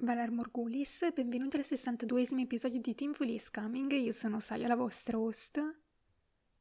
[0.00, 4.76] Valar Morgulis, benvenuti al 62esimo episodio di Team Fully is Coming, io sono Saya, la
[4.76, 5.60] vostra host.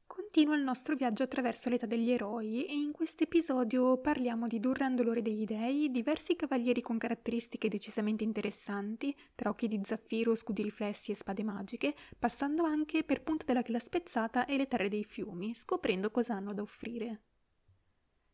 [0.07, 4.95] Continua il nostro viaggio attraverso l'età degli eroi e in questo episodio parliamo di Durran
[4.95, 11.11] Dolore degli Dei, diversi cavalieri con caratteristiche decisamente interessanti, tra occhi di zaffiro, scudi riflessi
[11.11, 15.53] e spade magiche, passando anche per Punta della Chela Spezzata e le terre dei fiumi,
[15.53, 17.21] scoprendo cosa hanno da offrire.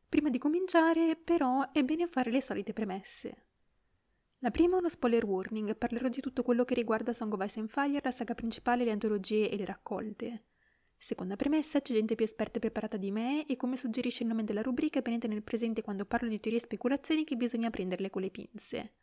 [0.07, 3.47] Prima di cominciare, però, è bene fare le solite premesse.
[4.43, 7.61] La prima è uno spoiler warning, parlerò di tutto quello che riguarda Song of Ice
[7.61, 10.47] and Fire, la saga principale, le antologie e le raccolte.
[10.97, 14.43] Seconda premessa, c'è gente più esperta e preparata di me e come suggerisce il nome
[14.43, 18.21] della rubrica è tenere presente quando parlo di teorie e speculazioni che bisogna prenderle con
[18.21, 18.95] le pinze.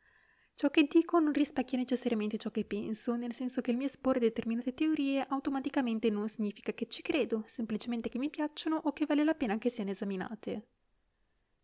[0.55, 4.20] Ciò che dico non rispecchia necessariamente ciò che penso, nel senso che il mio esporre
[4.20, 9.25] determinate teorie automaticamente non significa che ci credo, semplicemente che mi piacciono o che vale
[9.25, 10.67] la pena che siano esaminate.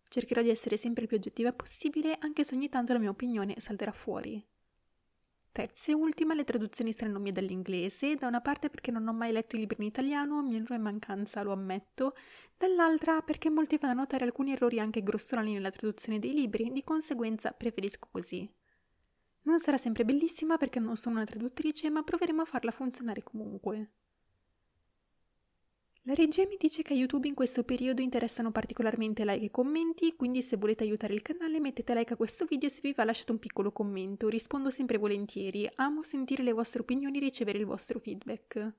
[0.09, 3.55] Cercherò di essere sempre il più oggettiva possibile, anche se ogni tanto la mia opinione
[3.59, 4.45] salterà fuori.
[5.57, 9.33] Terza e ultima, le traduzioni saranno mie dall'inglese, da una parte perché non ho mai
[9.33, 12.15] letto i libri in italiano, mi è mancanza, lo ammetto,
[12.59, 17.53] dall'altra perché molti fanno notare alcuni errori anche grossolani nella traduzione dei libri, di conseguenza
[17.53, 18.47] preferisco così.
[19.45, 23.93] Non sarà sempre bellissima perché non sono una traduttrice, ma proveremo a farla funzionare comunque.
[26.09, 30.15] La regia mi dice che a YouTube in questo periodo interessano particolarmente like e commenti,
[30.15, 33.03] quindi se volete aiutare il canale mettete like a questo video e se vi va
[33.03, 37.67] lasciate un piccolo commento, rispondo sempre volentieri, amo sentire le vostre opinioni e ricevere il
[37.67, 38.73] vostro feedback.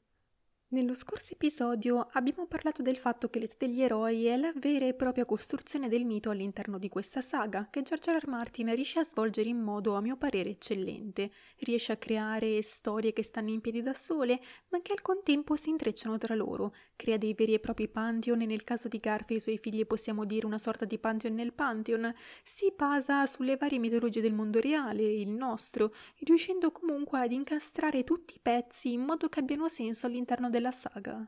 [0.70, 4.94] Nello scorso episodio abbiamo parlato del fatto che l'età degli eroi è la vera e
[4.94, 8.18] propria costruzione del mito all'interno di questa saga, che George R.
[8.18, 8.28] R.
[8.28, 11.32] Martin riesce a svolgere in modo, a mio parere, eccellente.
[11.60, 15.70] Riesce a creare storie che stanno in piedi da sole, ma che al contempo si
[15.70, 16.76] intrecciano tra loro.
[16.98, 19.86] Crea dei veri e propri pantheon, e nel caso di Garfi e i suoi figli
[19.86, 22.14] possiamo dire una sorta di pantheon nel pantheon.
[22.44, 25.94] Si basa sulle varie mitologie del mondo reale, il nostro,
[26.26, 30.72] riuscendo comunque ad incastrare tutti i pezzi in modo che abbiano senso all'interno del della
[30.72, 31.26] saga.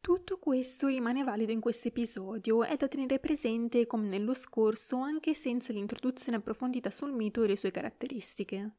[0.00, 5.34] Tutto questo rimane valido in questo episodio, è da tenere presente come nello scorso anche
[5.34, 8.70] senza l'introduzione approfondita sul mito e le sue caratteristiche.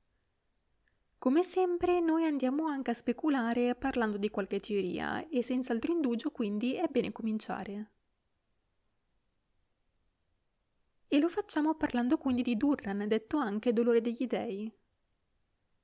[1.20, 6.32] Come sempre noi andiamo anche a speculare parlando di qualche teoria e senza altro indugio
[6.32, 7.92] quindi è bene cominciare.
[11.08, 14.72] E lo facciamo parlando quindi di Durran, detto anche dolore degli dei.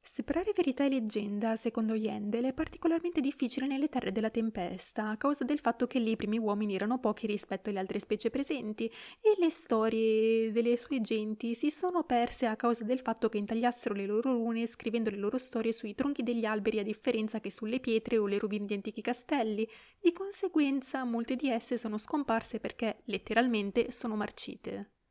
[0.06, 5.46] Separare verità e leggenda, secondo Yendel, è particolarmente difficile nelle terre della tempesta, a causa
[5.46, 9.36] del fatto che lì i primi uomini erano pochi rispetto alle altre specie presenti e
[9.40, 14.06] le storie delle sue genti si sono perse a causa del fatto che intagliassero le
[14.06, 18.18] loro rune scrivendo le loro storie sui tronchi degli alberi a differenza che sulle pietre
[18.18, 19.66] o le rovine di antichi castelli.
[20.02, 25.03] Di conseguenza molte di esse sono scomparse perché letteralmente sono marcite.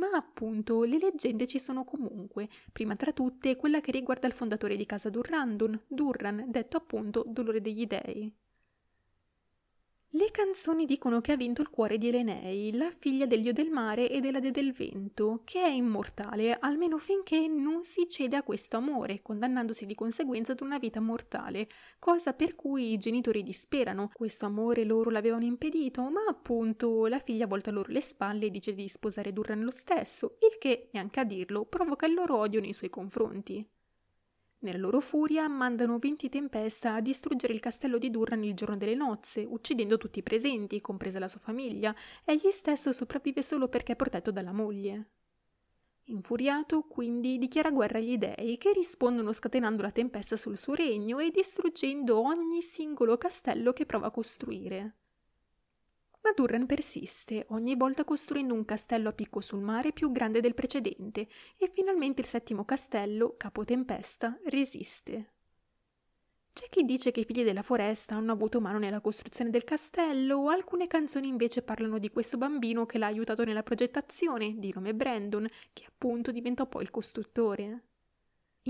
[0.00, 4.74] Ma appunto, le leggende ci sono comunque, prima tra tutte quella che riguarda il fondatore
[4.74, 8.34] di casa Durrandon, Durran, detto appunto Dolore degli Dei.
[10.12, 13.70] Le canzoni dicono che ha vinto il cuore di Elenei, la figlia del dio del
[13.70, 18.42] mare e della dea del vento, che è immortale almeno finché non si cede a
[18.42, 21.68] questo amore, condannandosi di conseguenza ad una vita mortale,
[22.00, 24.10] cosa per cui i genitori disperano.
[24.12, 28.74] Questo amore loro l'avevano impedito, ma appunto la figlia volta loro le spalle e dice
[28.74, 32.72] di sposare Durran lo stesso, il che, neanche a dirlo, provoca il loro odio nei
[32.72, 33.64] suoi confronti.
[34.62, 38.94] Nella loro furia mandano venti tempesta a distruggere il castello di Durran il giorno delle
[38.94, 41.94] nozze, uccidendo tutti i presenti, compresa la sua famiglia.
[42.24, 45.08] Egli stesso sopravvive solo perché è protetto dalla moglie.
[46.10, 51.30] Infuriato, quindi, dichiara guerra agli dei, che rispondono scatenando la tempesta sul suo regno e
[51.30, 54.96] distruggendo ogni singolo castello che prova a costruire.
[56.22, 60.54] Ma Durran persiste, ogni volta costruendo un castello a picco sul mare più grande del
[60.54, 65.32] precedente, e finalmente il settimo castello, Capo Tempesta, resiste.
[66.52, 70.48] C'è chi dice che i figli della foresta hanno avuto mano nella costruzione del castello,
[70.48, 75.48] alcune canzoni invece parlano di questo bambino che l'ha aiutato nella progettazione, di nome Brandon,
[75.72, 77.89] che appunto diventò poi il costruttore.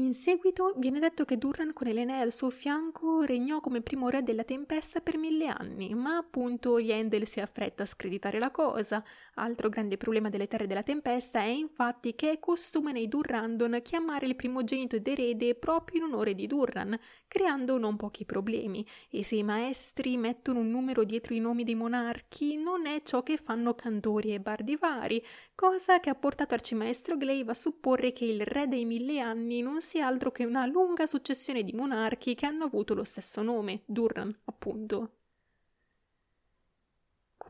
[0.00, 4.22] In seguito viene detto che Durran con Elena al suo fianco regnò come primo re
[4.22, 9.04] della tempesta per mille anni, ma appunto Yendel si affretta a screditare la cosa.
[9.42, 14.26] Altro grande problema delle terre della tempesta è infatti che è costume nei Durrandon chiamare
[14.26, 19.36] il primogenito ed erede proprio in onore di Durran, creando non pochi problemi, e se
[19.36, 23.74] i maestri mettono un numero dietro i nomi dei monarchi non è ciò che fanno
[23.74, 28.68] cantori e bardi vari, cosa che ha portato Arcimaestro Glaive a supporre che il re
[28.68, 32.92] dei mille anni non sia altro che una lunga successione di monarchi che hanno avuto
[32.92, 35.19] lo stesso nome, Durran, appunto.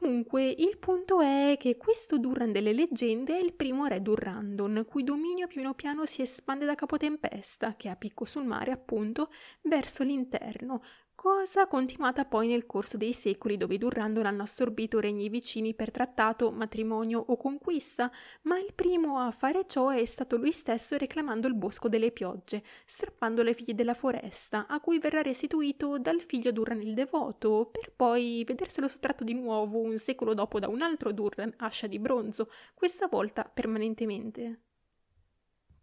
[0.01, 5.05] Comunque, il punto è che questo Durran delle leggende è il primo re Durrandon, cui
[5.05, 9.29] dominio piano piano si espande da Capotempesta, che è a picco sul mare, appunto,
[9.65, 10.81] verso l'interno,
[11.23, 15.91] cosa continuata poi nel corso dei secoli dove i Durrandon hanno assorbito regni vicini per
[15.91, 18.11] trattato, matrimonio o conquista,
[18.45, 22.63] ma il primo a fare ciò è stato lui stesso reclamando il bosco delle piogge,
[22.87, 27.93] strappando le figlie della foresta, a cui verrà restituito dal figlio Durran il devoto, per
[27.95, 32.49] poi vederselo sottratto di nuovo un secolo dopo da un altro Durran, ascia di bronzo,
[32.73, 34.70] questa volta permanentemente.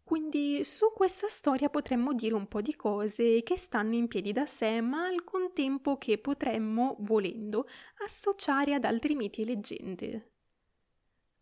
[0.07, 4.45] Quindi su questa storia potremmo dire un po' di cose che stanno in piedi da
[4.45, 7.67] sé, ma al contempo che potremmo, volendo,
[8.05, 10.31] associare ad altri miti e leggende.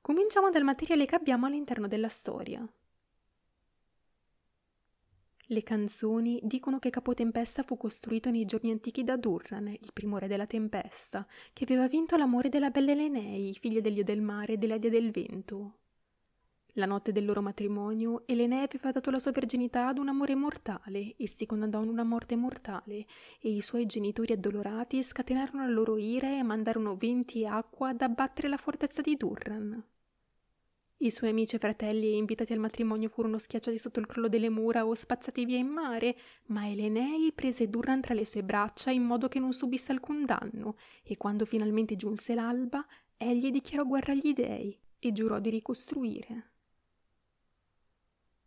[0.02, 2.68] Cominciamo dal materiale che abbiamo all'interno della storia.
[5.46, 10.26] Le canzoni dicono che Capotempesta fu costruito nei giorni antichi da Durran, il primo re
[10.26, 14.58] della tempesta, che aveva vinto l'amore della bella Elenei, figlia del dio del mare e
[14.58, 15.85] della dea del vento.
[16.78, 21.16] La notte del loro matrimonio, Elene aveva dato la sua verginità ad un amore mortale,
[21.18, 23.06] essi condannarono una morte mortale,
[23.40, 28.02] e i suoi genitori addolorati scatenarono la loro ira e mandarono venti e acqua ad
[28.02, 29.82] abbattere la fortezza di Durran.
[30.98, 34.86] I suoi amici e fratelli invitati al matrimonio furono schiacciati sotto il crollo delle mura
[34.86, 36.18] o spazzati via in mare,
[36.48, 40.76] ma Elenei prese Durran tra le sue braccia in modo che non subisse alcun danno,
[41.04, 42.86] e quando finalmente giunse l'alba,
[43.16, 46.50] egli dichiarò guerra agli dei e giurò di ricostruire.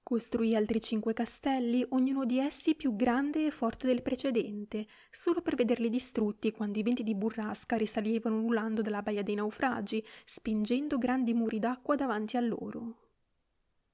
[0.08, 5.54] Costruì altri cinque castelli, ognuno di essi più grande e forte del precedente, solo per
[5.54, 11.34] vederli distrutti quando i venti di burrasca risalivano ululando dalla baia dei naufragi, spingendo grandi
[11.34, 12.96] muri d'acqua davanti a loro.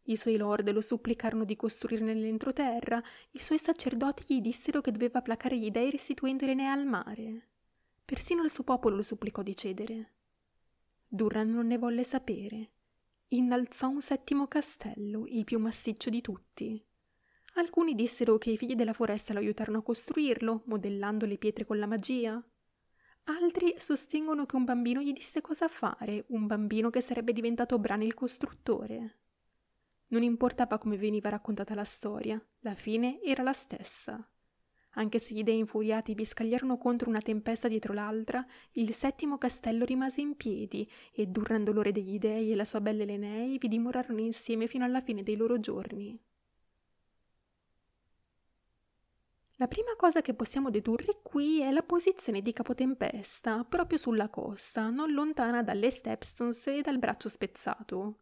[0.05, 3.03] I suoi lord lo supplicarono di costruire nell'entroterra,
[3.33, 7.49] i suoi sacerdoti gli dissero che doveva placare gli dei restituendole al mare.
[8.05, 10.13] Persino il suo popolo lo supplicò di cedere.
[11.09, 12.71] Durran non ne volle sapere
[13.37, 16.85] innalzò un settimo castello, il più massiccio di tutti.
[17.55, 21.79] Alcuni dissero che i figli della foresta lo aiutarono a costruirlo, modellando le pietre con
[21.79, 22.43] la magia.
[23.25, 28.03] Altri sostengono che un bambino gli disse cosa fare, un bambino che sarebbe diventato Bran
[28.03, 29.19] il costruttore.
[30.09, 34.29] Non importava come veniva raccontata la storia, la fine era la stessa.
[34.95, 39.85] Anche se gli dei infuriati vi scagliarono contro una tempesta dietro l'altra, il settimo castello
[39.85, 44.21] rimase in piedi e Durran Dolore degli Dei e la sua bella Elenei vi dimorarono
[44.21, 46.19] insieme fino alla fine dei loro giorni.
[49.59, 54.91] La prima cosa che possiamo dedurre qui è la posizione di Capotempesta, proprio sulla costa,
[54.91, 58.19] non lontana dalle Stepstones e dal braccio spezzato.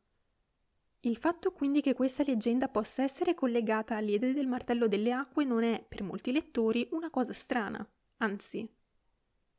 [1.04, 5.64] Il fatto quindi che questa leggenda possa essere collegata all'idea del martello delle acque non
[5.64, 7.84] è, per molti lettori, una cosa strana,
[8.18, 8.68] anzi.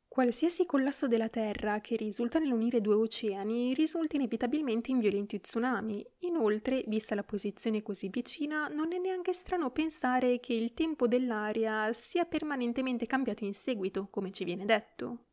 [0.08, 6.06] Qualsiasi collasso della Terra che risulta nell'unire due oceani risulta inevitabilmente in violenti tsunami.
[6.20, 11.92] Inoltre, vista la posizione così vicina, non è neanche strano pensare che il tempo dell'aria
[11.92, 15.24] sia permanentemente cambiato in seguito, come ci viene detto.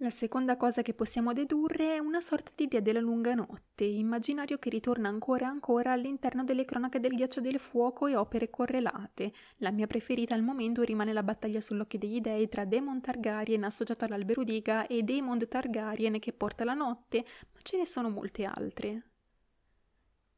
[0.00, 4.56] La seconda cosa che possiamo dedurre è una sorta di idea della lunga notte, immaginario
[4.56, 9.32] che ritorna ancora e ancora all'interno delle cronache del ghiaccio del fuoco e opere correlate.
[9.56, 14.04] La mia preferita al momento rimane la battaglia sull'occhio degli dei tra Daemon Targaryen associato
[14.04, 19.02] all'Alberudiga e Daemon Targaryen che porta la notte, ma ce ne sono molte altre.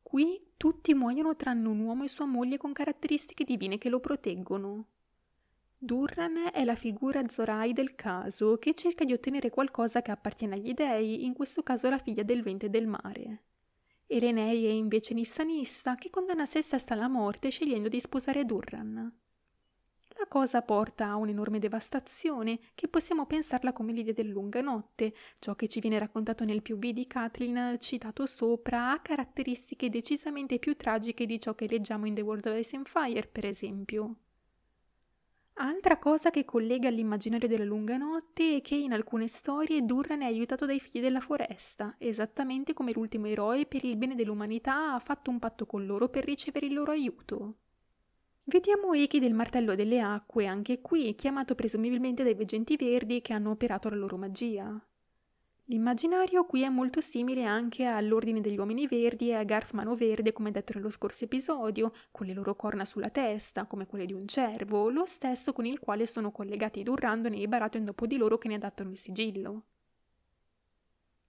[0.00, 4.86] Qui tutti muoiono tranne un uomo e sua moglie con caratteristiche divine che lo proteggono.
[5.82, 10.74] Durran è la figura Zorai del caso che cerca di ottenere qualcosa che appartiene agli
[10.74, 13.44] dei, in questo caso la figlia del vento e del mare.
[14.06, 19.10] Erenei è invece Nissanissa che condanna se stessa alla morte scegliendo di sposare Durran.
[20.18, 25.54] La cosa porta a un'enorme devastazione che possiamo pensarla come l'idea del lunga notte, ciò
[25.54, 31.24] che ci viene raccontato nel POV di Kathleen citato sopra ha caratteristiche decisamente più tragiche
[31.24, 34.16] di ciò che leggiamo in The World of Ice and Fire, per esempio.
[35.54, 40.24] Altra cosa che collega all'immaginario della lunga notte è che in alcune storie Durran è
[40.24, 45.30] aiutato dai figli della foresta, esattamente come l'ultimo eroe per il bene dell'umanità ha fatto
[45.30, 47.56] un patto con loro per ricevere il loro aiuto.
[48.44, 53.50] Vediamo Eki del martello delle acque, anche qui chiamato presumibilmente dai veggenti verdi che hanno
[53.50, 54.82] operato la loro magia.
[55.70, 60.32] L'immaginario qui è molto simile anche all'Ordine degli Uomini Verdi e a Garf Mano Verde,
[60.32, 64.26] come detto nello scorso episodio, con le loro corna sulla testa, come quelle di un
[64.26, 68.48] cervo, lo stesso con il quale sono collegati Durrandon e Baratheon dopo di loro che
[68.48, 69.66] ne adattano il sigillo.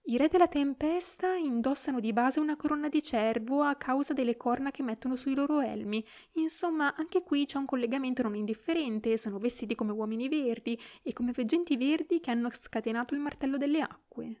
[0.04, 4.72] I re della tempesta indossano di base una corona di cervo a causa delle corna
[4.72, 6.04] che mettono sui loro elmi.
[6.32, 11.30] Insomma, anche qui c'è un collegamento non indifferente, sono vestiti come uomini verdi e come
[11.30, 14.40] veggenti verdi che hanno scatenato il martello delle acque.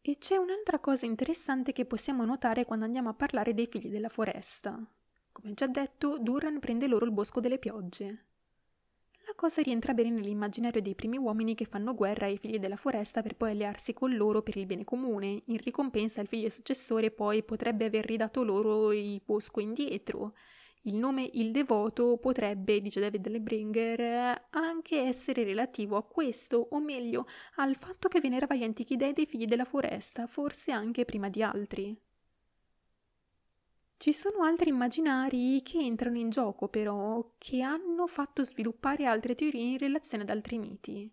[0.00, 4.08] E c'è un'altra cosa interessante che possiamo notare quando andiamo a parlare dei figli della
[4.08, 4.82] foresta.
[5.32, 8.24] Come già detto, Duran prende loro il bosco delle piogge.
[9.34, 13.34] Cosa rientra bene nell'immaginario dei primi uomini che fanno guerra ai figli della foresta per
[13.34, 15.42] poi allearsi con loro per il bene comune.
[15.46, 20.34] In ricompensa il figlio successore poi potrebbe aver ridato loro il bosco indietro.
[20.82, 27.26] Il nome Il Devoto potrebbe, dice David Lebringer, anche essere relativo a questo, o meglio,
[27.56, 31.42] al fatto che venerava gli antichi dei dei figli della foresta, forse anche prima di
[31.42, 31.96] altri.
[34.02, 39.62] Ci sono altri immaginari che entrano in gioco, però, che hanno fatto sviluppare altre teorie
[39.62, 41.08] in relazione ad altri miti.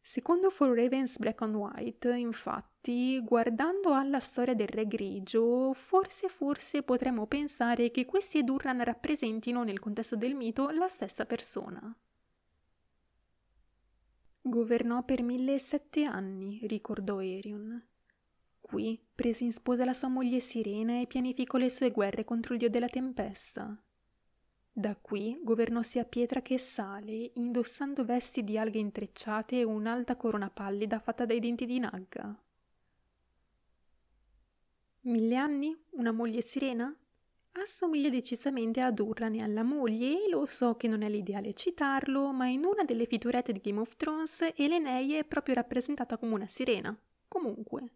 [0.00, 6.82] Secondo For Ravens Black and White, infatti, guardando alla storia del Re Grigio, forse forse
[6.82, 11.96] potremmo pensare che questi Edurran rappresentino nel contesto del mito la stessa persona.
[14.40, 17.80] Governò per mille e sette anni, ricordò Erion.
[18.68, 22.58] Qui prese in sposa la sua moglie Sirena e pianificò le sue guerre contro il
[22.58, 23.74] dio della tempesta.
[24.70, 30.50] Da qui governò sia pietra che sale, indossando vesti di alghe intrecciate e un'alta corona
[30.50, 32.38] pallida fatta dai denti di Nagga.
[35.00, 35.74] Mille anni?
[35.92, 36.94] Una moglie sirena?
[37.52, 42.32] Assomiglia decisamente ad Urran e alla moglie e lo so che non è l'ideale citarlo,
[42.32, 46.46] ma in una delle fiturette di Game of Thrones Elenei è proprio rappresentata come una
[46.46, 46.94] sirena.
[47.26, 47.92] Comunque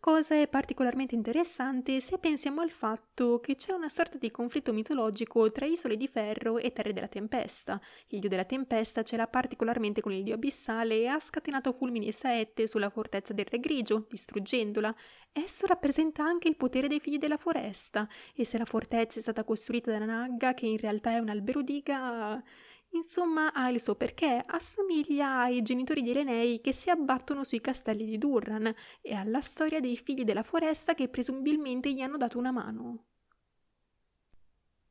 [0.00, 5.50] cosa è particolarmente interessante se pensiamo al fatto che c'è una sorta di conflitto mitologico
[5.50, 7.80] tra Isole di Ferro e Terre della Tempesta.
[8.08, 12.12] Il dio della tempesta c'era particolarmente con il dio abissale e ha scatenato fulmini e
[12.12, 14.94] saette sulla fortezza del Re Grigio, distruggendola.
[15.32, 19.44] Esso rappresenta anche il potere dei figli della foresta, e se la fortezza è stata
[19.44, 22.42] costruita da Nagga, che in realtà è un albero diga
[22.90, 28.04] Insomma, ha il suo perché, assomiglia ai genitori di Elenei che si abbattono sui castelli
[28.04, 32.50] di Durran e alla storia dei figli della foresta che presumibilmente gli hanno dato una
[32.50, 33.04] mano.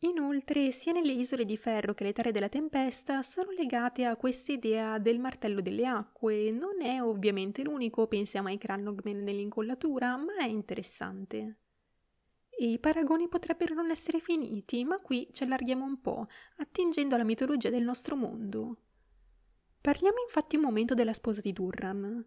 [0.01, 4.51] Inoltre, sia nelle isole di ferro che le terre della tempesta sono legate a questa
[4.51, 6.51] idea del martello delle acque.
[6.51, 11.57] Non è ovviamente l'unico, pensiamo ai Crannogmen nell'incollatura, ma è interessante.
[12.59, 17.23] E i paragoni potrebbero non essere finiti, ma qui ci allarghiamo un po', attingendo alla
[17.23, 18.77] mitologia del nostro mondo.
[19.79, 22.25] Parliamo infatti un momento della sposa di Durran.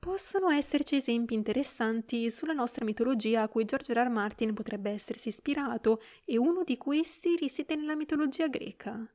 [0.00, 4.06] Possono esserci esempi interessanti sulla nostra mitologia a cui George R.
[4.06, 4.08] R.
[4.08, 9.08] Martin potrebbe essersi ispirato, e uno di questi risiede nella mitologia greca.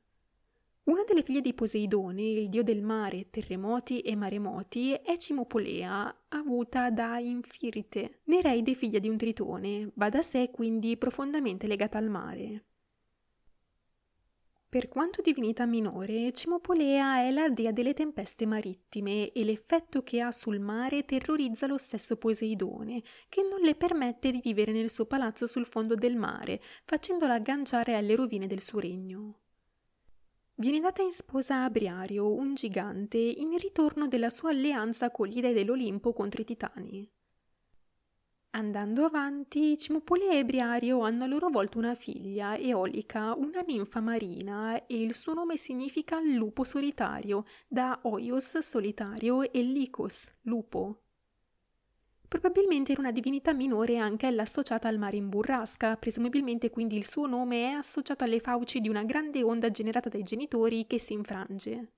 [0.86, 6.90] Una delle figlie di Poseidone, il dio del mare, terremoti e maremoti, è Cimopolea, avuta
[6.90, 12.66] da Infirite, nereide figlia di un tritone, va da sé quindi profondamente legata al mare.
[14.68, 20.30] Per quanto divinità minore, Cimopolea è la dea delle tempeste marittime e l'effetto che ha
[20.30, 25.48] sul mare terrorizza lo stesso Poseidone, che non le permette di vivere nel suo palazzo
[25.48, 29.40] sul fondo del mare, facendola agganciare alle rovine del suo regno.
[30.58, 35.42] Viene data in sposa a Briario, un gigante, in ritorno della sua alleanza con gli
[35.42, 37.10] dei dell'Olimpo contro i titani.
[38.52, 44.86] Andando avanti, Cimopolea e Briario hanno a loro volta una figlia, Eolica, una ninfa marina,
[44.86, 51.02] e il suo nome significa lupo solitario, da Oios solitario e Lycos, lupo.
[52.28, 57.06] Probabilmente era una divinità minore anche ella associata al mare in burrasca, presumibilmente quindi il
[57.06, 61.12] suo nome è associato alle fauci di una grande onda generata dai genitori che si
[61.12, 61.92] infrange.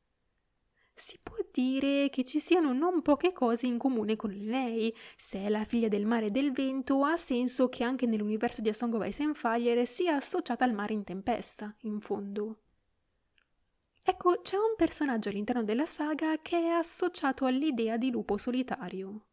[0.93, 4.93] Si può dire che ci siano non poche cose in comune con lei.
[5.17, 8.69] Se è la figlia del mare e del vento, ha senso che anche nell'universo di
[8.69, 12.63] A Song of Ice and Fire sia associata al mare in tempesta, in fondo.
[14.03, 19.28] Ecco, c'è un personaggio all'interno della saga che è associato all'idea di lupo solitario.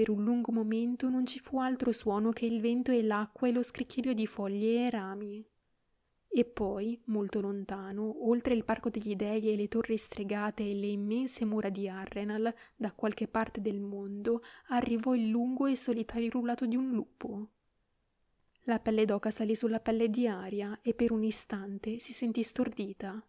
[0.00, 3.52] Per un lungo momento non ci fu altro suono che il vento e l'acqua e
[3.52, 5.44] lo scricchiolio di foglie e rami.
[6.26, 10.86] E poi, molto lontano, oltre il parco degli dei e le torri stregate e le
[10.86, 16.64] immense mura di Arrenal, da qualche parte del mondo, arrivò il lungo e solitario rulato
[16.64, 17.48] di un lupo.
[18.62, 23.22] La pelle d'oca salì sulla pelle di Aria e per un istante si sentì stordita.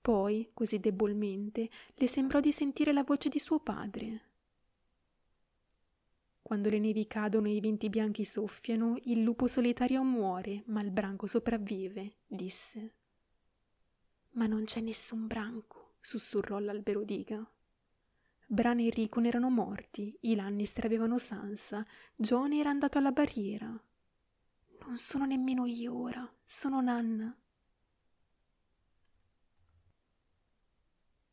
[0.00, 4.30] Poi, così debolmente, le sembrò di sentire la voce di suo padre.
[6.52, 10.90] Quando le nevi cadono e i venti bianchi soffiano, il lupo solitario muore, ma il
[10.90, 12.94] branco sopravvive, disse.
[14.32, 17.42] Ma non c'è nessun branco, sussurrò l'albero diga.
[18.44, 23.68] Bran e Rickon erano morti, i Lannister avevano Sansa, Jon era andato alla barriera.
[24.84, 27.34] Non sono nemmeno io ora, sono Nanna.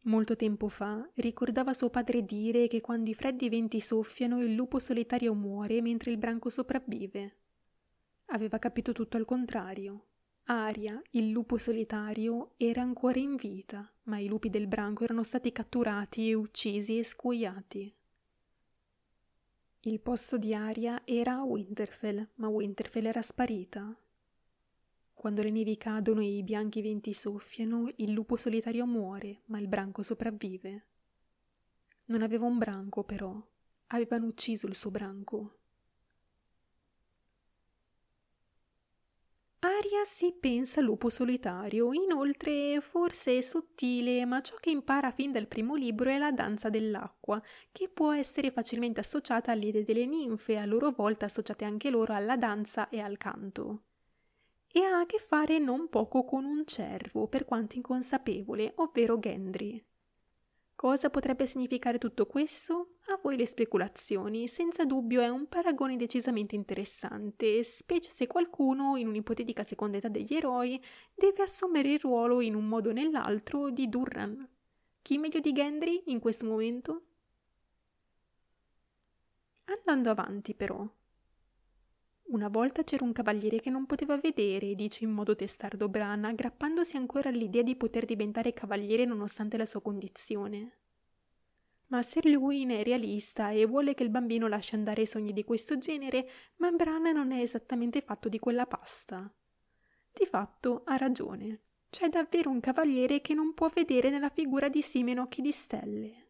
[0.10, 4.80] Molto tempo fa ricordava suo padre dire che quando i freddi venti soffiano il lupo
[4.80, 7.36] solitario muore mentre il branco sopravvive.
[8.32, 10.06] Aveva capito tutto al contrario.
[10.46, 15.52] Aria, il lupo solitario, era ancora in vita, ma i lupi del branco erano stati
[15.52, 17.94] catturati e uccisi e scuoiati.
[19.82, 23.96] Il posto di Aria era a Winterfell, ma Winterfell era sparita.
[25.20, 29.68] Quando le nevi cadono e i bianchi venti soffiano, il lupo solitario muore, ma il
[29.68, 30.86] branco sopravvive.
[32.06, 33.38] Non aveva un branco, però.
[33.88, 35.58] Avevano ucciso il suo branco.
[39.60, 45.48] Aria si pensa lupo solitario, inoltre forse è sottile, ma ciò che impara fin dal
[45.48, 50.64] primo libro è la danza dell'acqua, che può essere facilmente associata all'idea delle ninfe, a
[50.66, 53.84] loro volta associate anche loro alla danza e al canto
[54.72, 59.84] e ha a che fare non poco con un cervo, per quanto inconsapevole, ovvero Gendry.
[60.76, 63.00] Cosa potrebbe significare tutto questo?
[63.08, 69.08] A voi le speculazioni, senza dubbio è un paragone decisamente interessante, specie se qualcuno, in
[69.08, 70.82] un'ipotetica seconda età degli eroi,
[71.14, 74.48] deve assumere il ruolo in un modo o nell'altro di Durran.
[75.02, 77.02] Chi meglio di Gendry in questo momento?
[79.66, 80.88] Andando avanti, però,
[82.30, 86.96] una volta c'era un cavaliere che non poteva vedere, dice in modo testardo Bran, aggrappandosi
[86.96, 90.78] ancora all'idea di poter diventare cavaliere nonostante la sua condizione.
[91.88, 95.80] Ma Sir Lewin è realista e vuole che il bambino lasci andare sogni di questo
[95.80, 99.32] genere, ma Bran non è esattamente fatto di quella pasta.
[100.12, 101.62] Di fatto ha ragione.
[101.90, 106.29] C'è davvero un cavaliere che non può vedere nella figura di Simen occhi di stelle.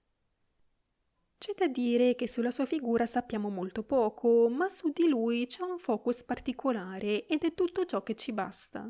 [1.40, 5.64] C'è da dire che sulla sua figura sappiamo molto poco, ma su di lui c'è
[5.64, 8.86] un focus particolare ed è tutto ciò che ci basta.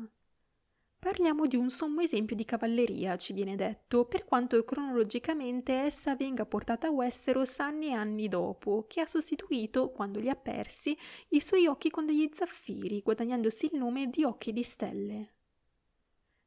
[0.98, 6.44] Parliamo di un sommo esempio di cavalleria, ci viene detto, per quanto cronologicamente essa venga
[6.44, 11.40] portata a Westeros anni e anni dopo, che ha sostituito, quando li ha persi, i
[11.40, 15.34] suoi occhi con degli zaffiri, guadagnandosi il nome di occhi di stelle.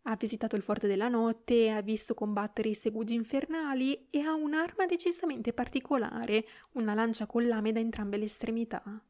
[0.03, 4.85] Ha visitato il Forte della Notte, ha visto combattere i segugi infernali e ha un'arma
[4.85, 9.01] decisamente particolare, una lancia con lame da entrambe le estremità.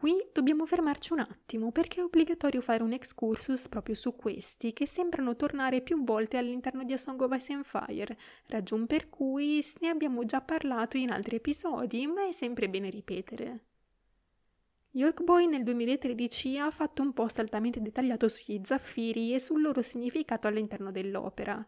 [0.00, 4.86] Qui dobbiamo fermarci un attimo perché è obbligatorio fare un excursus proprio su questi che
[4.86, 9.62] sembrano tornare più volte all'interno di A Song of Ice and Fire, ragion per cui
[9.80, 13.64] ne abbiamo già parlato in altri episodi, ma è sempre bene ripetere.
[14.92, 20.48] Yorkboy nel 2013 ha fatto un post altamente dettagliato sugli zaffiri e sul loro significato
[20.48, 21.64] all'interno dell'opera.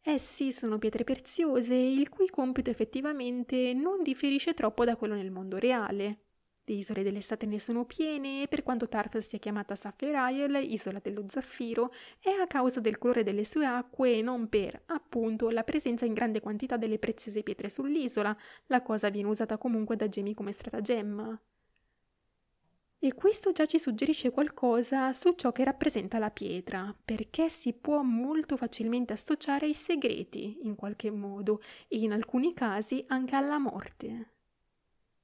[0.00, 5.56] Essi sono pietre preziose, il cui compito effettivamente non differisce troppo da quello nel mondo
[5.56, 6.18] reale.
[6.64, 11.24] Le isole dell'estate ne sono piene e per quanto Tarth sia chiamata Isle, isola dello
[11.28, 16.06] zaffiro, è a causa del colore delle sue acque e non per, appunto, la presenza
[16.06, 20.50] in grande quantità delle preziose pietre sull'isola, la cosa viene usata comunque da Jamie come
[20.50, 21.40] stratagemma.
[23.04, 28.00] E questo già ci suggerisce qualcosa su ciò che rappresenta la pietra, perché si può
[28.02, 34.34] molto facilmente associare ai segreti, in qualche modo, e in alcuni casi anche alla morte.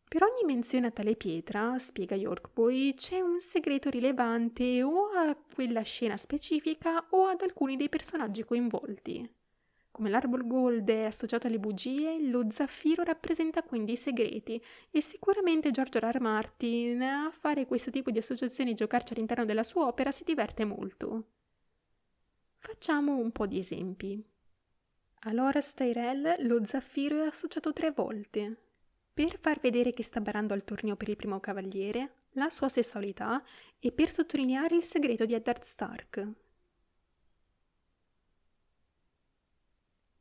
[0.08, 5.82] Per ogni menzione a tale pietra, spiega Yorkboy, c'è un segreto rilevante o a quella
[5.82, 9.37] scena specifica o ad alcuni dei personaggi coinvolti.
[9.90, 15.70] Come l'Arbor Gold è associato alle bugie, lo zaffiro rappresenta quindi i segreti e sicuramente
[15.70, 16.04] George R.
[16.04, 16.20] R.
[16.20, 20.64] Martin a fare questo tipo di associazioni e giocarci all'interno della sua opera si diverte
[20.64, 21.24] molto.
[22.58, 24.24] Facciamo un po' di esempi.
[25.22, 28.56] A Loras Tyrell lo zaffiro è associato tre volte.
[29.12, 33.42] Per far vedere che sta barando al torneo per il primo cavaliere, la sua sessualità
[33.80, 36.28] e per sottolineare il segreto di Eddard Stark,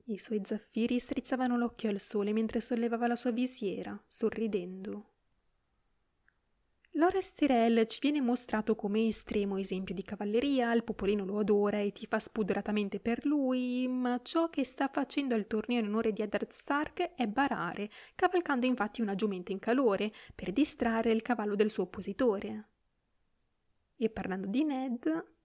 [0.09, 5.11] I suoi zaffiri strizzavano l'occhio al sole mentre sollevava la sua visiera, sorridendo.
[6.91, 11.91] Lores Tyrell ci viene mostrato come estremo esempio di cavalleria, il popolino lo adora e
[11.91, 16.51] tifa spudoratamente per lui, ma ciò che sta facendo al torneo in onore di Eddard
[16.51, 21.83] Stark è barare, cavalcando infatti una giumenta in calore, per distrarre il cavallo del suo
[21.83, 22.69] oppositore.
[23.97, 25.36] E parlando di Ned,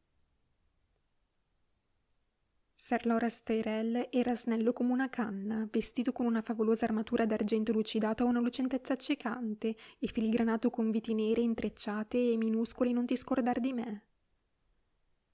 [2.85, 8.25] Ser Loras Tyrell era snello come una canna, vestito con una favolosa armatura d'argento lucidato
[8.25, 13.61] a una lucentezza accecante e filigranato con viti nere intrecciate e minuscoli non ti scordar
[13.61, 14.03] di me.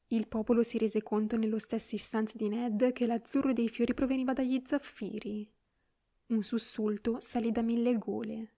[0.09, 4.35] Il popolo si rese conto nello stesso istante di Ned che l'azzurro dei fiori proveniva
[4.35, 5.51] dagli zaffiri.
[6.27, 8.57] Un sussulto salì da mille gole.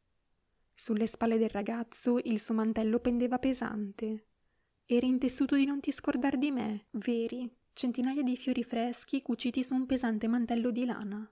[0.74, 4.24] Sulle spalle del ragazzo il suo mantello pendeva pesante.
[4.84, 9.74] Era intessuto di non ti scordar di me, veri, centinaia di fiori freschi cuciti su
[9.74, 11.30] un pesante mantello di lana.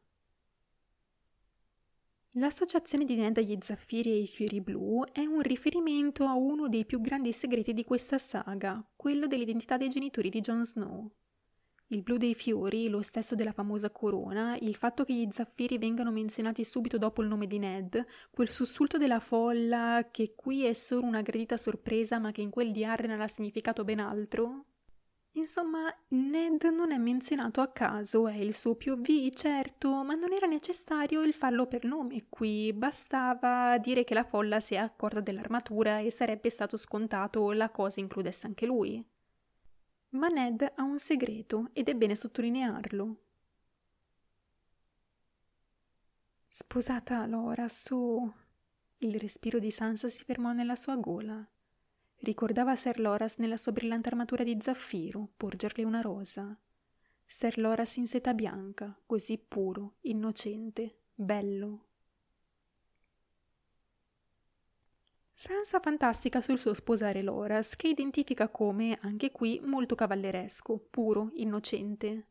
[2.33, 6.85] L'associazione di Ned agli zaffiri e ai fiori blu è un riferimento a uno dei
[6.85, 11.11] più grandi segreti di questa saga, quello dell'identità dei genitori di Jon Snow.
[11.91, 16.11] Il blu dei fiori, lo stesso della famosa corona, il fatto che gli zaffiri vengano
[16.11, 21.07] menzionati subito dopo il nome di Ned, quel sussulto della folla che qui è solo
[21.07, 24.67] una gradita sorpresa ma che in quel di Arren ha significato ben altro,
[25.39, 30.49] Insomma, Ned non è menzionato a caso, è il suo POV, certo, ma non era
[30.49, 36.01] necessario il farlo per nome qui, bastava dire che la folla si è accorta dell'armatura
[36.01, 39.03] e sarebbe stato scontato la cosa includesse anche lui.
[40.11, 43.17] Ma Ned ha un segreto ed è bene sottolinearlo.
[46.49, 48.33] Sposata Laura, su.
[48.99, 51.49] Il respiro di Sansa si fermò nella sua gola.
[52.21, 56.59] Ricordava Ser Loras nella sua brillante armatura di zaffiro, porgerle una rosa.
[57.25, 61.85] Ser Loras in seta bianca, così puro, innocente, bello.
[65.33, 72.27] Sansa fantastica sul suo sposare Loras, che identifica come, anche qui, molto cavalleresco, puro, innocente.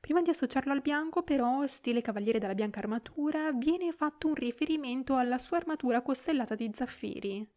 [0.00, 5.14] Prima di associarlo al bianco, però, stile cavaliere della bianca armatura, viene fatto un riferimento
[5.14, 7.48] alla sua armatura costellata di zaffiri.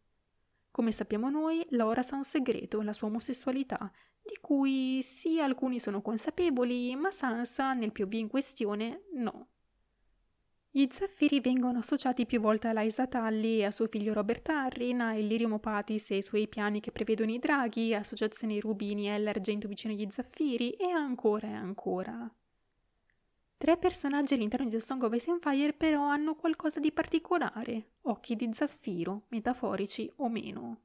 [0.76, 3.90] Come sappiamo noi, Laura sa un segreto, la sua omosessualità,
[4.22, 9.46] di cui sì alcuni sono consapevoli, ma Sansa, nel POV in questione, no.
[10.70, 15.14] Gli zaffiri vengono associati più volte a Liza Tully a suo figlio Robert Arryn, a
[15.14, 19.94] Illirium Patis e ai suoi piani che prevedono i draghi, associazione rubini e l'argento vicino
[19.94, 22.30] agli zaffiri, e ancora e ancora.
[23.66, 27.94] Tre personaggi all'interno di The Song of Ice and Fire però hanno qualcosa di particolare,
[28.02, 30.82] occhi di zaffiro, metaforici o meno.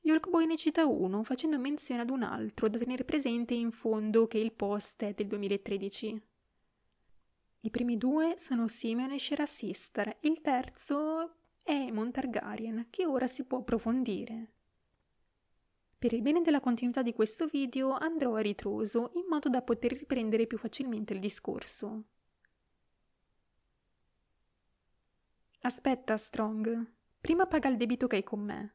[0.00, 4.38] Yolkboy ne cita uno, facendo menzione ad un altro, da tenere presente in fondo che
[4.38, 6.22] il post è del 2013.
[7.60, 13.28] I primi due sono Simeon e Shera Sister, il terzo è Aemon Targaryen, che ora
[13.28, 14.53] si può approfondire.
[16.04, 19.92] Per il bene della continuità di questo video andrò a ritroso in modo da poter
[19.92, 22.02] riprendere più facilmente il discorso.
[25.60, 26.92] Aspetta, Strong.
[27.22, 28.74] Prima paga il debito che hai con me.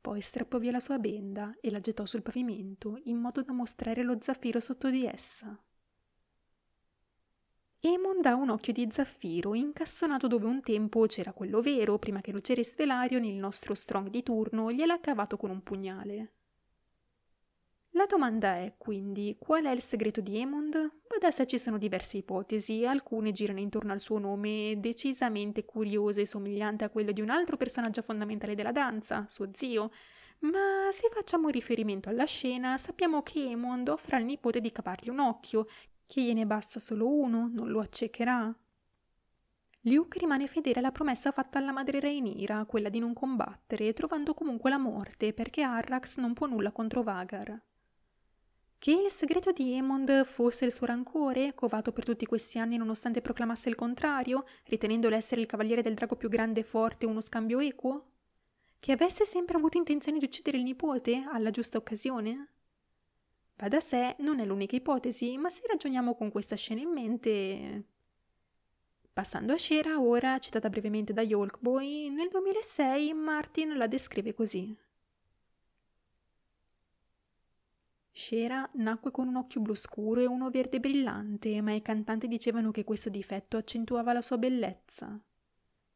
[0.00, 4.02] Poi strappò via la sua benda e la gettò sul pavimento in modo da mostrare
[4.02, 5.56] lo zaffiro sotto di essa.
[7.80, 12.32] Emond ha un occhio di zaffiro incassonato dove un tempo c'era quello vero, prima che
[12.32, 16.32] Luceris Velarion, il nostro strong di turno, gliel'ha cavato con un pugnale.
[17.96, 20.90] La domanda è quindi qual è il segreto di Emond?
[21.30, 26.84] Sé ci sono diverse ipotesi, alcune girano intorno al suo nome, decisamente curiose e somigliante
[26.84, 29.90] a quello di un altro personaggio fondamentale della danza, suo zio,
[30.40, 35.20] ma se facciamo riferimento alla scena, sappiamo che Emond offre al nipote di cavargli un
[35.20, 35.66] occhio,
[36.06, 38.54] che gliene basta solo uno, non lo accecherà.
[39.82, 44.70] Luke rimane fedele alla promessa fatta alla madre Rhaenyra, quella di non combattere, trovando comunque
[44.70, 47.60] la morte, perché Arrax non può nulla contro Vagar.
[48.78, 53.20] Che il segreto di Aemond fosse il suo rancore, covato per tutti questi anni nonostante
[53.20, 57.60] proclamasse il contrario, ritenendolo essere il cavaliere del drago più grande e forte uno scambio
[57.60, 58.10] equo?
[58.78, 62.48] Che avesse sempre avuto intenzione di uccidere il nipote alla giusta occasione?
[63.56, 67.84] Va da sé, non è l'unica ipotesi, ma se ragioniamo con questa scena in mente...
[69.16, 74.76] Passando a Shera, ora citata brevemente da Yolkboy, nel 2006 Martin la descrive così.
[78.10, 82.70] Shera nacque con un occhio blu scuro e uno verde brillante, ma i cantanti dicevano
[82.70, 85.18] che questo difetto accentuava la sua bellezza.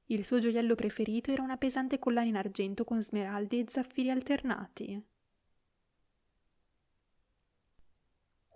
[0.06, 5.02] Il suo gioiello preferito era una pesante collana in argento con smeraldi e zaffiri alternati.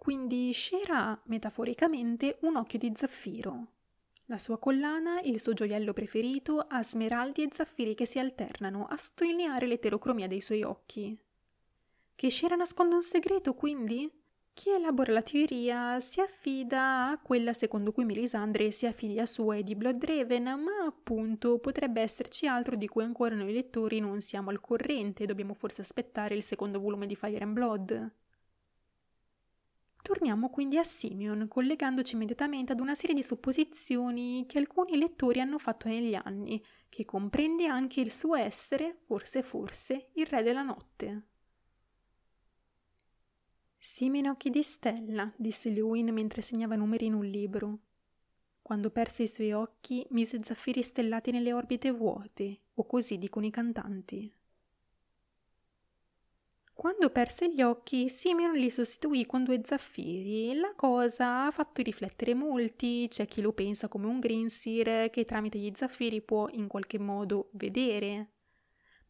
[0.04, 3.68] Quindi Shera metaforicamente, un occhio di zaffiro.
[4.26, 8.98] La sua collana, il suo gioiello preferito, ha smeraldi e zaffiri che si alternano a
[8.98, 11.18] sottolineare l'eterocromia dei suoi occhi.
[12.14, 14.12] Che Shera nasconde un segreto, quindi?
[14.52, 19.62] Chi elabora la teoria si affida a quella secondo cui Melisandre sia figlia sua e
[19.62, 24.60] di Bloodraven, ma appunto potrebbe esserci altro di cui ancora noi lettori non siamo al
[24.60, 28.12] corrente, dobbiamo forse aspettare il secondo volume di Fire and Blood.
[30.04, 35.58] Torniamo quindi a Simeon, collegandoci immediatamente ad una serie di supposizioni che alcuni lettori hanno
[35.58, 41.22] fatto negli anni, che comprende anche il suo essere, forse forse, il re della notte.
[43.78, 47.78] Simile occhi di stella, disse Lewin mentre segnava numeri in un libro.
[48.60, 53.50] Quando perse i suoi occhi, mise zaffiri stellati nelle orbite vuote, o così dicono i
[53.50, 54.30] cantanti.
[56.74, 60.54] Quando perse gli occhi, Simeon li sostituì con due zaffiri.
[60.56, 65.56] La cosa ha fatto riflettere molti, c'è chi lo pensa come un Greenseer che tramite
[65.56, 68.32] gli zaffiri può in qualche modo vedere.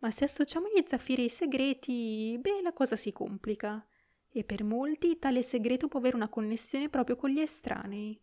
[0.00, 3.85] Ma se associamo gli zaffiri ai segreti, beh, la cosa si complica.
[4.31, 8.20] E per molti tale segreto può avere una connessione proprio con gli estranei.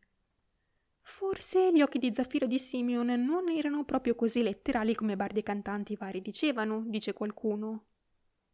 [1.01, 5.43] Forse gli occhi di zaffiro di Simeon non erano proprio così letterali come bardi e
[5.43, 7.85] cantanti vari dicevano, dice qualcuno.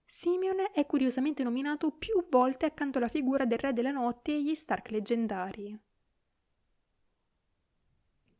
[0.09, 4.55] Simeon è curiosamente nominato più volte accanto alla figura del re della notte e gli
[4.55, 5.77] Stark leggendari.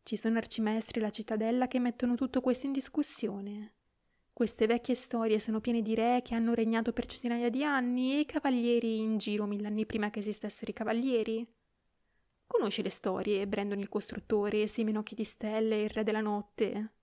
[0.01, 3.73] Ci sono arcimestri alla cittadella che mettono tutto questo in discussione.
[4.32, 8.25] Queste vecchie storie sono piene di re che hanno regnato per centinaia di anni e
[8.25, 11.45] cavalieri in giro mille anni prima che esistessero i cavalieri.
[12.47, 16.93] Conosci le storie, Brandon il costruttore, Simen Occhi di Stelle, il re della notte?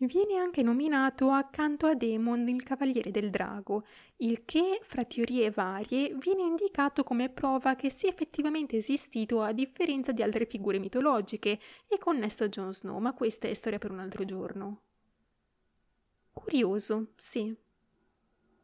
[0.00, 3.84] Viene anche nominato accanto a Demon il Cavaliere del Drago,
[4.18, 10.12] il che, fra teorie varie, viene indicato come prova che sia effettivamente esistito a differenza
[10.12, 11.58] di altre figure mitologiche
[11.88, 14.82] e connesso a Jon Snow, ma questa è storia per un altro giorno.
[16.32, 17.52] Curioso, sì.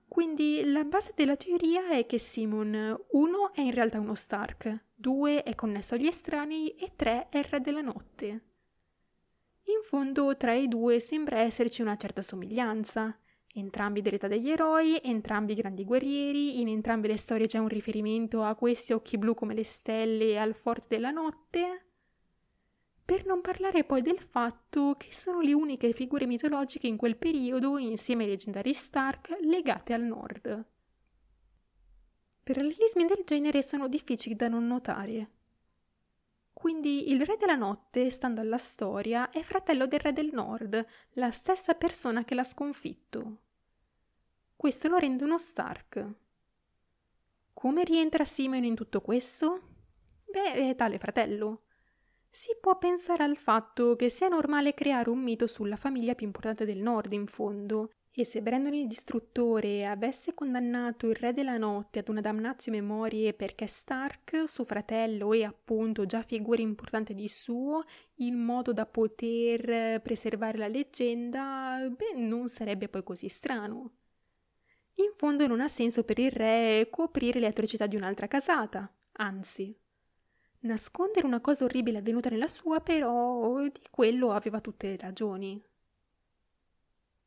[0.07, 5.42] Quindi la base della teoria è che Simon 1 è in realtà uno Stark, 2
[5.42, 8.42] è connesso agli estranei e 3 è il re della notte.
[9.66, 13.18] In fondo tra i due sembra esserci una certa somiglianza.
[13.57, 18.57] Entrambi dell'età degli eroi, entrambi grandi guerrieri, in entrambe le storie c'è un riferimento a
[18.57, 21.87] questi occhi blu come le stelle e al forte della notte.
[23.05, 27.79] Per non parlare poi del fatto che sono le uniche figure mitologiche in quel periodo,
[27.79, 30.66] insieme ai leggendari Stark, legate al nord.
[32.42, 35.31] Parallelismi del genere sono difficili da non notare.
[36.55, 41.31] Quindi il re della notte, stando alla storia, è fratello del re del nord, la
[41.31, 43.38] stessa persona che l'ha sconfitto.
[44.57, 46.12] Questo lo rende uno Stark.
[47.53, 49.61] Come rientra Simon in tutto questo?
[50.25, 51.64] Beh, è tale fratello
[52.35, 56.64] si può pensare al fatto che sia normale creare un mito sulla famiglia più importante
[56.64, 61.98] del nord, in fondo, e se Brandon il distruttore avesse condannato il re della notte
[61.98, 67.85] ad una damnazio memorie perché Stark, suo fratello e appunto già figura importante di suo,
[68.16, 73.92] in modo da poter preservare la leggenda, beh, non sarebbe poi così strano.
[74.96, 79.77] In fondo non ha senso per il re coprire le atrocità di un'altra casata, anzi,
[80.64, 85.62] Nascondere una cosa orribile avvenuta nella sua, però, di quello aveva tutte le ragioni.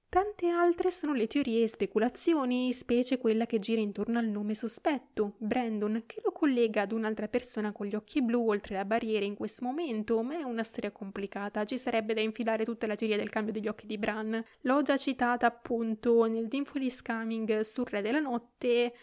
[0.10, 5.34] Tante altre sono le teorie e speculazioni, specie quella che gira intorno al nome sospetto,
[5.38, 9.36] Brandon, che lo collega ad un'altra persona con gli occhi blu oltre la barriera in
[9.36, 13.30] questo momento, ma è una storia complicata, ci sarebbe da infilare tutta la teoria del
[13.30, 14.42] cambio degli occhi di Bran.
[14.62, 18.94] L'ho già citata appunto nel Dinful Coming sul Re della Notte,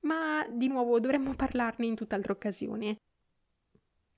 [0.00, 2.98] ma di nuovo dovremmo parlarne in tutt'altra occasione.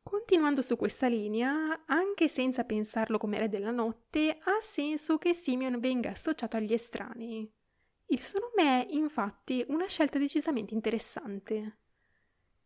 [0.02, 5.78] Continuando su questa linea, anche senza pensarlo come re della notte, ha senso che Simeon
[5.78, 7.50] venga associato agli estranei.
[8.06, 11.76] Il suo nome è, infatti, una scelta decisamente interessante.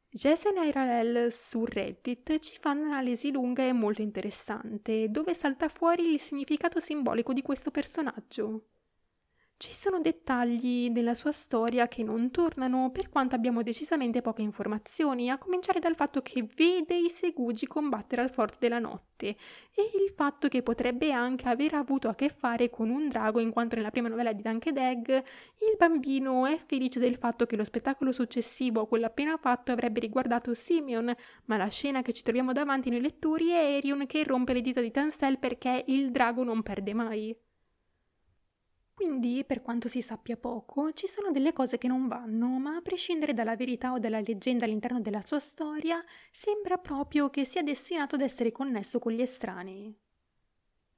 [0.08, 6.14] Jason e Iralel su Reddit ci fa un'analisi lunga e molto interessante, dove salta fuori
[6.14, 8.62] il significato simbolico di questo personaggio.
[9.58, 15.30] Ci sono dettagli della sua storia che non tornano per quanto abbiamo decisamente poche informazioni,
[15.30, 20.12] a cominciare dal fatto che vede i segugi combattere al forte della notte e il
[20.14, 23.90] fatto che potrebbe anche aver avuto a che fare con un drago in quanto nella
[23.90, 28.82] prima novella di Dunked Egg il bambino è felice del fatto che lo spettacolo successivo
[28.82, 31.14] a quello appena fatto avrebbe riguardato Simeon,
[31.46, 34.82] ma la scena che ci troviamo davanti noi lettori è Erion che rompe le dita
[34.82, 37.45] di Tansel perché il drago non perde mai.
[38.96, 42.80] Quindi, per quanto si sappia poco, ci sono delle cose che non vanno, ma a
[42.80, 48.14] prescindere dalla verità o dalla leggenda all'interno della sua storia, sembra proprio che sia destinato
[48.14, 49.94] ad essere connesso con gli estranei.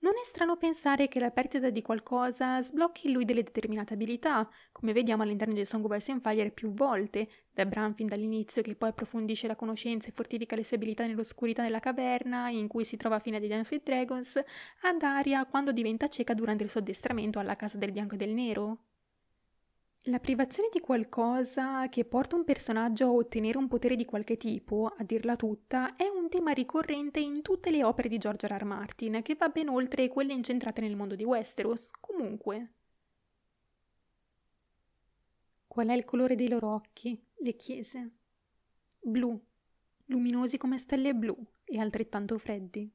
[0.00, 4.48] Non è strano pensare che la perdita di qualcosa sblocchi in lui delle determinate abilità,
[4.70, 8.62] come vediamo all'interno di Song of Ice and Fire più volte, da Bran fin dall'inizio
[8.62, 12.84] che poi approfondisce la conoscenza e fortifica le sue abilità nell'oscurità della caverna, in cui
[12.84, 14.36] si trova a fine di Dance with Dragons,
[14.82, 18.30] ad Arya quando diventa cieca durante il suo addestramento alla casa del bianco e del
[18.30, 18.78] nero.
[20.08, 24.86] La privazione di qualcosa che porta un personaggio a ottenere un potere di qualche tipo,
[24.96, 28.52] a dirla tutta, è un tema ricorrente in tutte le opere di George R.
[28.52, 28.64] R.
[28.64, 31.90] Martin, che va ben oltre quelle incentrate nel mondo di Westeros.
[32.00, 32.72] Comunque.
[35.66, 37.22] Qual è il colore dei loro occhi?
[37.40, 38.10] le chiese.
[39.00, 39.38] Blu,
[40.06, 42.90] luminosi come stelle blu e altrettanto freddi.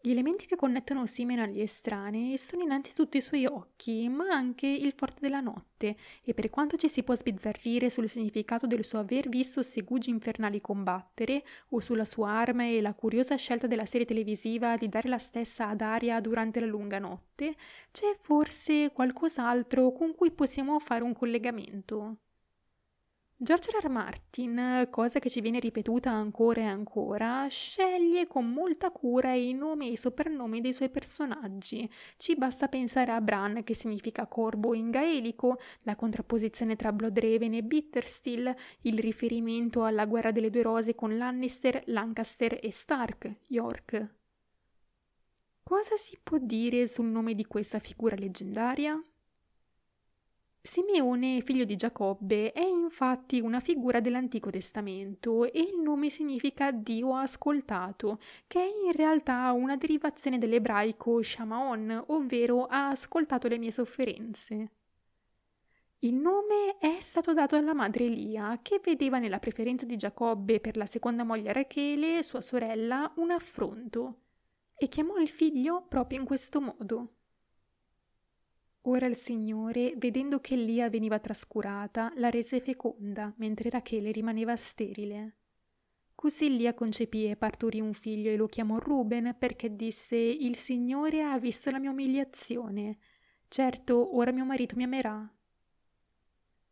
[0.00, 4.92] Gli elementi che connettono Simeon agli estranei sono innanzitutto i suoi occhi, ma anche il
[4.94, 9.28] forte della notte, e per quanto ci si può sbizzarrire sul significato del suo aver
[9.28, 14.76] visto segugi infernali combattere, o sulla sua arma e la curiosa scelta della serie televisiva
[14.76, 17.56] di dare la stessa ad Aria durante la lunga notte,
[17.90, 22.18] c'è forse qualcos'altro con cui possiamo fare un collegamento.
[23.40, 23.84] George R.
[23.84, 23.88] R.
[23.88, 29.86] Martin, cosa che ci viene ripetuta ancora e ancora, sceglie con molta cura i nomi
[29.86, 31.88] e i soprannomi dei suoi personaggi.
[32.16, 37.62] Ci basta pensare a Bran, che significa corvo in gaelico, la contrapposizione tra Bloodraven e
[37.62, 44.14] Bittersteel, il riferimento alla guerra delle due rose con Lannister, Lancaster e Stark, York.
[45.62, 49.00] Cosa si può dire sul nome di questa figura leggendaria?
[50.68, 57.16] Simeone, figlio di Giacobbe, è infatti una figura dell'Antico Testamento e il nome significa Dio
[57.16, 64.72] ascoltato, che è in realtà una derivazione dell'ebraico Shamaon, ovvero ha ascoltato le mie sofferenze.
[66.00, 70.76] Il nome è stato dato dalla madre Elia, che vedeva nella preferenza di Giacobbe per
[70.76, 74.18] la seconda moglie Rachele, sua sorella, un affronto,
[74.76, 77.12] e chiamò il figlio proprio in questo modo.
[78.88, 85.36] Ora il Signore, vedendo che Lia veniva trascurata, la rese feconda, mentre Rachele rimaneva sterile.
[86.14, 91.20] Così Lia concepì e partorì un figlio e lo chiamò Ruben perché disse Il Signore
[91.20, 92.96] ha visto la mia umiliazione.
[93.48, 95.34] Certo, ora mio marito mi amerà.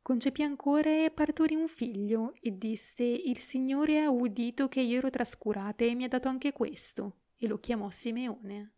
[0.00, 5.10] Concepì ancora e partorì un figlio e disse Il Signore ha udito che io ero
[5.10, 8.75] trascurata e mi ha dato anche questo, e lo chiamò Simeone.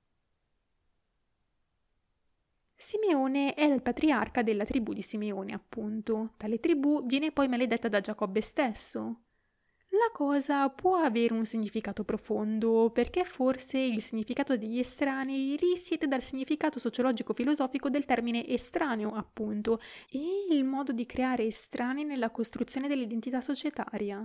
[2.80, 6.34] Simeone è il patriarca della tribù di Simeone, appunto.
[6.36, 9.22] Tale tribù viene poi maledetta da Giacobbe stesso.
[9.88, 16.22] La cosa può avere un significato profondo, perché forse il significato degli estranei risiede dal
[16.22, 23.40] significato sociologico-filosofico del termine estraneo, appunto, e il modo di creare estranei nella costruzione dell'identità
[23.40, 24.24] societaria.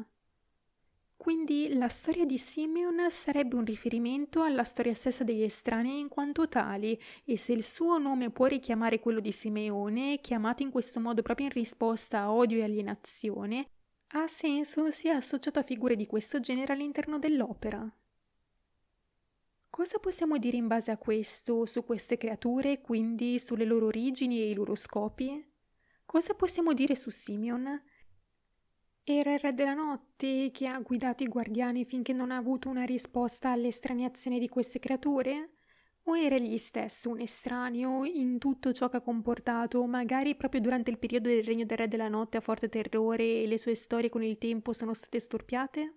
[1.15, 6.49] Quindi la storia di Simeon sarebbe un riferimento alla storia stessa degli estranei in quanto
[6.49, 11.21] tali, e se il suo nome può richiamare quello di Simeone, chiamato in questo modo
[11.21, 13.67] proprio in risposta a odio e alienazione,
[14.15, 17.89] ha senso sia associato a figure di questo genere all'interno dell'opera.
[19.69, 24.52] Cosa possiamo dire in base a questo, su queste creature, quindi sulle loro origini e
[24.52, 25.43] i loro scopi?
[26.06, 27.82] Cosa possiamo dire su Simeon?
[29.05, 32.83] Era il re della notte che ha guidato i guardiani finché non ha avuto una
[32.83, 35.51] risposta all'estraneazione di queste creature?
[36.05, 40.91] O era egli stesso un estraneo in tutto ciò che ha comportato, magari proprio durante
[40.91, 44.09] il periodo del regno del re della notte a forte terrore e le sue storie
[44.09, 45.93] con il tempo sono state storpiate?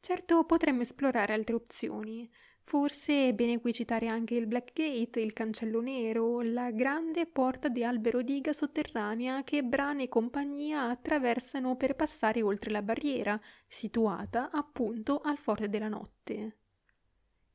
[0.00, 2.30] Certo, potremmo esplorare altre opzioni,
[2.68, 7.68] Forse è bene qui citare anche il Black Gate, il cancello nero, la grande porta
[7.68, 14.50] di albero diga sotterranea che Bran e compagnia attraversano per passare oltre la barriera, situata
[14.50, 16.56] appunto al Forte della Notte.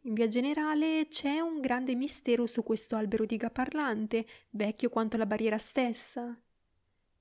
[0.04, 5.26] In via generale c'è un grande mistero su questo albero diga parlante, vecchio quanto la
[5.26, 6.34] barriera stessa.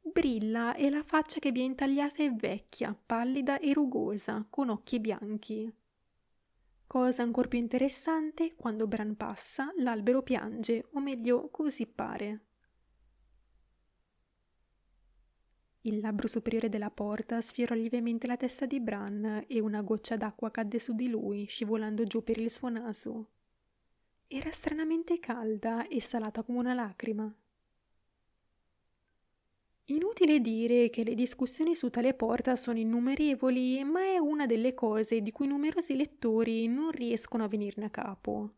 [0.01, 5.01] Brilla e la faccia che vi è intagliata è vecchia, pallida e rugosa, con occhi
[5.01, 5.75] bianchi.
[6.91, 12.47] Cosa ancora più interessante, quando Bran passa, l'albero piange, o meglio, così pare.
[15.83, 20.51] Il labbro superiore della porta sfiorò lievemente la testa di Bran e una goccia d'acqua
[20.51, 23.31] cadde su di lui, scivolando giù per il suo naso.
[24.27, 27.33] Era stranamente calda e salata come una lacrima.
[29.91, 35.21] Inutile dire che le discussioni su tale porta sono innumerevoli, ma è una delle cose
[35.21, 38.51] di cui numerosi lettori non riescono a venirne a capo.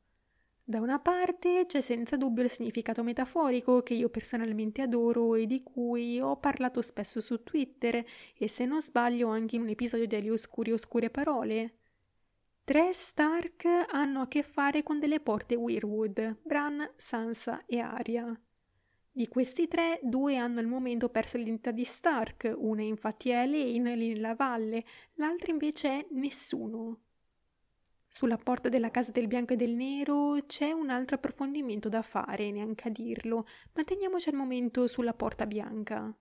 [0.62, 5.62] Da una parte c'è senza dubbio il significato metaforico che io personalmente adoro e di
[5.62, 8.04] cui ho parlato spesso su Twitter
[8.36, 11.76] e se non sbaglio anche in un episodio degli Oscuri Oscure Parole.
[12.62, 18.38] Tre Stark hanno a che fare con delle porte Weirwood, Bran, Sansa e Arya.
[19.14, 23.94] Di questi tre, due hanno al momento perso l'identità di Stark, una infatti è Elaine
[23.94, 24.84] lì nella valle,
[25.16, 27.00] l'altra invece è nessuno.
[28.08, 32.50] Sulla porta della casa del bianco e del nero c'è un altro approfondimento da fare,
[32.50, 36.14] neanche a dirlo, ma teniamoci al momento sulla porta bianca.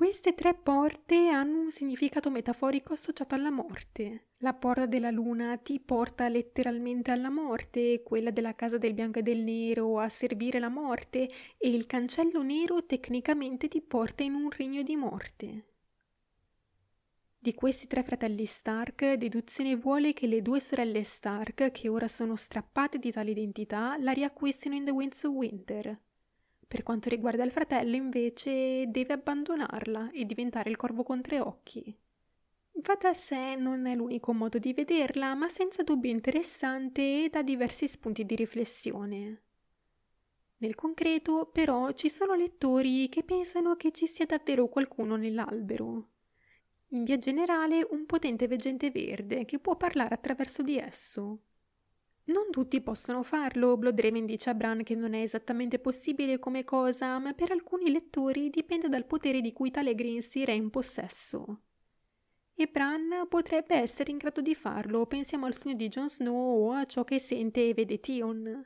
[0.00, 4.28] Queste tre porte hanno un significato metaforico associato alla morte.
[4.38, 9.22] La porta della luna ti porta letteralmente alla morte, quella della casa del bianco e
[9.22, 11.28] del nero a servire la morte
[11.58, 15.64] e il cancello nero tecnicamente ti porta in un regno di morte.
[17.38, 22.36] Di questi tre fratelli Stark, deduzione vuole che le due sorelle Stark, che ora sono
[22.36, 26.00] strappate di tale identità, la riacquistino in The Winds of Winter.
[26.70, 31.92] Per quanto riguarda il fratello, invece, deve abbandonarla e diventare il corvo con tre occhi.
[32.74, 37.42] Va da sé non è l'unico modo di vederla, ma senza dubbio interessante e dà
[37.42, 39.42] diversi spunti di riflessione.
[40.58, 46.10] Nel concreto, però, ci sono lettori che pensano che ci sia davvero qualcuno nell'albero.
[46.90, 51.40] In via generale, un potente veggente verde che può parlare attraverso di esso.
[52.30, 57.18] Non tutti possono farlo, Bloodhaven dice a Bran che non è esattamente possibile come cosa,
[57.18, 61.62] ma per alcuni lettori dipende dal potere di cui tale Greenseer è in possesso.
[62.54, 66.72] E Bran potrebbe essere in grado di farlo, pensiamo al sogno di Jon Snow o
[66.72, 68.64] a ciò che sente e vede Tion.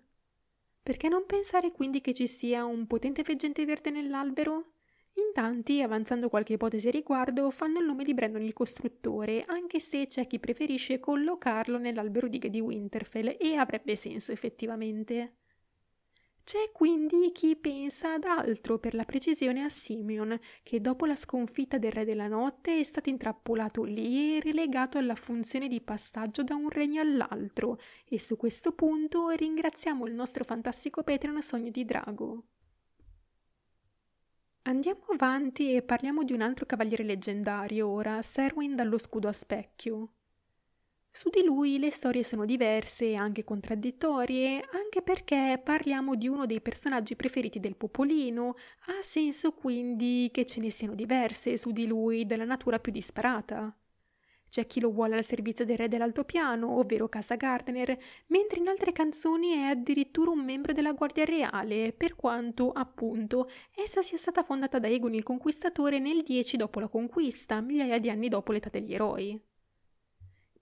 [0.83, 4.74] Perché non pensare quindi che ci sia un potente veggente verde nell'albero?
[5.15, 9.79] In tanti, avanzando qualche ipotesi a riguardo, fanno il nome di Brandon il costruttore, anche
[9.79, 15.37] se c'è chi preferisce collocarlo nell'albero di di Winterfell e avrebbe senso effettivamente.
[16.45, 21.79] C'è quindi chi pensa ad altro, per la precisione a Simeon, che dopo la sconfitta
[21.79, 26.55] del Re della Notte è stato intrappolato lì e relegato alla funzione di passaggio da
[26.55, 32.45] un regno all'altro, e su questo punto ringraziamo il nostro fantastico Patreon Sogno di Drago.
[34.67, 40.13] Andiamo avanti e parliamo di un altro cavaliere leggendario ora, Serwin dallo scudo a specchio.
[41.11, 46.47] Su di lui le storie sono diverse e anche contraddittorie, anche perché parliamo di uno
[46.47, 48.55] dei personaggi preferiti del popolino,
[48.87, 53.77] ha senso quindi che ce ne siano diverse su di lui della natura più disparata.
[54.55, 57.99] C'è chi lo vuole al servizio del re dell'altopiano, ovvero Casa Gardner,
[58.29, 64.01] mentre in altre canzoni è addirittura un membro della Guardia Reale, per quanto, appunto, essa
[64.01, 68.29] sia stata fondata da Egon il Conquistatore nel 10 dopo la conquista, migliaia di anni
[68.29, 69.43] dopo l'età degli eroi.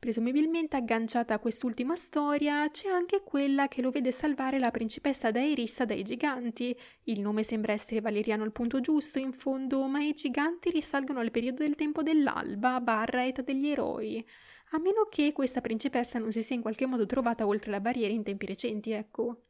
[0.03, 5.84] Presumibilmente agganciata a quest'ultima storia c'è anche quella che lo vede salvare la principessa Daerissa
[5.84, 6.76] dai giganti.
[7.05, 11.30] Il nome sembra essere valeriano al punto giusto in fondo, ma i giganti risalgono al
[11.30, 14.26] periodo del tempo dell'alba, barra età degli eroi.
[14.70, 18.12] A meno che questa principessa non si sia in qualche modo trovata oltre la barriera
[18.12, 19.42] in tempi recenti, ecco.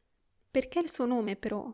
[0.51, 1.73] Perché il suo nome, però?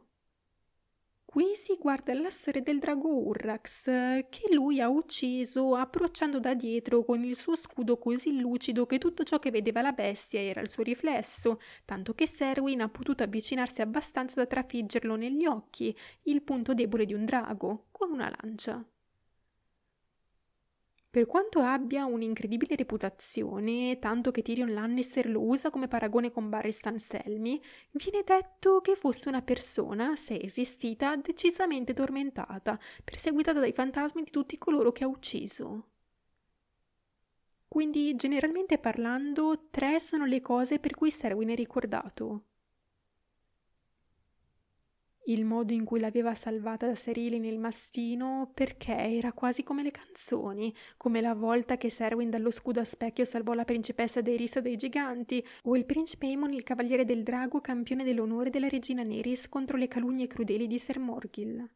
[1.31, 7.05] Qui si guarda la storia del drago Urrax, che lui ha ucciso approcciando da dietro
[7.05, 10.71] con il suo scudo così lucido che tutto ciò che vedeva la bestia era il
[10.71, 16.73] suo riflesso, tanto che Serwin ha potuto avvicinarsi abbastanza da trafiggerlo negli occhi, il punto
[16.73, 18.83] debole di un drago, con una lancia.
[21.11, 26.71] Per quanto abbia un'incredibile reputazione, tanto che Tyrion Lannister lo usa come paragone con Barry
[26.71, 27.59] Stanselmi,
[27.93, 34.59] viene detto che fosse una persona, se esistita, decisamente tormentata, perseguitata dai fantasmi di tutti
[34.59, 35.87] coloro che ha ucciso.
[37.67, 42.48] Quindi, generalmente parlando, tre sono le cose per cui Serwin è ricordato
[45.29, 49.91] il modo in cui l'aveva salvata da Serili nel mastino, perché era quasi come le
[49.91, 54.59] canzoni, come la volta che Serwin dallo scudo a specchio salvò la principessa dei Risa
[54.59, 59.47] dei Giganti, o il principe Aemon il cavaliere del drago campione dell'onore della regina Neris
[59.49, 61.69] contro le calunnie crudeli di Ser Morgil.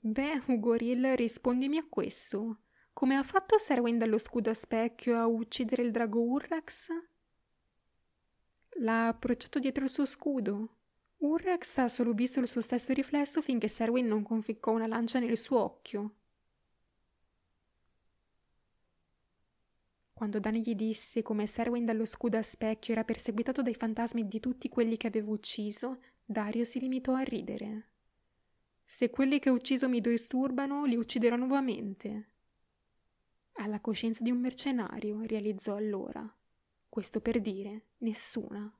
[0.00, 2.60] Beh, Ugoril, rispondimi a questo.
[2.92, 6.88] Come ha fatto Serwin dallo scudo a specchio a uccidere il drago Urrax?
[8.80, 10.76] L'ha approcciato dietro il suo scudo.
[11.18, 15.36] Urrax ha solo visto il suo stesso riflesso finché Serwin non conficcò una lancia nel
[15.36, 16.12] suo occhio.
[20.12, 24.40] Quando Dani gli disse come Serwin dallo scudo a specchio era perseguitato dai fantasmi di
[24.40, 27.86] tutti quelli che aveva ucciso, Dario si limitò a ridere.
[28.84, 32.28] Se quelli che ho ucciso mi disturbano, li ucciderò nuovamente.
[33.54, 36.32] Alla coscienza di un mercenario, realizzò allora.
[36.88, 38.72] Questo per dire nessuna.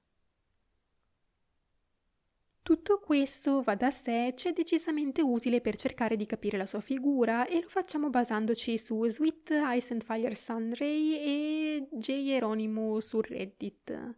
[2.68, 7.46] Tutto questo va da sé, c'è decisamente utile per cercare di capire la sua figura
[7.46, 12.10] e lo facciamo basandoci su Sweet Ice and Fire Sunray e J.
[12.28, 14.16] Eronimo su Reddit.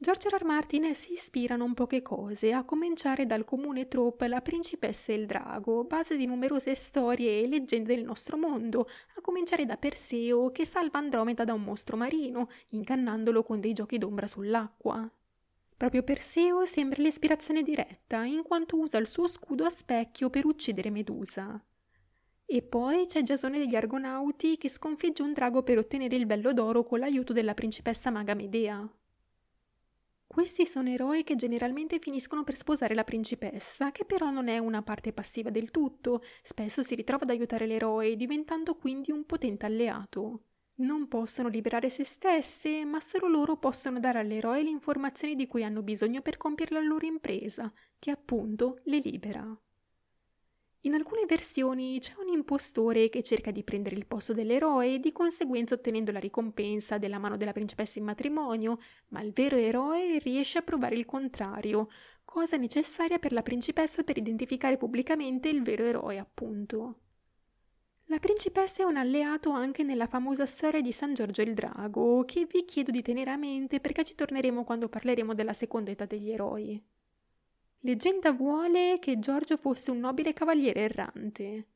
[0.00, 0.36] George R.
[0.36, 0.44] R.
[0.44, 5.16] Martin si ispira a non poche cose, a cominciare dal comune trope La principessa e
[5.16, 8.82] il drago, base di numerose storie e leggende del nostro mondo,
[9.16, 13.98] a cominciare da Perseo che salva Andromeda da un mostro marino, ingannandolo con dei giochi
[13.98, 15.10] d'ombra sull'acqua.
[15.76, 20.90] Proprio Perseo sembra l'ispirazione diretta, in quanto usa il suo scudo a specchio per uccidere
[20.90, 21.60] Medusa.
[22.46, 26.84] E poi c'è Giasone degli Argonauti che sconfigge un drago per ottenere il vello d'oro
[26.84, 28.88] con l'aiuto della principessa maga Medea.
[30.28, 34.82] Questi sono eroi che generalmente finiscono per sposare la principessa, che però non è una
[34.82, 40.42] parte passiva del tutto, spesso si ritrova ad aiutare l'eroe, diventando quindi un potente alleato.
[40.76, 45.64] Non possono liberare se stesse, ma solo loro possono dare all'eroe le informazioni di cui
[45.64, 49.58] hanno bisogno per compiere la loro impresa, che appunto le libera.
[50.82, 55.10] In alcune versioni c'è un impostore che cerca di prendere il posto dell'eroe e di
[55.10, 60.58] conseguenza ottenendo la ricompensa della mano della principessa in matrimonio, ma il vero eroe riesce
[60.58, 61.88] a provare il contrario,
[62.24, 67.00] cosa necessaria per la principessa per identificare pubblicamente il vero eroe, appunto.
[68.04, 72.46] La principessa è un alleato anche nella famosa storia di San Giorgio il Drago, che
[72.46, 76.30] vi chiedo di tenere a mente perché ci torneremo quando parleremo della seconda età degli
[76.30, 76.82] eroi.
[77.82, 81.66] Leggenda vuole che Giorgio fosse un nobile cavaliere errante.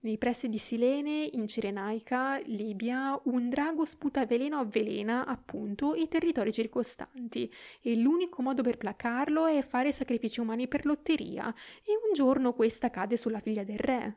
[0.00, 6.08] Nei pressi di Silene, in Cirenaica, Libia, un drago sputa veleno a velena, appunto, i
[6.08, 12.12] territori circostanti, e l'unico modo per placarlo è fare sacrifici umani per lotteria, e un
[12.14, 14.16] giorno questa cade sulla figlia del re.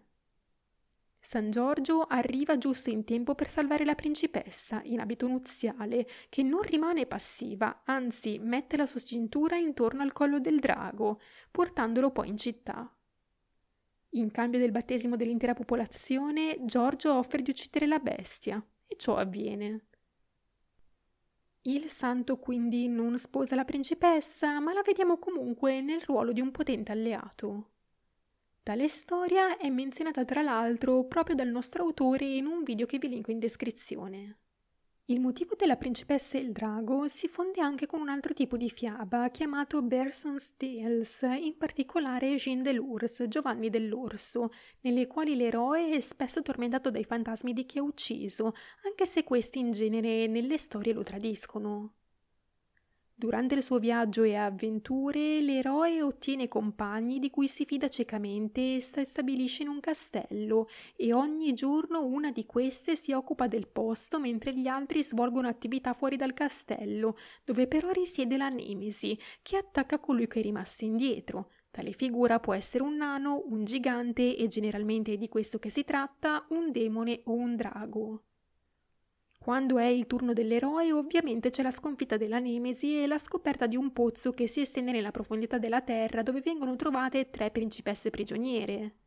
[1.23, 6.63] San Giorgio arriva giusto in tempo per salvare la principessa, in abito nuziale, che non
[6.63, 12.37] rimane passiva, anzi mette la sua cintura intorno al collo del drago, portandolo poi in
[12.37, 12.91] città.
[14.15, 19.85] In cambio del battesimo dell'intera popolazione, Giorgio offre di uccidere la bestia, e ciò avviene.
[21.61, 26.49] Il santo quindi non sposa la principessa, ma la vediamo comunque nel ruolo di un
[26.49, 27.69] potente alleato.
[28.63, 33.07] Tale storia è menzionata tra l'altro proprio dal nostro autore in un video che vi
[33.07, 34.37] linko in descrizione.
[35.05, 38.69] Il motivo della principessa e il drago si fonde anche con un altro tipo di
[38.69, 44.51] fiaba chiamato Berson's Tales, in particolare Jean de l'Ours, Giovanni dell'Orso,
[44.81, 48.53] nelle quali l'eroe è spesso tormentato dai fantasmi di chi ha ucciso,
[48.85, 51.95] anche se questi in genere nelle storie lo tradiscono.
[53.21, 58.81] Durante il suo viaggio e avventure, l'eroe ottiene compagni di cui si fida ciecamente e
[58.81, 64.19] si stabilisce in un castello, e ogni giorno una di queste si occupa del posto
[64.19, 67.15] mentre gli altri svolgono attività fuori dal castello,
[67.45, 71.51] dove però risiede la Nemesi, che attacca colui che è rimasto indietro.
[71.69, 75.83] Tale figura può essere un nano, un gigante e generalmente è di questo che si
[75.83, 78.23] tratta, un demone o un drago.
[79.43, 83.75] Quando è il turno dell'eroe, ovviamente c'è la sconfitta della Nemesi e la scoperta di
[83.75, 88.97] un pozzo che si estende nella profondità della terra dove vengono trovate tre principesse prigioniere.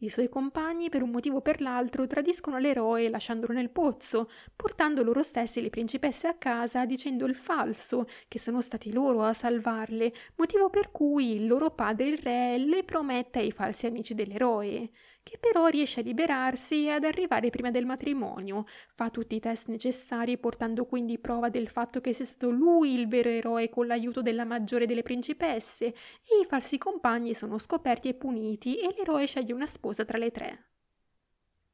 [0.00, 5.02] I suoi compagni, per un motivo o per l'altro, tradiscono l'eroe lasciandolo nel pozzo, portando
[5.02, 10.12] loro stessi le principesse a casa dicendo il falso, che sono stati loro a salvarle,
[10.36, 14.90] motivo per cui il loro padre il re le promette ai falsi amici dell'eroe
[15.22, 18.64] che però riesce a liberarsi e ad arrivare prima del matrimonio,
[18.94, 23.08] fa tutti i test necessari portando quindi prova del fatto che sia stato lui il
[23.08, 25.94] vero eroe con l'aiuto della maggiore delle principesse e
[26.42, 30.71] i falsi compagni sono scoperti e puniti e l'eroe sceglie una sposa tra le tre.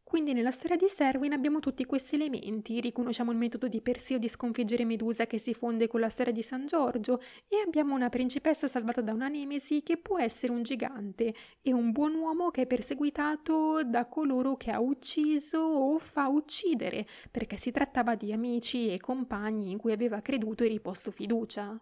[0.09, 4.27] Quindi nella storia di Serwin abbiamo tutti questi elementi, riconosciamo il metodo di Perseo di
[4.27, 8.67] sconfiggere Medusa che si fonde con la storia di San Giorgio e abbiamo una principessa
[8.69, 12.67] salvata da una nemesi che può essere un gigante e un buon uomo che è
[12.67, 18.99] perseguitato da coloro che ha ucciso o fa uccidere, perché si trattava di amici e
[18.99, 21.79] compagni in cui aveva creduto e riposto fiducia.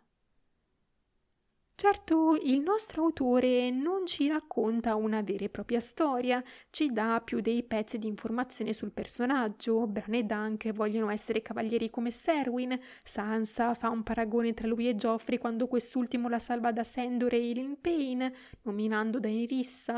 [1.78, 7.40] Certo, il nostro autore non ci racconta una vera e propria storia, ci dà più
[7.40, 9.86] dei pezzi di informazione sul personaggio.
[9.86, 14.96] Bran e Dunk vogliono essere cavalieri come Serwin, Sansa fa un paragone tra lui e
[14.96, 19.92] Geoffrey quando quest'ultimo la salva da Sandor e Eileen Payne, nominando Daenerys,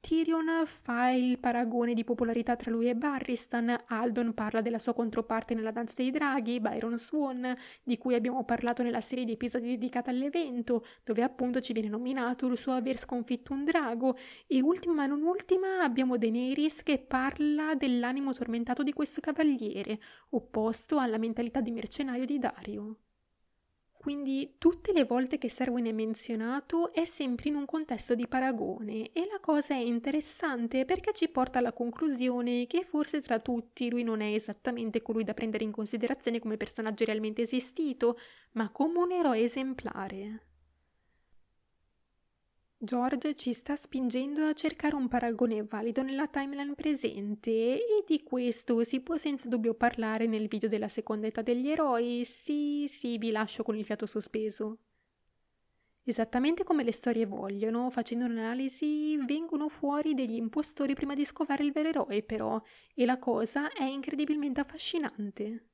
[0.00, 5.54] Tyrion fa il paragone di popolarità tra lui e Barristan, Aldon parla della sua controparte
[5.54, 10.10] nella danza dei draghi, Byron Swan, di cui abbiamo parlato nella serie di episodi dedicata
[10.10, 15.06] all'evento, dove appunto ci viene nominato il suo aver sconfitto un drago, e ultima ma
[15.06, 21.72] non ultima abbiamo Daenerys che parla dell'animo tormentato di questo cavaliere, opposto alla mentalità di
[21.72, 22.96] mercenario di Dario.
[24.00, 29.12] Quindi tutte le volte che Serwin è menzionato è sempre in un contesto di paragone
[29.12, 34.02] e la cosa è interessante perché ci porta alla conclusione che forse tra tutti lui
[34.02, 38.16] non è esattamente colui da prendere in considerazione come personaggio realmente esistito,
[38.52, 40.49] ma come un eroe esemplare.
[42.82, 48.84] George ci sta spingendo a cercare un paragone valido nella timeline presente e di questo
[48.84, 52.24] si può senza dubbio parlare nel video della seconda età degli eroi.
[52.24, 54.78] Sì, sì, vi lascio con il fiato sospeso.
[56.04, 61.72] Esattamente come le storie vogliono, facendo un'analisi vengono fuori degli impostori prima di scovare il
[61.72, 62.60] vero eroe, però,
[62.94, 65.69] e la cosa è incredibilmente affascinante.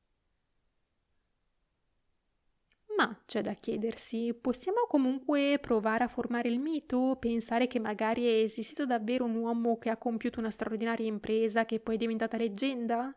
[2.97, 8.42] Ma c'è da chiedersi, possiamo comunque provare a formare il mito, pensare che magari è
[8.42, 13.14] esistito davvero un uomo che ha compiuto una straordinaria impresa che poi è diventata leggenda?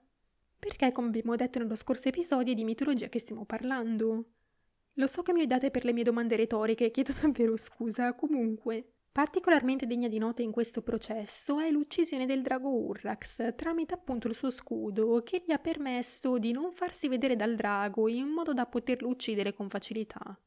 [0.59, 4.25] Perché, come abbiamo detto nello scorso episodio, è di mitologia che stiamo parlando.
[4.95, 8.95] Lo so che mi date per le mie domande retoriche, chiedo davvero scusa, comunque.
[9.19, 14.33] Particolarmente degna di nota in questo processo è l'uccisione del drago Urrax tramite appunto il
[14.33, 18.65] suo scudo che gli ha permesso di non farsi vedere dal drago in modo da
[18.65, 20.39] poterlo uccidere con facilità.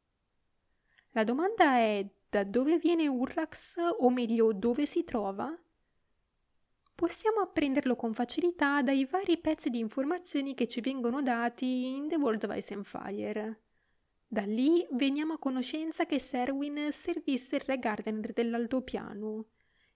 [1.11, 5.55] La domanda è da dove viene Urrax o meglio dove si trova?
[6.95, 12.17] Possiamo apprenderlo con facilità dai vari pezzi di informazioni che ci vengono dati in The
[12.17, 13.61] World of Ice and Fire.
[14.33, 19.45] Da lì veniamo a conoscenza che Serwin servisse il re Gardener dell'altopiano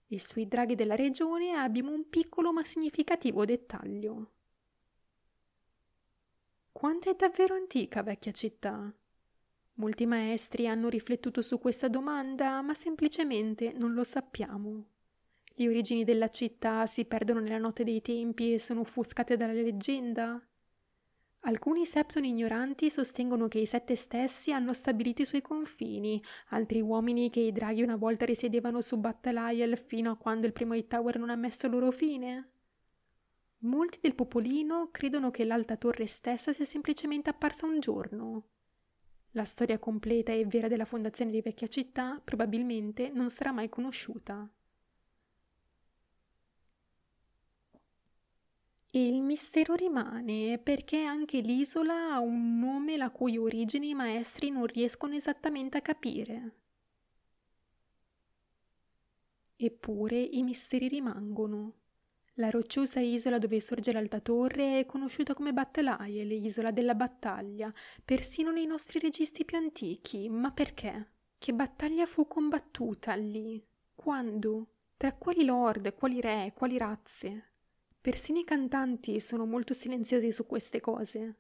[0.09, 4.31] e sui draghi della regione abbiamo un piccolo ma significativo dettaglio.
[6.71, 8.95] Quanto è davvero antica vecchia città?
[9.77, 14.85] Molti maestri hanno riflettuto su questa domanda, ma semplicemente non lo sappiamo.
[15.47, 20.39] Le origini della città si perdono nella notte dei tempi e sono offuscate dalla leggenda?
[21.47, 27.31] Alcuni Septon ignoranti sostengono che i sette stessi hanno stabilito i suoi confini, altri uomini
[27.31, 31.31] che i draghi una volta risiedevano su Battaliel fino a quando il primo Hightower non
[31.31, 32.51] ha messo loro fine.
[33.59, 38.49] Molti del popolino credono che l'alta torre stessa sia semplicemente apparsa un giorno.
[39.31, 44.51] La storia completa e vera della fondazione di vecchia città probabilmente non sarà mai conosciuta.
[48.97, 54.49] E il mistero rimane perché anche l'isola ha un nome la cui origine i maestri
[54.49, 56.55] non riescono esattamente a capire.
[59.55, 61.75] Eppure i misteri rimangono.
[62.37, 67.71] La rocciosa isola dove sorge l'alta torre è conosciuta come Battelaie, l'isola della battaglia,
[68.03, 70.31] persino nei nostri registri più antichi.
[70.31, 71.11] Ma perché?
[71.37, 73.63] Che battaglia fu combattuta lì?
[73.95, 74.69] Quando?
[74.97, 77.56] Tra quali lord, quali re, quali razze?
[78.07, 81.39] Persino i cantanti sono molto silenziosi su queste cose.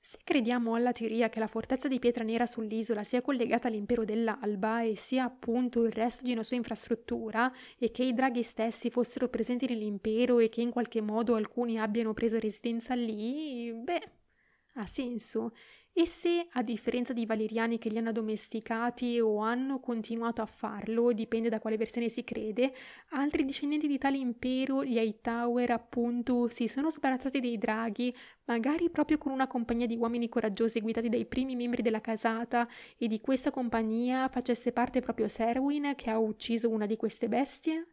[0.00, 4.82] Se crediamo alla teoria che la fortezza di pietra nera sull'isola sia collegata all'impero dell'alba
[4.82, 9.28] e sia appunto il resto di una sua infrastruttura e che i draghi stessi fossero
[9.28, 14.10] presenti nell'impero e che in qualche modo alcuni abbiano preso residenza lì, beh,
[14.72, 15.52] ha senso
[15.96, 21.12] e se, a differenza dei valeriani che li hanno addomesticati o hanno continuato a farlo,
[21.12, 22.74] dipende da quale versione si crede,
[23.10, 28.12] altri discendenti di tale impero, gli Hightower, appunto, si sono sbarazzati dei draghi,
[28.46, 32.68] magari proprio con una compagnia di uomini coraggiosi guidati dai primi membri della casata,
[32.98, 37.86] e di questa compagnia facesse parte proprio Serwin che ha ucciso una di queste bestie?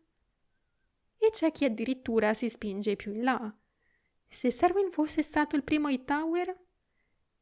[1.19, 3.55] E c'è chi addirittura si spinge più in là.
[4.27, 6.69] Se Serwin fosse stato il primo Hightower,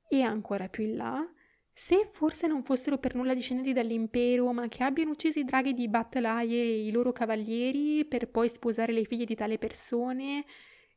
[0.10, 1.26] e ancora più in là,
[1.72, 5.88] se forse non fossero per nulla discendenti dall'impero, ma che abbiano ucciso i draghi di
[5.88, 10.43] Battelaie e i loro cavalieri per poi sposare le figlie di tale persone,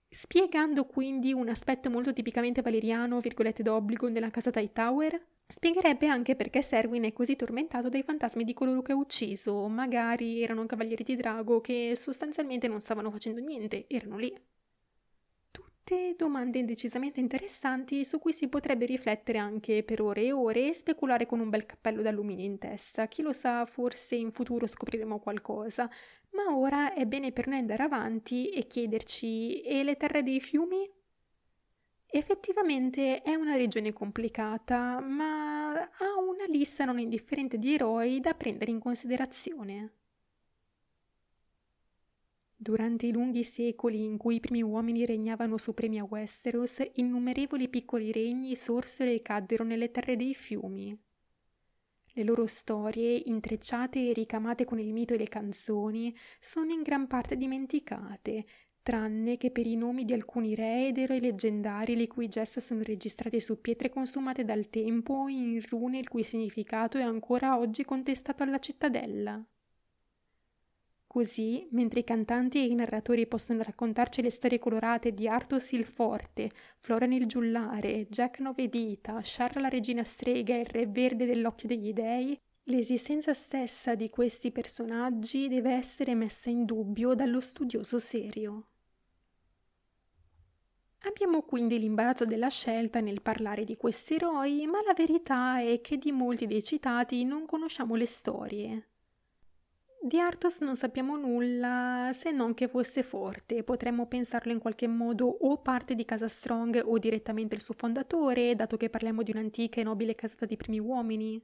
[0.08, 6.62] spiegando quindi un aspetto molto tipicamente valeriano, virgolette d'obbligo, nella casa Hightower, spiegherebbe anche perché
[6.62, 11.16] Serwin è così tormentato dai fantasmi di coloro che ha ucciso, magari erano cavalieri di
[11.16, 14.34] drago che sostanzialmente non stavano facendo niente, erano lì.
[15.84, 20.72] Tutte domande decisamente interessanti su cui si potrebbe riflettere anche per ore e ore e
[20.72, 23.08] speculare con un bel cappello d'alluminio in testa.
[23.08, 25.90] Chi lo sa, forse in futuro scopriremo qualcosa.
[26.30, 30.88] Ma ora è bene per noi andare avanti e chiederci: e le terre dei fiumi?
[32.06, 38.70] Effettivamente è una regione complicata, ma ha una lista non indifferente di eroi da prendere
[38.70, 39.94] in considerazione.
[42.62, 48.12] Durante i lunghi secoli in cui i primi uomini regnavano supremi a Westeros, innumerevoli piccoli
[48.12, 50.96] regni sorsero e caddero nelle terre dei fiumi.
[52.12, 57.08] Le loro storie, intrecciate e ricamate con il mito e le canzoni, sono in gran
[57.08, 58.44] parte dimenticate,
[58.80, 62.84] tranne che per i nomi di alcuni re ed eroi leggendari le cui gesta sono
[62.84, 67.84] registrate su pietre consumate dal tempo o in rune il cui significato è ancora oggi
[67.84, 69.44] contestato alla cittadella.
[71.12, 75.84] Così, mentre i cantanti e i narratori possono raccontarci le storie colorate di Arthur il
[75.84, 81.26] Forte, Floran il Giullare, Jack Nove Dita, Sharra la regina strega e il re verde
[81.26, 87.98] dell'occhio degli dei, l'esistenza stessa di questi personaggi deve essere messa in dubbio dallo studioso
[87.98, 88.68] serio.
[91.00, 95.98] Abbiamo quindi l'imbarazzo della scelta nel parlare di questi eroi, ma la verità è che
[95.98, 98.86] di molti dei citati non conosciamo le storie.
[100.04, 105.26] Di Arthos non sappiamo nulla se non che fosse forte, potremmo pensarlo in qualche modo
[105.26, 109.80] o parte di casa Strong o direttamente il suo fondatore, dato che parliamo di un'antica
[109.80, 111.40] e nobile casata di primi uomini.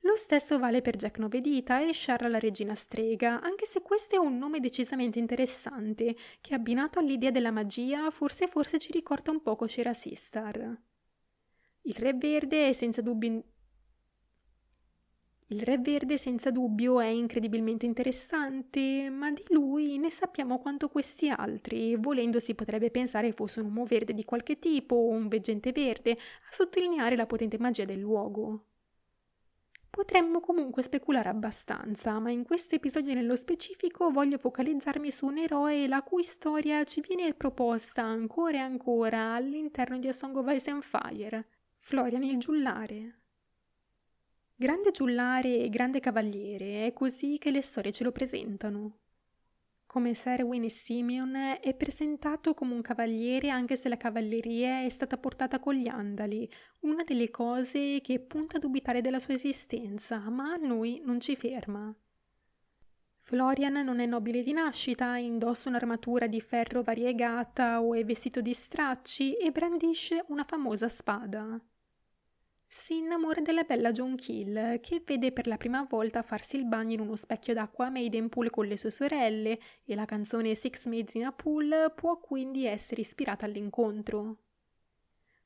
[0.00, 4.18] Lo stesso vale per Jack Novedita e Shara la regina strega, anche se questo è
[4.18, 9.68] un nome decisamente interessante, che abbinato all'idea della magia forse forse ci ricorda un poco
[9.68, 10.76] Shera Sistar.
[11.82, 13.44] Il Re Verde è senza dubbio
[15.52, 21.28] il Re Verde senza dubbio è incredibilmente interessante, ma di lui ne sappiamo quanto questi
[21.28, 21.96] altri.
[21.96, 26.12] Volendo si potrebbe pensare fosse un uomo verde di qualche tipo o un veggente verde,
[26.12, 28.66] a sottolineare la potente magia del luogo.
[29.90, 35.88] Potremmo comunque speculare abbastanza, ma in questo episodio nello specifico voglio focalizzarmi su un eroe
[35.88, 40.70] la cui storia ci viene proposta ancora e ancora all'interno di A Song of Ice
[40.70, 41.48] and Fire,
[41.78, 43.19] Florian il Giullare.
[44.60, 48.98] Grande giullare e grande cavaliere, è così che le storie ce lo presentano.
[49.86, 55.16] Come Serwin e Simeon è presentato come un cavaliere anche se la cavalleria è stata
[55.16, 56.46] portata con gli andali,
[56.80, 61.36] una delle cose che punta a dubitare della sua esistenza, ma a noi non ci
[61.36, 61.96] ferma.
[63.16, 68.52] Florian non è nobile di nascita, indossa un'armatura di ferro variegata o è vestito di
[68.52, 71.58] stracci e brandisce una famosa spada
[72.72, 76.92] si innamora della bella John Kill, che vede per la prima volta farsi il bagno
[76.92, 81.14] in uno specchio d'acqua a Maidenpool con le sue sorelle, e la canzone Six Maids
[81.14, 84.36] in a Pool può quindi essere ispirata all'incontro.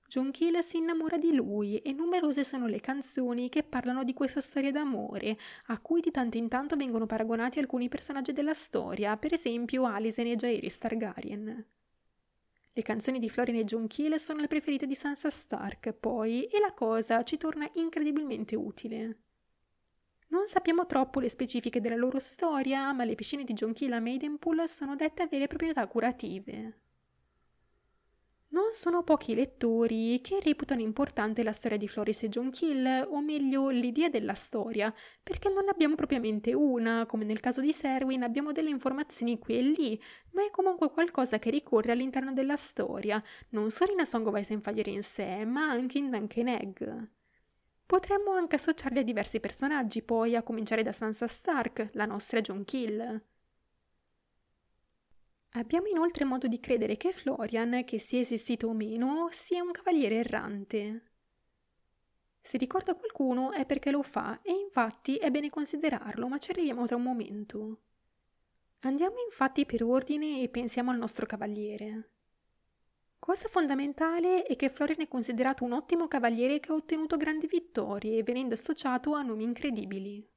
[0.06, 4.42] John Kill si innamora di lui e numerose sono le canzoni che parlano di questa
[4.42, 9.32] storia d'amore, a cui di tanto in tanto vengono paragonati alcuni personaggi della storia, per
[9.32, 11.66] esempio Alicent e Jaehaerys Targaryen.
[12.76, 16.58] Le canzoni di Florian e John Keel sono le preferite di Sansa Stark, poi, e
[16.58, 19.18] la cosa ci torna incredibilmente utile.
[20.30, 24.00] Non sappiamo troppo le specifiche della loro storia, ma le piscine di John Keel a
[24.00, 26.80] Maidenpool sono dette avere proprietà curative.
[28.54, 33.04] Non sono pochi i lettori che reputano importante la storia di Floris e John Kill,
[33.10, 34.94] o meglio l'idea della storia,
[35.24, 39.58] perché non ne abbiamo propriamente una, come nel caso di Serwin abbiamo delle informazioni qui
[39.58, 40.02] e lì,
[40.34, 44.38] ma è comunque qualcosa che ricorre all'interno della storia, non solo in A Song of
[44.38, 46.84] Ice and Fire in sé, ma anche in Duncan Egg.
[47.84, 52.64] Potremmo anche associarli a diversi personaggi, poi, a cominciare da Sansa Stark, la nostra John
[52.64, 53.20] Kill.
[55.56, 60.16] Abbiamo inoltre modo di credere che Florian, che sia esistito o meno, sia un cavaliere
[60.16, 61.02] errante.
[62.40, 66.86] Se ricorda qualcuno è perché lo fa e infatti è bene considerarlo, ma ci arriviamo
[66.86, 67.78] tra un momento.
[68.80, 72.10] Andiamo infatti per ordine e pensiamo al nostro cavaliere.
[73.20, 78.24] Cosa fondamentale è che Florian è considerato un ottimo cavaliere che ha ottenuto grandi vittorie,
[78.24, 80.33] venendo associato a nomi incredibili.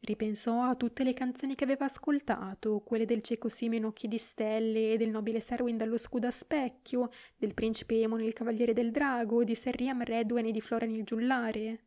[0.00, 4.96] Ripensò a tutte le canzoni che aveva ascoltato, quelle del cieco Simeon Occhi di Stelle,
[4.96, 9.54] del nobile Serwin dallo scudo a specchio, del principe Emon il cavaliere del drago, di
[9.56, 11.80] Ser Riam Redwen e di Floran il giullare.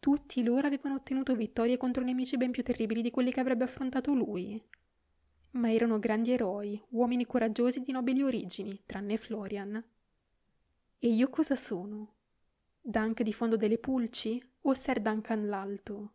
[0.00, 4.14] Tutti loro avevano ottenuto vittorie contro nemici ben più terribili di quelli che avrebbe affrontato
[4.14, 4.60] lui.
[5.52, 9.84] Ma erano grandi eroi, uomini coraggiosi di nobili origini, tranne Florian.
[10.98, 12.14] E io cosa sono?
[12.80, 16.12] Dunk di fondo delle pulci o Ser Duncan l'alto?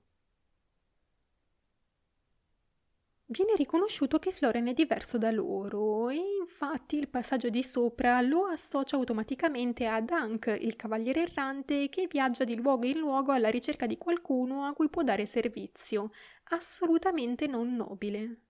[3.30, 8.46] Viene riconosciuto che Florian è diverso da loro e infatti il passaggio di sopra lo
[8.46, 13.86] associa automaticamente a Dunk, il cavaliere errante che viaggia di luogo in luogo alla ricerca
[13.86, 16.12] di qualcuno a cui può dare servizio,
[16.52, 18.42] assolutamente non nobile.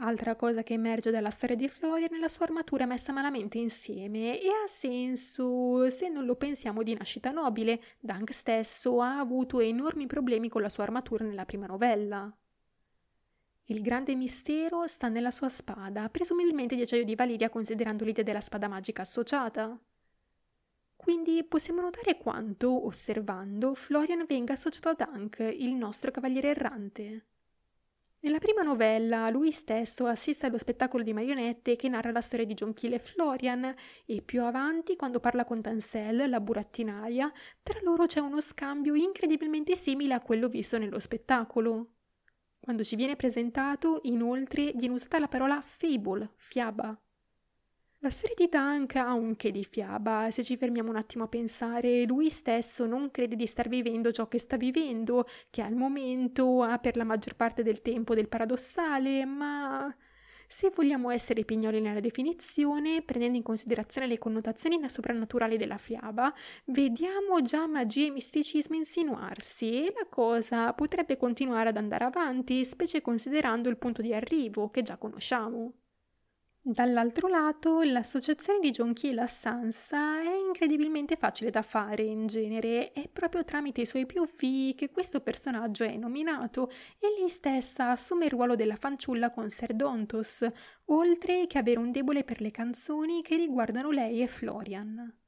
[0.00, 4.38] Altra cosa che emerge dalla storia di Florian è la sua armatura messa malamente insieme
[4.40, 7.80] e ha senso se non lo pensiamo di nascita nobile.
[7.98, 12.30] Dunk stesso ha avuto enormi problemi con la sua armatura nella prima novella.
[13.68, 18.40] Il grande mistero sta nella sua spada, presumibilmente di acciaio di Valiria considerando l'idea della
[18.40, 19.76] spada magica associata.
[20.94, 27.26] Quindi possiamo notare quanto, osservando, Florian venga associato a Dunk, il nostro cavaliere errante.
[28.20, 32.54] Nella prima novella lui stesso assiste allo spettacolo di marionette che narra la storia di
[32.54, 37.32] Kiel e Florian e più avanti, quando parla con Tansel, la burattinaia,
[37.64, 41.95] tra loro c'è uno scambio incredibilmente simile a quello visto nello spettacolo.
[42.66, 47.00] Quando ci viene presentato, inoltre, viene usata la parola fable, fiaba.
[48.00, 51.28] La storia di Dunk ha un che di fiaba, se ci fermiamo un attimo a
[51.28, 56.64] pensare, lui stesso non crede di star vivendo ciò che sta vivendo, che al momento
[56.64, 59.94] ha per la maggior parte del tempo del paradossale, ma
[60.48, 66.32] Se vogliamo essere pignoli nella definizione, prendendo in considerazione le connotazioni soprannaturali della fiaba,
[66.66, 73.00] vediamo già magia e misticismo insinuarsi e la cosa potrebbe continuare ad andare avanti, specie
[73.02, 75.72] considerando il punto di arrivo che già conosciamo.
[76.68, 82.90] Dall'altro lato, l'associazione di John Keel a Sansa è incredibilmente facile da fare in genere,
[82.90, 88.24] è proprio tramite i suoi POV che questo personaggio è nominato e lei stessa assume
[88.24, 90.44] il ruolo della fanciulla con Ser Dontos,
[90.86, 95.25] oltre che avere un debole per le canzoni che riguardano lei e Florian.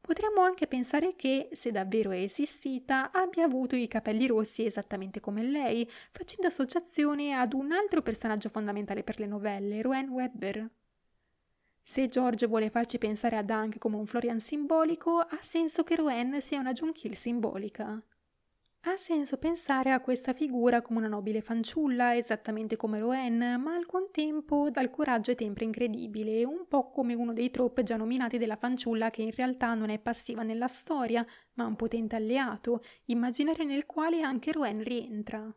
[0.00, 5.42] Potremmo anche pensare che, se davvero è esistita, abbia avuto i capelli rossi esattamente come
[5.42, 10.68] lei, facendo associazione ad un altro personaggio fondamentale per le novelle, Rowan Webber.
[11.82, 16.40] Se George vuole farci pensare a Dunk come un Florian simbolico, ha senso che Rowan
[16.40, 18.02] sia una John Kill simbolica.
[18.84, 23.86] Ha senso pensare a questa figura come una nobile fanciulla, esattamente come Rowan, ma al
[23.86, 28.56] contempo dal coraggio e tempo incredibile, un po' come uno dei trope già nominati della
[28.56, 31.24] fanciulla che in realtà non è passiva nella storia,
[31.54, 35.54] ma un potente alleato, immaginario nel quale anche Rowan rientra.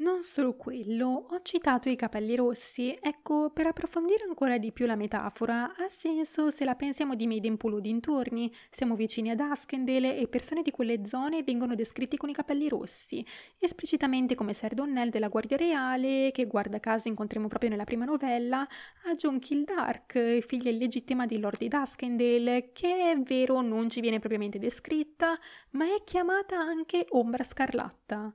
[0.00, 4.96] Non solo quello, ho citato i capelli rossi, ecco, per approfondire ancora di più la
[4.96, 10.26] metafora, ha senso se la pensiamo di Maidenpool o dintorni, siamo vicini ad Askendale e
[10.26, 13.22] persone di quelle zone vengono descritti con i capelli rossi,
[13.58, 18.60] esplicitamente come Ser Donnell della Guardia Reale, che guarda caso incontriamo proprio nella prima novella,
[18.60, 24.18] a John Kildark, figlia illegittima di Lord di Askendale, che è vero non ci viene
[24.18, 25.38] propriamente descritta,
[25.72, 28.34] ma è chiamata anche Ombra Scarlatta.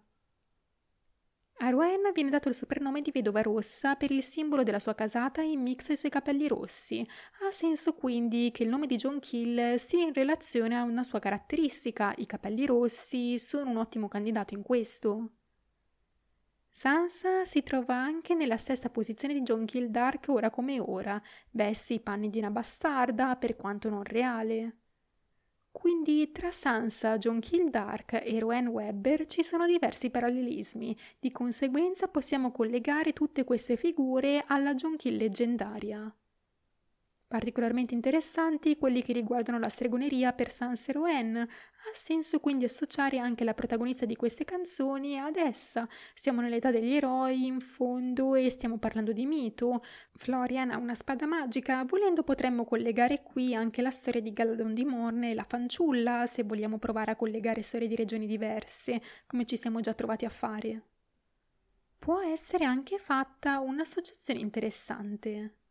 [1.59, 5.41] A Rowan viene dato il soprannome di Vedova Rossa per il simbolo della sua casata
[5.41, 7.05] in mix ai suoi capelli rossi.
[7.41, 11.19] Ha senso quindi che il nome di John Kill sia in relazione a una sua
[11.19, 12.13] caratteristica.
[12.17, 15.29] I capelli rossi sono un ottimo candidato in questo.
[16.69, 21.93] Sansa si trova anche nella stessa posizione di John Kill Dark ora come ora, veste
[21.93, 24.79] i panni di una bastarda per quanto non reale.
[25.77, 32.49] Quindi tra Sansa, John Kildark e Rowan Webber ci sono diversi parallelismi, di conseguenza possiamo
[32.49, 36.09] collegare tutte queste figure alla John Kill leggendaria.
[37.27, 41.35] Particolarmente interessanti quelli che riguardano la stregoneria per Sansa Rowan.
[41.37, 45.87] Ha senso quindi associare anche la protagonista di queste canzoni ad essa.
[46.13, 49.83] Siamo nell'età degli eroi, in fondo, e stiamo parlando di mito.
[50.13, 54.85] Florian ha una spada magica, volendo potremmo collegare qui anche la storia di Galadon di
[54.85, 59.57] Morne e la fanciulla, se vogliamo provare a collegare storie di regioni diverse, come ci
[59.57, 60.83] siamo già trovati a fare.
[61.97, 65.64] Può essere anche fatta un'associazione interessante.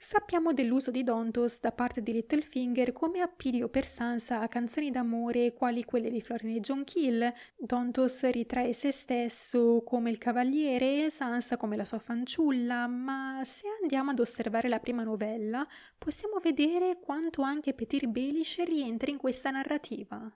[0.00, 5.54] Sappiamo dell'uso di Dontos da parte di Littlefinger come appiglio per Sansa a canzoni d'amore
[5.54, 7.32] quali quelle di Florin e John Kill.
[7.56, 13.66] Dontos ritrae se stesso come il cavaliere e Sansa come la sua fanciulla, ma se
[13.82, 15.66] andiamo ad osservare la prima novella
[15.98, 20.32] possiamo vedere quanto anche Petir Baelish rientri in questa narrativa.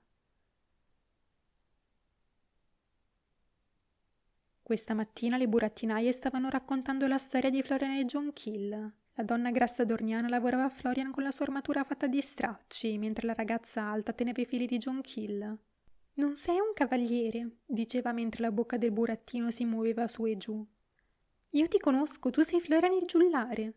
[4.60, 9.00] Questa mattina le burattinaie stavano raccontando la storia di Florian e John Kill.
[9.14, 13.26] La donna grassa dorniana lavorava a Florian con la sua armatura fatta di stracci, mentre
[13.26, 15.58] la ragazza alta teneva i fili di John Kill.
[16.14, 20.66] Non sei un cavaliere, diceva mentre la bocca del burattino si muoveva su e giù.
[21.50, 23.74] Io ti conosco, tu sei Florian il giullare.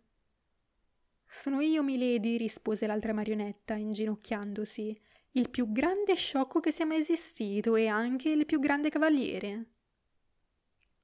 [1.28, 4.98] Sono io, milady, rispose l'altra marionetta, inginocchiandosi,
[5.32, 9.66] il più grande sciocco che sia mai esistito e anche il più grande cavaliere.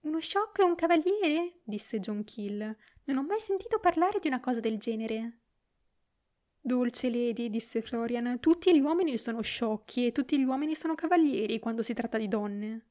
[0.01, 1.59] Uno sciocco e un cavaliere?
[1.63, 2.75] disse John Kill.
[3.05, 5.39] Non ho mai sentito parlare di una cosa del genere.
[6.61, 11.59] Dolce Lady, disse Florian, tutti gli uomini sono sciocchi e tutti gli uomini sono cavalieri
[11.59, 12.85] quando si tratta di donne.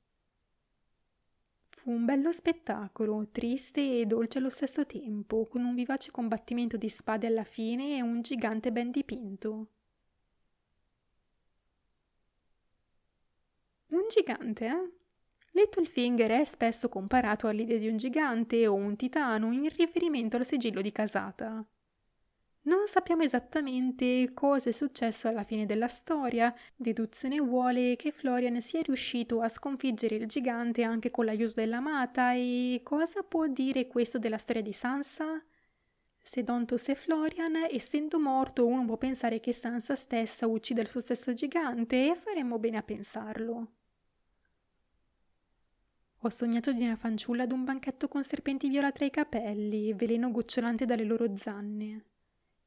[1.69, 6.89] Fu un bello spettacolo, triste e dolce allo stesso tempo, con un vivace combattimento di
[6.89, 9.69] spade alla fine e un gigante ben dipinto.
[13.89, 15.00] Un gigante, eh?
[15.61, 20.81] Littlefinger è spesso comparato all'idea di un gigante o un titano in riferimento al sigillo
[20.81, 21.63] di casata.
[22.63, 28.81] Non sappiamo esattamente cosa è successo alla fine della storia, deduzione vuole che Florian sia
[28.81, 34.39] riuscito a sconfiggere il gigante anche con l'aiuto dell'amata e cosa può dire questo della
[34.39, 35.43] storia di Sansa?
[36.23, 41.01] Se Dontos è Florian, essendo morto uno può pensare che Sansa stessa uccida il suo
[41.01, 43.73] stesso gigante e faremmo bene a pensarlo.
[46.23, 50.31] Ho sognato di una fanciulla ad un banchetto con serpenti viola tra i capelli, veleno
[50.31, 52.05] gocciolante dalle loro zanne.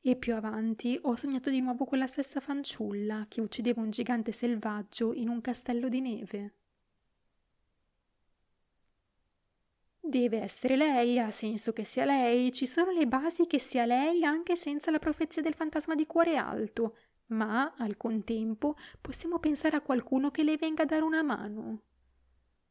[0.01, 5.13] E più avanti ho sognato di nuovo quella stessa fanciulla che uccideva un gigante selvaggio
[5.13, 6.53] in un castello di neve.
[10.05, 14.23] deve essere lei, ha senso che sia lei, ci sono le basi che sia lei
[14.23, 16.97] anche senza la profezia del fantasma di cuore alto,
[17.27, 21.92] ma al contempo possiamo pensare a qualcuno che le venga a dare una mano.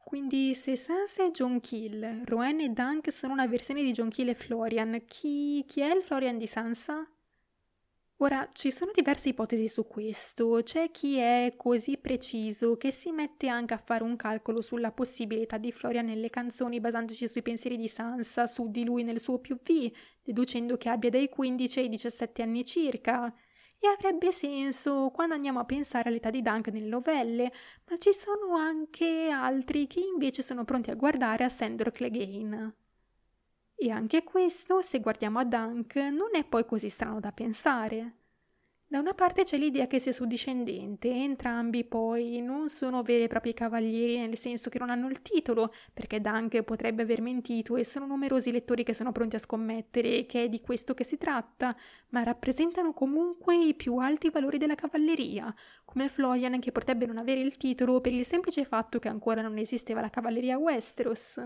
[0.05, 4.29] Quindi se Sansa è John Kill, Rowan e Dunk sono una versione di John Kill
[4.29, 7.07] e Florian, chi, chi è il Florian di Sansa?
[8.23, 10.61] Ora, ci sono diverse ipotesi su questo.
[10.63, 15.59] C'è chi è così preciso che si mette anche a fare un calcolo sulla possibilità
[15.59, 19.91] di Florian nelle canzoni basandosi sui pensieri di Sansa su di lui nel suo POV,
[20.23, 23.35] deducendo che abbia dai 15 ai 17 anni circa.
[23.85, 27.53] E avrebbe senso quando andiamo a pensare all'età di Dunk nelle novelle,
[27.91, 32.75] ma ci sono anche altri che invece sono pronti a guardare a Sandor Clegane.
[33.75, 38.22] E anche questo, se guardiamo a Dunk, non è poi così strano da pensare.
[38.93, 43.55] Da una parte c'è l'idea che sia suddiscendente, entrambi poi non sono veri e propri
[43.55, 48.05] cavalieri nel senso che non hanno il titolo, perché Dunk potrebbe aver mentito e sono
[48.05, 51.75] numerosi lettori che sono pronti a scommettere che è di questo che si tratta,
[52.11, 55.55] ma rappresentano comunque i più alti valori della cavalleria,
[55.87, 59.57] come Florian che potrebbe non avere il titolo per il semplice fatto che ancora non
[59.57, 61.41] esisteva la cavalleria Westeros.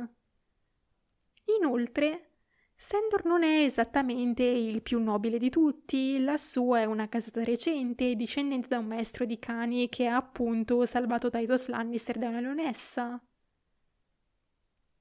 [1.61, 2.36] Inoltre,
[2.79, 8.15] Sandor non è esattamente il più nobile di tutti, la sua è una casata recente,
[8.15, 13.21] discendente da un maestro di cani che ha appunto salvato Titus Lannister da una leonessa.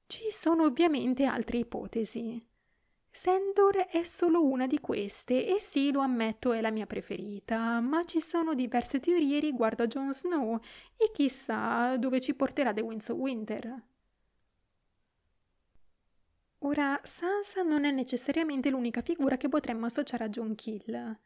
[0.07, 2.41] Ci sono ovviamente altre ipotesi.
[3.11, 8.05] Sandor è solo una di queste e sì, lo ammetto, è la mia preferita, ma
[8.05, 10.59] ci sono diverse teorie riguardo a Jon Snow
[10.97, 13.83] e chissà dove ci porterà The Winds of Winter.
[16.65, 21.19] Ora, Sansa non è necessariamente l'unica figura che potremmo associare a John Kill.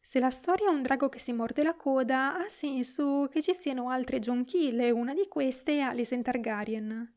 [0.00, 3.52] Se la storia è un drago che si morde la coda, ha senso che ci
[3.54, 7.12] siano altre John Kill e una di queste è Alicent Targaryen.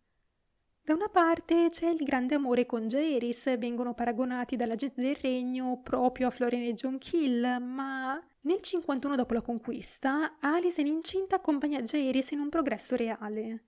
[0.82, 5.82] Da una parte c'è il grande amore con Jaehaerys, vengono paragonati dalla gente del regno
[5.84, 11.84] proprio a Florian e John Kill, ma nel 51 dopo la conquista, Alicent incinta accompagna
[11.84, 13.66] Jaehaerys in un progresso reale.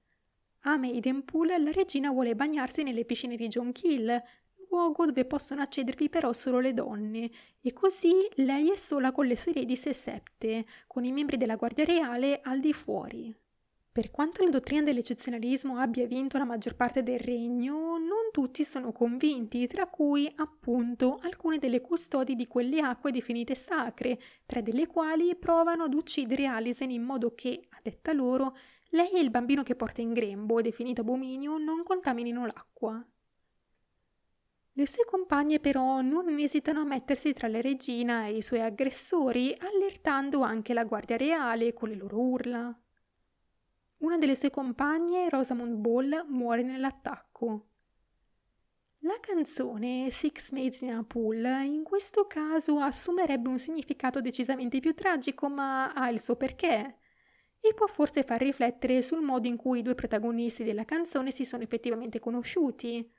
[0.65, 4.21] A Maidenpool la regina vuole bagnarsi nelle piscine di John Kill,
[4.69, 9.35] luogo dove possono accedervi però solo le donne, e così lei è sola con le
[9.35, 13.35] sue redis e septe, con i membri della Guardia Reale al di fuori.
[13.91, 18.93] Per quanto la dottrina dell'eccezionalismo abbia vinto la maggior parte del regno, non tutti sono
[18.93, 25.35] convinti, tra cui appunto alcune delle custodi di quelle acque definite sacre, tre delle quali
[25.35, 28.55] provano ad uccidere Alison in modo che, a detta loro,
[28.93, 33.03] lei e il bambino che porta in grembo, definito abominio, non contaminino l'acqua.
[34.75, 39.55] Le sue compagne però non esitano a mettersi tra la regina e i suoi aggressori,
[39.59, 42.79] allertando anche la guardia reale con le loro urla.
[43.97, 47.67] Una delle sue compagne, Rosamund Ball, muore nell'attacco.
[48.99, 54.93] La canzone Six Maids in a Pool in questo caso assumerebbe un significato decisamente più
[54.93, 56.97] tragico, ma ha il suo perché
[57.65, 61.45] e può forse far riflettere sul modo in cui i due protagonisti della canzone si
[61.45, 63.09] sono effettivamente conosciuti.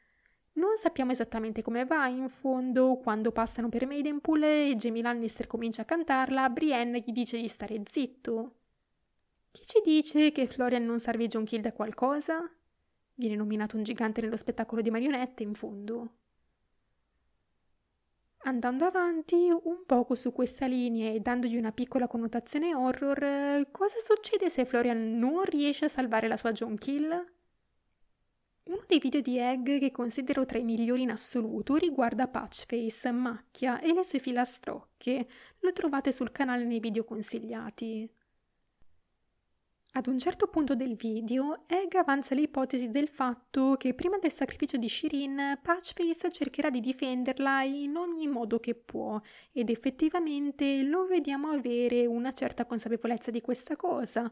[0.57, 5.80] Non sappiamo esattamente come va, in fondo, quando passano per Maidenpool e Jamie Lannister comincia
[5.80, 8.57] a cantarla, Brienne gli dice di stare zitto.
[9.51, 12.47] Chi ci dice che Florian non serve John Kill da qualcosa?
[13.14, 16.16] Viene nominato un gigante nello spettacolo di marionette, in fondo.
[18.47, 24.51] Andando avanti un poco su questa linea e dandogli una piccola connotazione horror, cosa succede
[24.51, 27.09] se Florian non riesce a salvare la sua John Kill?
[28.64, 33.80] Uno dei video di Egg che considero tra i migliori in assoluto riguarda Patchface, Macchia
[33.80, 35.26] e le sue filastrocche.
[35.61, 38.07] Lo trovate sul canale nei video consigliati.
[39.97, 44.76] Ad un certo punto del video, Egg avanza l'ipotesi del fatto che prima del sacrificio
[44.76, 49.20] di Shirin, Patchface cercherà di difenderla in ogni modo che può,
[49.53, 54.28] ed effettivamente lo vediamo avere una certa consapevolezza di questa cosa,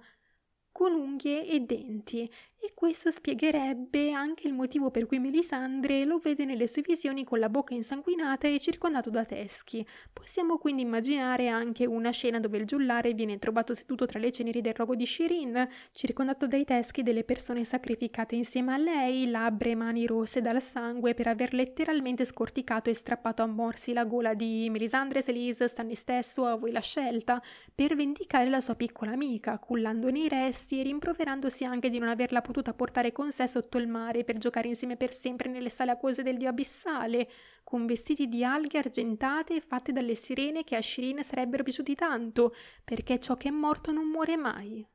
[0.72, 2.28] con unghie e denti,
[2.64, 7.40] e questo spiegherebbe anche il motivo per cui Melisandre lo vede nelle sue visioni con
[7.40, 9.84] la bocca insanguinata e circondato da teschi.
[10.12, 14.60] Possiamo quindi immaginare anche una scena dove il giullare viene trovato seduto tra le ceneri
[14.60, 19.74] del rogo di Shirin, circondato dai teschi delle persone sacrificate insieme a lei, labbra e
[19.74, 24.70] mani rosse dal sangue per aver letteralmente scorticato e strappato a morsi la gola di
[24.70, 27.42] Melisandre Selise, Stanni stesso, a voi la scelta,
[27.74, 32.40] per vendicare la sua piccola amica, cullandone i resti e rimproverandosi anche di non averla
[32.40, 35.90] potuta potuta portare con sé sotto il mare per giocare insieme per sempre nelle sale
[35.90, 37.28] acquose del dio abissale,
[37.64, 43.18] con vestiti di alghe argentate fatte dalle sirene che a Shirin sarebbero piaciuti tanto, perché
[43.18, 44.86] ciò che è morto non muore mai.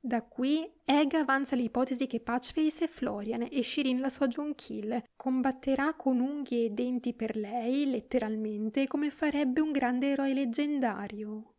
[0.00, 5.02] Da qui Egg avanza l'ipotesi che Patchface è Florian e Shirin la sua John Kill.
[5.16, 11.53] Combatterà con unghie e denti per lei, letteralmente, come farebbe un grande eroe leggendario.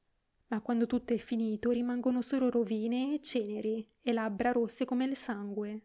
[0.48, 5.16] Ma quando tutto è finito rimangono solo rovine e ceneri e labbra rosse come il
[5.16, 5.82] sangue.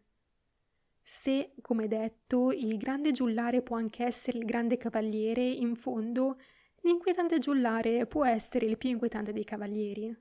[1.01, 6.39] Se, come detto, il grande giullare può anche essere il grande cavaliere, in fondo,
[6.81, 10.15] l'inquietante giullare può essere il più inquietante dei cavalieri.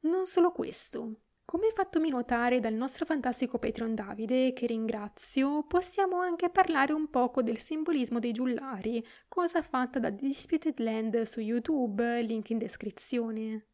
[0.00, 1.20] Non solo questo.
[1.46, 7.42] Come fattomi notare dal nostro fantastico Patreon Davide, che ringrazio, possiamo anche parlare un poco
[7.42, 13.66] del simbolismo dei giullari, cosa fatta da Disputed Land su YouTube, link in descrizione.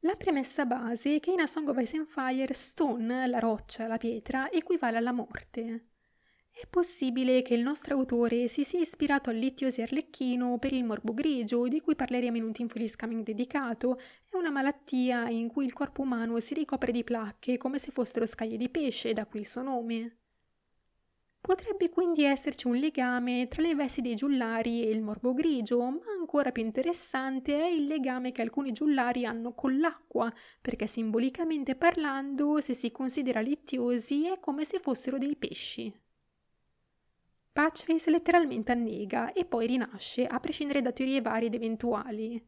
[0.00, 3.88] La premessa base è che in A Song of Ice and Fire Stone, la roccia,
[3.88, 5.86] la pietra, equivale alla morte.
[6.60, 11.68] È possibile che il nostro autore si sia ispirato all'Ittiosi arlecchino per il morbo grigio,
[11.68, 13.96] di cui parleremo in un Team Fully Scamming dedicato,
[14.28, 18.26] è una malattia in cui il corpo umano si ricopre di placche come se fossero
[18.26, 20.16] scaglie di pesce, da qui il suo nome.
[21.40, 26.10] Potrebbe quindi esserci un legame tra le vesti dei giullari e il morbo grigio, ma
[26.18, 32.60] ancora più interessante è il legame che alcuni giullari hanno con l'acqua, perché simbolicamente parlando,
[32.60, 36.06] se si considera littiosi, è come se fossero dei pesci.
[37.58, 42.40] Patchface letteralmente annega e poi rinasce, a prescindere da teorie varie ed eventuali.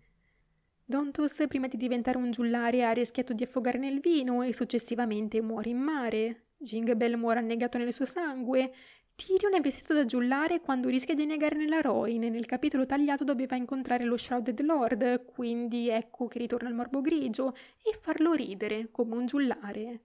[0.85, 5.71] Dontus, prima di diventare un giullare, ha rischiato di affogare nel vino e successivamente muore
[5.71, 6.51] in mare.
[6.57, 8.73] Jingle muore annegato nel suo sangue.
[9.17, 12.21] Tyrion è vestito da giullare quando rischia di negare nella Roin.
[12.21, 17.57] Nel capitolo tagliato doveva incontrare lo Shrouded Lord, quindi ecco che ritorna al morbo grigio,
[17.83, 20.03] e farlo ridere come un giullare.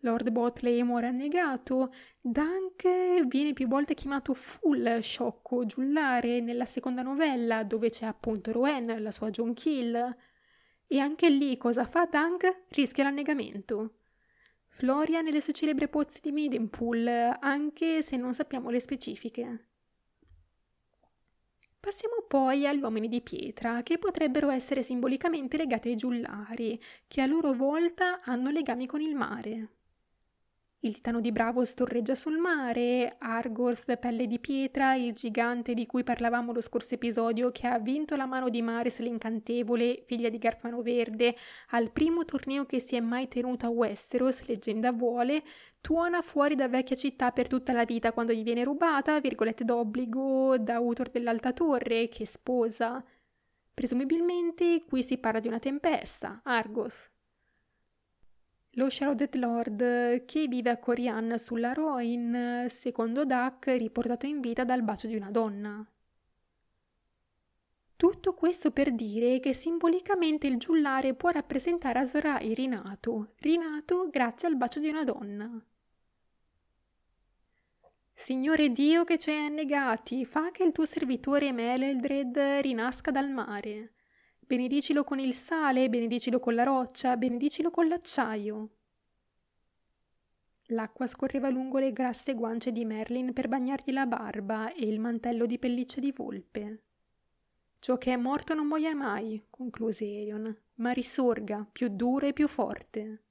[0.00, 7.64] Lord Botley muore annegato, Dunk viene più volte chiamato Full Sciocco Giullare nella seconda novella,
[7.64, 10.16] dove c'è appunto Rowan, la sua John Kill.
[10.86, 12.64] E anche lì cosa fa Dunk?
[12.68, 13.94] Rischia l'annegamento.
[14.68, 17.08] Florian nelle sue celebre pozze di Midenpool,
[17.40, 19.66] anche se non sappiamo le specifiche.
[21.80, 27.26] Passiamo poi agli uomini di pietra, che potrebbero essere simbolicamente legati ai giullari, che a
[27.26, 29.77] loro volta hanno legami con il mare.
[30.80, 36.04] Il titano di Bravos torreggia sul mare, Argos, pelle di pietra, il gigante di cui
[36.04, 40.80] parlavamo lo scorso episodio che ha vinto la mano di Maris l'incantevole, figlia di Garfano
[40.80, 41.34] Verde,
[41.70, 45.42] al primo torneo che si è mai tenuto a Westeros, leggenda vuole,
[45.80, 50.58] tuona fuori da vecchia città per tutta la vita quando gli viene rubata, virgolette d'obbligo,
[50.58, 53.04] da Utor dell'Alta Torre, che sposa.
[53.74, 57.16] Presumibilmente qui si parla di una tempesta, Argos.
[58.72, 64.82] Lo Shrouded Lord che vive a Corian sulla Roin, secondo Duck, riportato in vita dal
[64.82, 65.84] bacio di una donna.
[67.96, 74.56] Tutto questo per dire che simbolicamente il giullare può rappresentare Azorai rinato, rinato grazie al
[74.56, 75.60] bacio di una donna.
[78.14, 83.94] Signore Dio che ci hai annegati, fa che il tuo servitore Meleldred rinasca dal mare.
[84.48, 88.70] Benedicilo con il sale, benedicilo con la roccia, benedicilo con l'acciaio.
[90.68, 95.44] L'acqua scorreva lungo le grasse guance di Merlin per bagnargli la barba e il mantello
[95.44, 96.82] di pelliccia di volpe.
[97.78, 102.48] Ciò che è morto non muoia mai, concluse Elion, ma risorga, più duro e più
[102.48, 103.24] forte.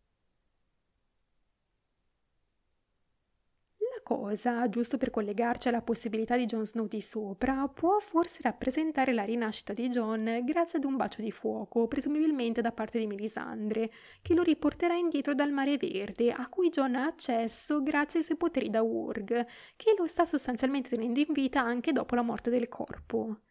[4.08, 9.26] Cosa, giusto per collegarci alla possibilità di Jon Snow di sopra, può forse rappresentare la
[9.26, 13.92] rinascita di Jon grazie ad un bacio di fuoco, presumibilmente da parte di Melisandre,
[14.22, 18.38] che lo riporterà indietro dal Mare Verde, a cui Jon ha accesso grazie ai suoi
[18.38, 19.46] poteri da Urg,
[19.76, 23.42] che lo sta sostanzialmente tenendo in vita anche dopo la morte del corpo.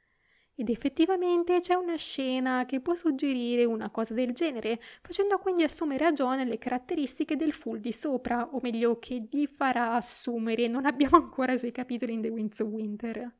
[0.58, 6.06] Ed effettivamente c'è una scena che può suggerire una cosa del genere, facendo quindi assumere
[6.06, 10.86] a John le caratteristiche del full di sopra, o meglio che gli farà assumere, non
[10.86, 13.34] abbiamo ancora i suoi capitoli in The Winds of Winter.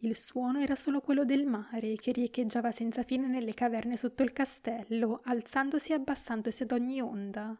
[0.00, 4.32] Il suono era solo quello del mare che riecheggiava senza fine nelle caverne sotto il
[4.32, 7.56] castello, alzandosi e abbassandosi ad ogni onda.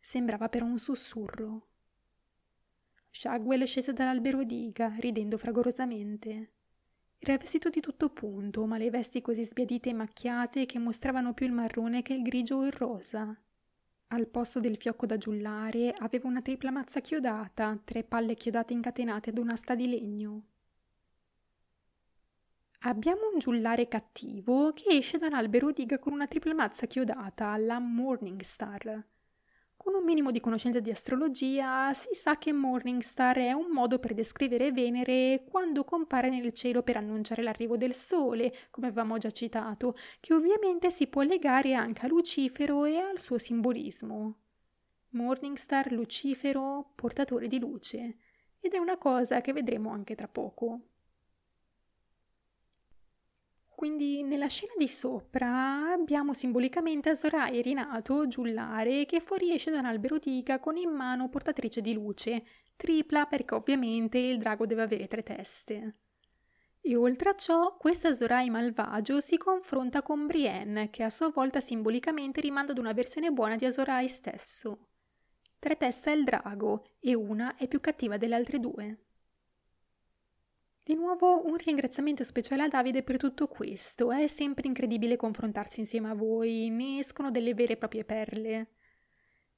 [0.00, 1.69] Sembrava però un sussurro.
[3.10, 6.52] Shagwell scese dall'albero di Iga, ridendo fragorosamente.
[7.18, 11.46] Era vestito di tutto punto, ma le vesti così sbiadite e macchiate che mostravano più
[11.46, 13.38] il marrone che il grigio o il rosa.
[14.12, 19.30] Al posto del fiocco da giullare aveva una tripla mazza chiodata, tre palle chiodate incatenate
[19.30, 20.44] ad un'asta di legno.
[22.84, 27.48] Abbiamo un giullare cattivo che esce da un albero d'Iga con una tripla mazza chiodata
[27.48, 29.04] alla Morningstar.
[29.82, 34.12] Con un minimo di conoscenza di astrologia si sa che Morningstar è un modo per
[34.12, 39.96] descrivere Venere quando compare nel cielo per annunciare l'arrivo del Sole, come avevamo già citato,
[40.20, 44.40] che ovviamente si può legare anche a Lucifero e al suo simbolismo.
[45.12, 48.16] Morningstar, Lucifero, portatore di luce,
[48.60, 50.89] ed è una cosa che vedremo anche tra poco.
[53.80, 60.18] Quindi nella scena di sopra abbiamo simbolicamente Azorai rinato, giullare, che fuoriesce da un albero
[60.18, 62.44] tiga con in mano portatrice di luce,
[62.76, 65.94] tripla perché ovviamente il drago deve avere tre teste.
[66.78, 71.60] E oltre a ciò, questo Azorai malvagio si confronta con Brienne, che a sua volta
[71.60, 74.88] simbolicamente rimanda ad una versione buona di Azorai stesso.
[75.58, 79.04] Tre teste è il drago e una è più cattiva delle altre due.
[80.90, 86.10] Di nuovo un ringraziamento speciale a Davide per tutto questo, è sempre incredibile confrontarsi insieme
[86.10, 88.70] a voi, ne escono delle vere e proprie perle.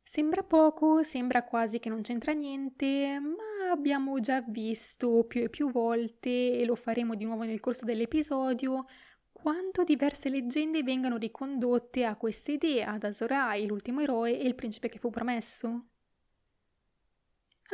[0.03, 5.71] Sembra poco, sembra quasi che non c'entra niente, ma abbiamo già visto più e più
[5.71, 8.85] volte, e lo faremo di nuovo nel corso dell'episodio,
[9.33, 14.91] quanto diverse leggende vengano ricondotte a questa idea, da Zorai, l'ultimo eroe, e il principe
[14.91, 15.92] che fu promesso.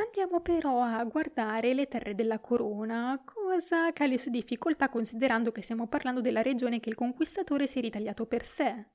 [0.00, 5.52] Andiamo però a guardare le terre della corona, cosa che ha le sue difficoltà considerando
[5.52, 8.86] che stiamo parlando della regione che il conquistatore si è ritagliato per sé.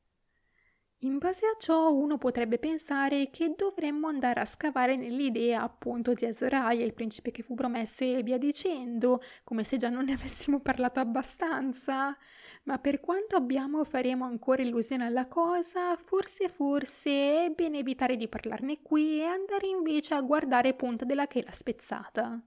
[1.03, 6.23] In base a ciò uno potrebbe pensare che dovremmo andare a scavare nell'idea appunto di
[6.23, 10.61] Azoraya, il principe che fu promesso e via dicendo, come se già non ne avessimo
[10.61, 12.15] parlato abbastanza.
[12.63, 17.09] Ma per quanto abbiamo faremo ancora illusione alla cosa, forse forse
[17.47, 22.41] è bene evitare di parlarne qui e andare invece a guardare Punta della Chela spezzata.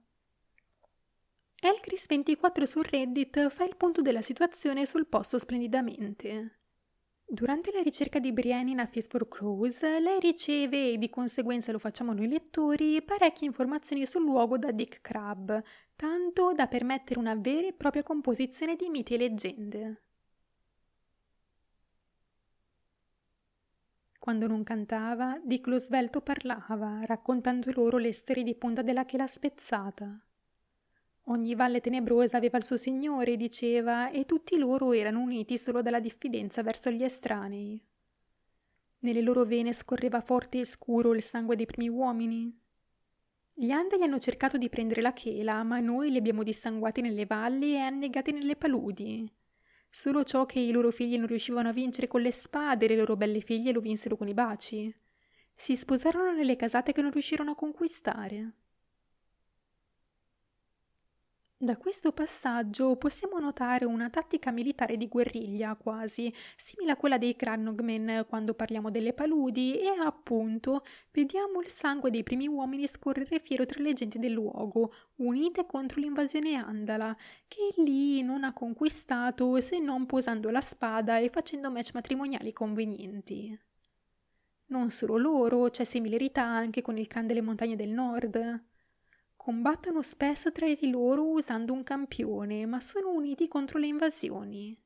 [1.61, 6.57] Elchris24 su Reddit fa il punto della situazione sul posto splendidamente.
[7.29, 11.73] Durante la ricerca di Brienne in A Feast for Crows, lei riceve, e di conseguenza
[11.73, 15.61] lo facciamo noi lettori, parecchie informazioni sul luogo da Dick Crab,
[15.97, 20.01] tanto da permettere una vera e propria composizione di miti e leggende.
[24.17, 29.27] Quando non cantava, Dick lo svelto parlava, raccontando loro le storie di punta della chela
[29.27, 30.26] spezzata.
[31.29, 35.99] Ogni valle tenebrosa aveva il suo signore, diceva, e tutti loro erano uniti solo dalla
[35.99, 37.81] diffidenza verso gli estranei.
[38.99, 42.57] Nelle loro vene scorreva forte e scuro il sangue dei primi uomini.
[43.53, 47.73] Gli Andali hanno cercato di prendere la chela, ma noi li abbiamo dissanguati nelle valli
[47.73, 49.29] e annegati nelle paludi.
[49.89, 53.17] Solo ciò che i loro figli non riuscivano a vincere con le spade, le loro
[53.17, 54.95] belle figlie lo vinsero con i baci.
[55.53, 58.53] Si sposarono nelle casate che non riuscirono a conquistare.
[61.59, 67.35] Da questo passaggio possiamo notare una tattica militare di guerriglia quasi, simile a quella dei
[67.35, 73.65] Crannogmen quando parliamo delle paludi e appunto vediamo il sangue dei primi uomini scorrere fiero
[73.65, 77.17] tra le genti del luogo, unite contro l'invasione andala,
[77.47, 83.59] che lì non ha conquistato se non posando la spada e facendo match matrimoniali convenienti.
[84.67, 88.63] Non solo loro, c'è similarità anche con il clan delle montagne del nord.
[89.47, 94.77] Combattono spesso tra di loro usando un campione, ma sono uniti contro le invasioni.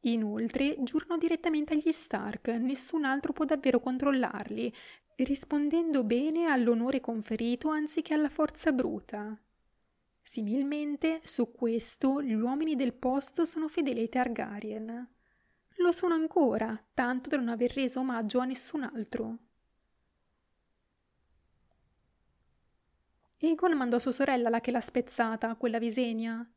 [0.00, 4.70] Inoltre giurano direttamente agli Stark, nessun altro può davvero controllarli,
[5.16, 9.34] rispondendo bene all'onore conferito anziché alla forza bruta.
[10.20, 15.08] Similmente, su questo, gli uomini del posto sono fedeli ai Targaryen.
[15.76, 19.38] Lo sono ancora, tanto da non aver reso omaggio a nessun altro.
[23.46, 26.48] Egon mandò sua sorella la che l'ha spezzata, quella Visenia.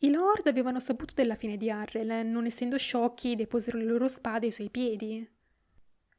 [0.00, 4.46] I lord avevano saputo della fine di Arrel, non essendo sciocchi, deposero le loro spade
[4.46, 5.26] ai suoi piedi.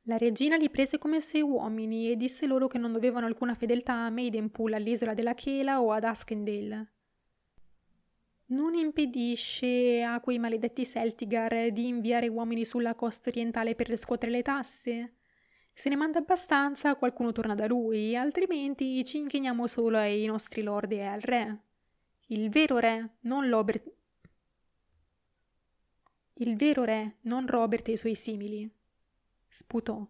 [0.03, 3.93] La regina li prese come suoi uomini e disse loro che non dovevano alcuna fedeltà
[3.93, 6.91] a Maidenpool, all'isola della Chela o ad Askendale.
[8.47, 14.41] Non impedisce a quei maledetti Celtigar di inviare uomini sulla costa orientale per riscuotere le
[14.41, 15.13] tasse?
[15.79, 20.91] Se ne manda abbastanza, qualcuno torna da lui, altrimenti ci inchiniamo solo ai nostri lord
[20.91, 21.57] e al re.
[22.25, 23.89] Il vero re, non Robert.
[26.33, 28.69] Il vero re, non Robert e i suoi simili.
[29.47, 30.05] Sputò.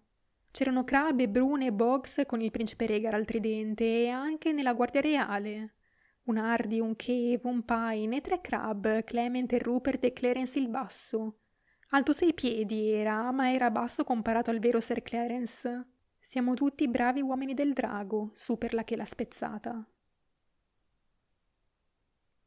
[0.49, 4.73] C'erano Crab e Brune e Boggs con il principe Regar al tridente e anche nella
[4.73, 5.75] guardia reale.
[6.23, 10.67] Un Hardy, un Cave, un Pine e tre Crab, Clement e Rupert e Clarence il
[10.67, 11.41] Basso.
[11.91, 15.87] Alto sei piedi era, ma era basso comparato al vero Sir Clarence.
[16.19, 19.83] Siamo tutti bravi uomini del drago, su per la che l'ha spezzata.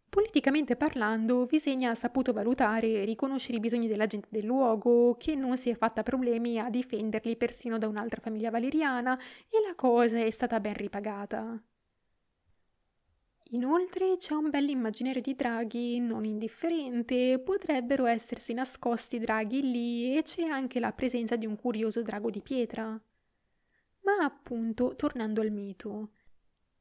[0.08, 5.34] Politicamente parlando, Visegna ha saputo valutare e riconoscere i bisogni della gente del luogo, che
[5.34, 10.18] non si è fatta problemi a difenderli persino da un'altra famiglia valeriana, e la cosa
[10.18, 11.60] è stata ben ripagata.
[13.54, 20.44] Inoltre c'è un bell'immaginario di draghi non indifferente, potrebbero essersi nascosti draghi lì e c'è
[20.44, 22.98] anche la presenza di un curioso drago di pietra.
[24.04, 26.12] Ma appunto, tornando al mito,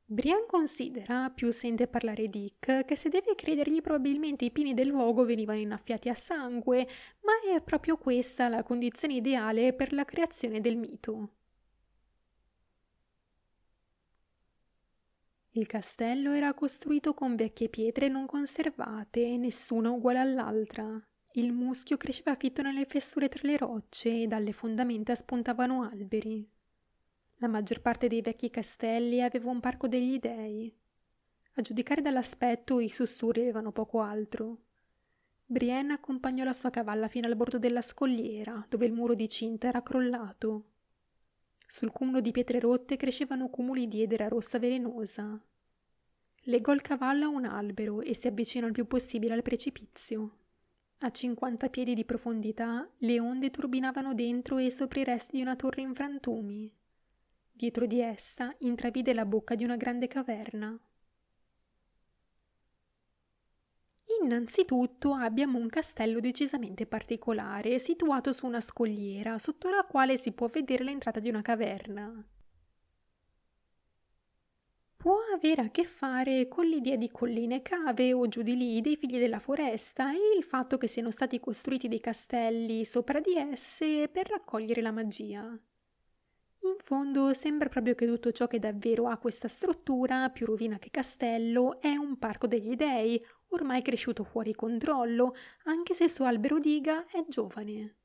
[0.06, 5.26] Brian considera, più sente parlare Dick, che se deve credergli probabilmente i pini del luogo
[5.26, 6.88] venivano innaffiati a sangue,
[7.22, 11.30] ma è proprio questa la condizione ideale per la creazione del mito.
[15.54, 21.06] Il castello era costruito con vecchie pietre non conservate, nessuna uguale all'altra.
[21.34, 26.50] Il muschio cresceva fitto nelle fessure tra le rocce e dalle fondamenta spuntavano alberi.
[27.38, 30.74] La maggior parte dei vecchi castelli aveva un parco degli dei.
[31.56, 34.58] A giudicare dall'aspetto, i sussurri avevano poco altro.
[35.46, 39.68] Brienne accompagnò la sua cavalla fino al bordo della scogliera, dove il muro di cinta
[39.68, 40.71] era crollato.
[41.72, 45.42] Sul cumulo di pietre rotte crescevano cumuli di edera rossa velenosa.
[46.42, 50.40] Legò il cavallo a un albero e si avvicinò il più possibile al precipizio.
[50.98, 55.56] A cinquanta piedi di profondità le onde turbinavano dentro e sopra i resti di una
[55.56, 56.70] torre in frantumi.
[57.50, 60.78] Dietro di essa intravide la bocca di una grande caverna.
[64.20, 70.48] Innanzitutto abbiamo un castello decisamente particolare, situato su una scogliera, sotto la quale si può
[70.48, 72.26] vedere l'entrata di una caverna.
[74.98, 78.98] Può avere a che fare con l'idea di colline cave o giù di lì dei
[78.98, 84.10] figli della foresta e il fatto che siano stati costruiti dei castelli sopra di esse
[84.10, 85.40] per raccogliere la magia.
[86.64, 90.92] In fondo sembra proprio che tutto ciò che davvero ha questa struttura, più rovina che
[90.92, 93.20] castello, è un parco degli dei,
[93.52, 95.34] ormai cresciuto fuori controllo,
[95.64, 97.96] anche se il suo albero diga è giovane.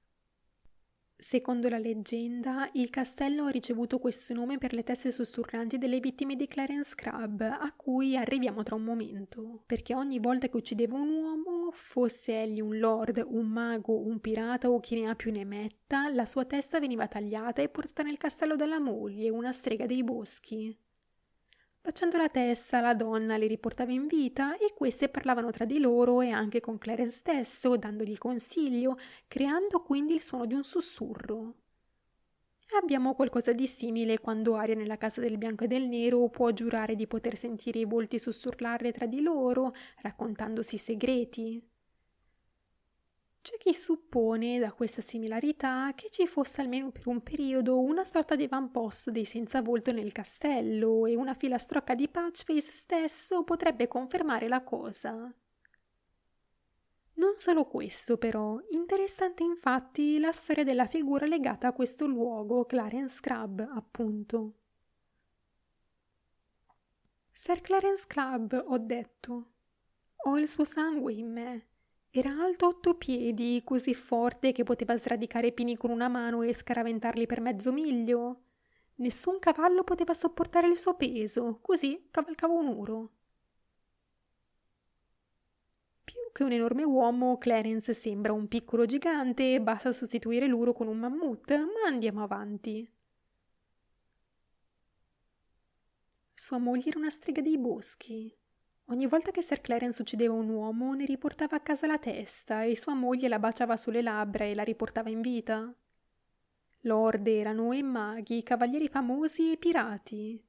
[1.18, 6.36] Secondo la leggenda, il castello ha ricevuto questo nome per le teste sussurranti delle vittime
[6.36, 11.08] di Clarence Crab, a cui arriviamo tra un momento, perché ogni volta che uccideva un
[11.08, 15.46] uomo, fosse egli un lord, un mago, un pirata o chi ne ha più ne
[15.46, 20.04] metta, la sua testa veniva tagliata e portata nel castello della moglie, una strega dei
[20.04, 20.78] boschi.
[21.86, 26.20] Baciando la testa, la donna li riportava in vita e queste parlavano tra di loro
[26.20, 28.98] e anche con Clarence stesso, dandogli consiglio,
[29.28, 31.54] creando quindi il suono di un sussurro.
[32.82, 36.96] Abbiamo qualcosa di simile quando Aria nella casa del bianco e del nero può giurare
[36.96, 41.62] di poter sentire i volti sussurrare tra di loro, raccontandosi segreti.
[43.46, 48.34] C'è chi suppone da questa similarità che ci fosse almeno per un periodo una sorta
[48.34, 54.48] di avamposto dei senza volto nel castello e una filastrocca di Patchface stesso potrebbe confermare
[54.48, 55.32] la cosa.
[57.14, 63.20] Non solo questo, però, interessante infatti la storia della figura legata a questo luogo, Clarence
[63.20, 64.54] Crab, appunto.
[67.30, 69.50] Sir Clarence Crab, ho detto.
[70.24, 71.66] Ho il suo sangue in me
[72.20, 77.26] era alto otto piedi, così forte che poteva sradicare pini con una mano e scaraventarli
[77.26, 78.42] per mezzo miglio.
[78.96, 83.10] Nessun cavallo poteva sopportare il suo peso, così cavalcava un uro.
[86.04, 90.88] Più che un enorme uomo, Clarence sembra un piccolo gigante e basta sostituire l'uro con
[90.88, 92.88] un mammut, ma andiamo avanti.
[96.34, 98.34] Sua moglie era una strega dei boschi.
[98.88, 102.76] Ogni volta che Sir Clarence uccideva un uomo, ne riportava a casa la testa e
[102.76, 105.74] sua moglie la baciava sulle labbra e la riportava in vita.
[106.82, 110.40] Lord erano e maghi, cavalieri famosi e pirati.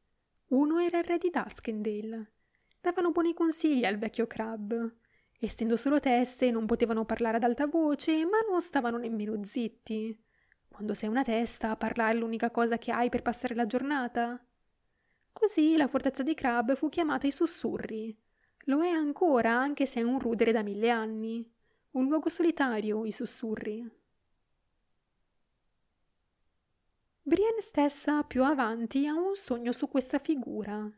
[0.49, 2.33] Uno era il re di Duskendale.
[2.79, 4.93] Davano buoni consigli al vecchio Crab.
[5.39, 10.15] Essendo solo teste, non potevano parlare ad alta voce, ma non stavano nemmeno zitti.
[10.67, 14.39] Quando sei una testa, parlare è l'unica cosa che hai per passare la giornata.
[15.33, 18.25] Così la fortezza di Crab fu chiamata i sussurri
[18.67, 21.45] lo è ancora, anche se è un rudere da mille anni.
[21.91, 23.89] Un luogo solitario, i sussurri.
[27.21, 30.89] Brienne stessa, più avanti, ha un sogno su questa figura.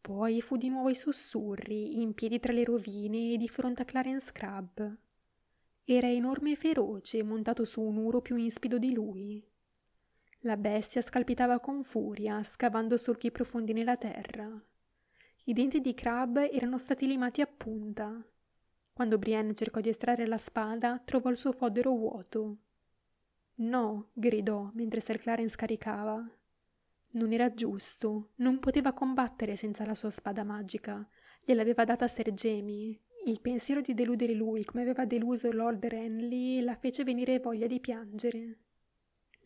[0.00, 3.84] Poi fu di nuovo ai sussurri, in piedi tra le rovine e di fronte a
[3.84, 4.96] Clarence Crab.
[5.84, 9.51] Era enorme e feroce, montato su un uro più inspido di lui.
[10.44, 14.50] La bestia scalpitava con furia, scavando solchi profondi nella terra.
[15.44, 18.20] I denti di Crab erano stati limati a punta.
[18.92, 22.56] Quando Brienne cercò di estrarre la spada, trovò il suo fodero vuoto.
[23.56, 26.28] No, gridò mentre Sir Clarence caricava.
[27.12, 31.06] Non era giusto, non poteva combattere senza la sua spada magica.
[31.44, 32.98] Gliel'aveva data Ser Jamie.
[33.26, 37.78] Il pensiero di deludere lui, come aveva deluso Lord Renly, la fece venire voglia di
[37.78, 38.58] piangere.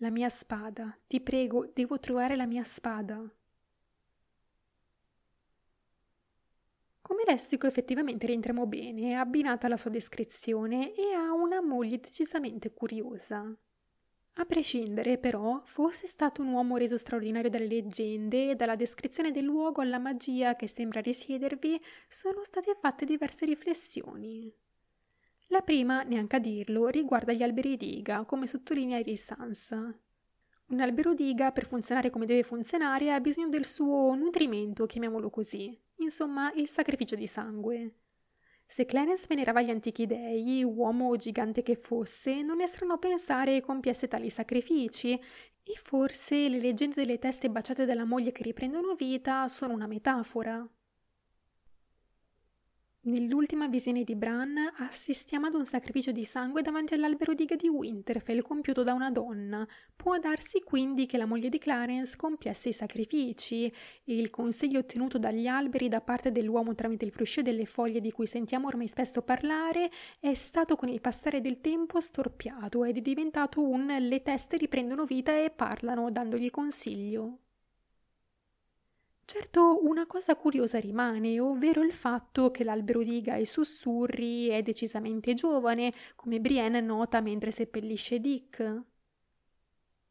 [0.00, 3.18] La mia spada, ti prego, devo trovare la mia spada.
[7.00, 13.56] Come lessico effettivamente rientriamo bene, abbinata alla sua descrizione e ha una moglie decisamente curiosa.
[14.38, 19.44] A prescindere, però, fosse stato un uomo reso straordinario dalle leggende e dalla descrizione del
[19.44, 24.52] luogo alla magia che sembra risiedervi, sono state fatte diverse riflessioni.
[25.48, 29.96] La prima, neanche a dirlo, riguarda gli alberi diga, come sottolinea Iris Sansa.
[30.68, 35.78] Un albero diga, per funzionare come deve funzionare, ha bisogno del suo nutrimento, chiamiamolo così,
[35.98, 37.94] insomma, il sacrificio di sangue.
[38.66, 43.60] Se Clarence venerava gli antichi dei, uomo o gigante che fosse, non è strano pensare
[43.60, 49.46] compiesse tali sacrifici, e forse le leggende delle teste baciate dalla moglie che riprendono vita
[49.46, 50.68] sono una metafora.
[53.06, 58.42] Nell'ultima visione di Bran assistiamo ad un sacrificio di sangue davanti all'albero diga di Winterfell
[58.42, 59.64] compiuto da una donna.
[59.94, 63.72] Può darsi quindi che la moglie di Clarence compiesse i sacrifici
[64.06, 68.26] il consiglio ottenuto dagli alberi da parte dell'uomo tramite il fruscio delle foglie di cui
[68.26, 69.88] sentiamo ormai spesso parlare
[70.18, 75.04] è stato con il passare del tempo storpiato ed è diventato un le teste riprendono
[75.04, 77.45] vita e parlano dandogli consiglio.
[79.28, 85.34] Certo, una cosa curiosa rimane, ovvero il fatto che l'albero diga ai sussurri è decisamente
[85.34, 88.82] giovane, come Brienne nota mentre seppellisce Dick.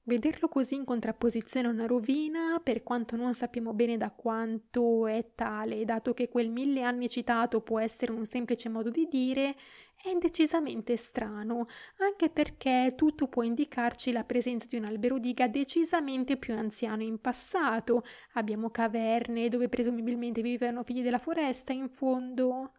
[0.04, 5.32] Vederlo così in contrapposizione a una rovina, per quanto non sappiamo bene da quanto è
[5.34, 9.56] tale, dato che quel mille anni citato può essere un semplice modo di dire,
[9.96, 11.68] è decisamente strano,
[11.98, 17.20] anche perché tutto può indicarci la presenza di un albero diga decisamente più anziano in
[17.20, 18.04] passato.
[18.34, 22.74] Abbiamo caverne dove presumibilmente vivevano figli della foresta in fondo.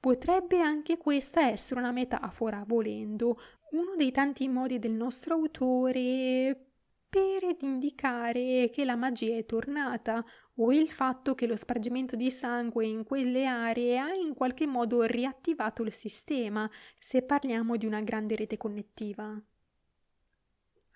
[0.00, 3.38] Potrebbe anche questa essere una metafora, volendo,
[3.70, 6.70] uno dei tanti modi del nostro autore
[7.08, 10.24] per indicare che la magia è tornata
[10.56, 15.02] o il fatto che lo spargimento di sangue in quelle aree ha in qualche modo
[15.02, 19.40] riattivato il sistema, se parliamo di una grande rete connettiva.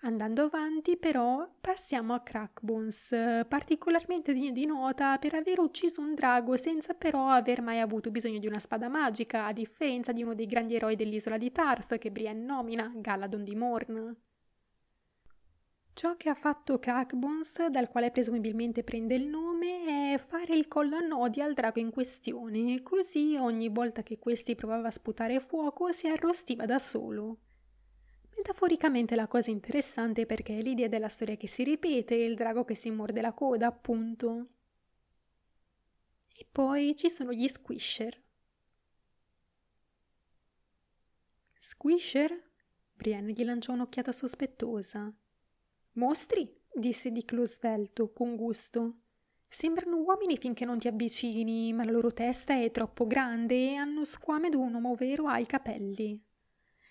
[0.01, 3.09] Andando avanti, però, passiamo a Crackbones,
[3.47, 8.37] particolarmente degno di nota per aver ucciso un drago senza però aver mai avuto bisogno
[8.37, 12.11] di una spada magica, a differenza di uno dei grandi eroi dell'isola di Tarth che
[12.11, 14.15] Brienne nomina, Galadon di Morn.
[15.97, 20.95] Ciò che ha fatto Crackbones, dal quale presumibilmente prende il nome, è fare il collo
[20.95, 25.91] a nodi al drago in questione, così ogni volta che questi provava a sputare fuoco
[25.91, 27.37] si arrostiva da solo.
[28.35, 32.75] Metaforicamente la cosa interessante perché è l'idea della storia che si ripete il drago che
[32.75, 34.49] si morde la coda, appunto.
[36.31, 38.21] E poi ci sono gli squisher.
[41.57, 42.43] Squisher?
[42.93, 45.11] Brienne gli lanciò un'occhiata sospettosa.
[45.97, 46.47] Mostri?
[46.71, 48.99] disse Dick lo svelto, con gusto.
[49.47, 54.03] Sembrano uomini finché non ti avvicini, ma la loro testa è troppo grande e hanno
[54.03, 56.23] squame d'un uomo vero ai capelli.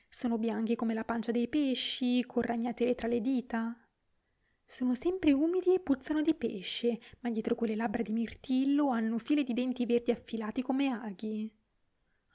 [0.08, 3.78] Sono bianchi come la pancia dei pesci, con ragnatele tra le dita.
[4.64, 9.44] Sono sempre umidi e puzzano di pesce, ma dietro quelle labbra di mirtillo hanno file
[9.44, 11.48] di denti verdi affilati come aghi.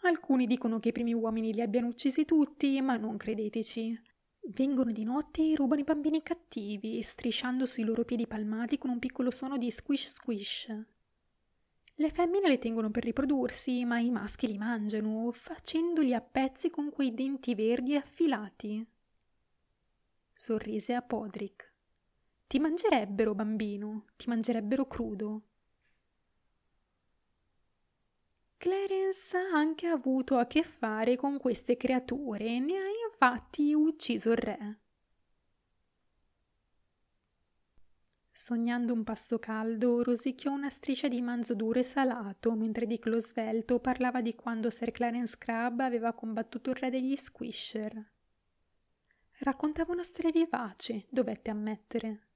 [0.04, 4.11] Alcuni dicono che i primi uomini li abbiano uccisi tutti, ma non credeteci.
[4.44, 9.00] Vengono di notte e rubano i bambini cattivi, strisciando sui loro piedi palmati con un
[9.00, 10.86] piccolo suono di squish squish.
[11.96, 16.90] Le femmine le tengono per riprodursi, ma i maschi li mangiano, facendoli a pezzi con
[16.90, 18.84] quei denti verdi affilati.
[20.34, 21.72] Sorrise a Podrick.
[22.48, 25.42] Ti mangerebbero, bambino, ti mangerebbero crudo.
[28.62, 34.30] Clarence ha anche avuto a che fare con queste creature e ne ha infatti ucciso
[34.30, 34.80] il re.
[38.30, 43.20] Sognando un pasto caldo, rosicchiò una striscia di manzo duro e salato, mentre Dick lo
[43.20, 48.12] svelto parlava di quando Sir Clarence Crab aveva combattuto il re degli Squisher.
[49.40, 52.31] Raccontava una storia vivace, dovette ammettere.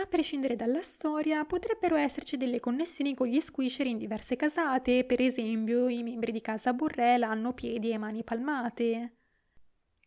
[0.00, 5.20] A prescindere dalla storia, potrebbero esserci delle connessioni con gli squisher in diverse casate, per
[5.20, 9.16] esempio i membri di casa Burrell hanno piedi e mani palmate.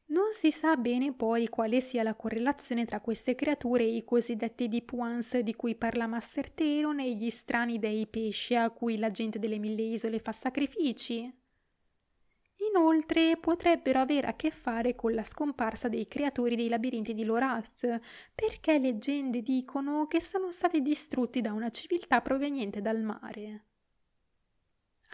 [0.06, 4.86] Non si sa bene poi quale sia la correlazione tra queste creature e i cosiddetti
[4.92, 9.40] ones di cui parla Master Teron e gli strani dei pesci a cui la gente
[9.40, 11.41] delle mille isole fa sacrifici.
[12.74, 18.00] Inoltre potrebbero avere a che fare con la scomparsa dei creatori dei labirinti di Lorath,
[18.34, 23.66] perché leggende dicono che sono stati distrutti da una civiltà proveniente dal mare.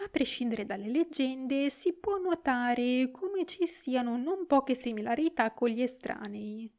[0.04, 5.82] A prescindere dalle leggende, si può notare come ci siano non poche similarità con gli
[5.82, 6.72] estranei.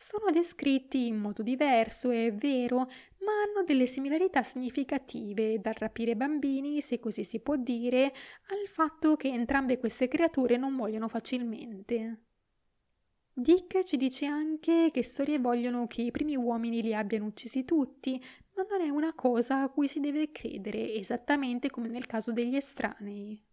[0.00, 6.80] Sono descritti in modo diverso, è vero, ma hanno delle similarità significative, dal rapire bambini,
[6.80, 12.26] se così si può dire, al fatto che entrambe queste creature non muoiono facilmente.
[13.32, 18.22] Dick ci dice anche che storie vogliono che i primi uomini li abbiano uccisi tutti,
[18.54, 22.54] ma non è una cosa a cui si deve credere, esattamente come nel caso degli
[22.54, 23.47] estranei.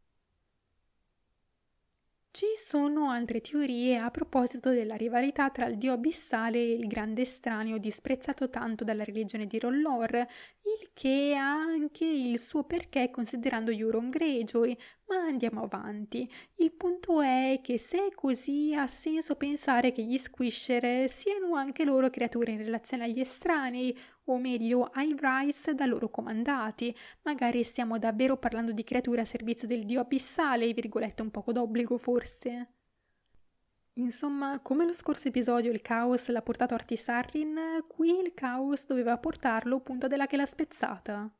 [2.35, 7.21] Ci sono altre teorie a proposito della rivalità tra il dio abissale e il grande
[7.21, 10.27] estraneo disprezzato tanto dalla religione di Rollor,
[10.65, 14.75] il che ha anche il suo perché considerando Euron Greyjoy,
[15.07, 16.29] ma andiamo avanti.
[16.55, 21.83] Il punto è che se è così ha senso pensare che gli Squisher siano anche
[21.85, 26.95] loro creature in relazione agli estranei, o meglio ai Rice da loro comandati.
[27.23, 31.97] Magari stiamo davvero parlando di creature a servizio del dio abissale, virgolette un poco d'obbligo
[31.97, 32.69] forse.
[33.97, 39.79] Insomma, come lo scorso episodio il caos l'ha portato Artisarrin, qui il caos doveva portarlo
[39.79, 41.33] punta della che l'ha spezzata.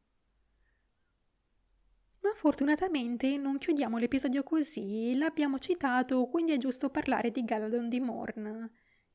[2.22, 7.99] Ma fortunatamente non chiudiamo l'episodio così, l'abbiamo citato, quindi è giusto parlare di Galadon di
[7.99, 8.45] Morn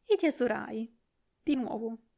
[0.05, 0.95] e di Azurai.
[1.43, 2.10] Di nuovo.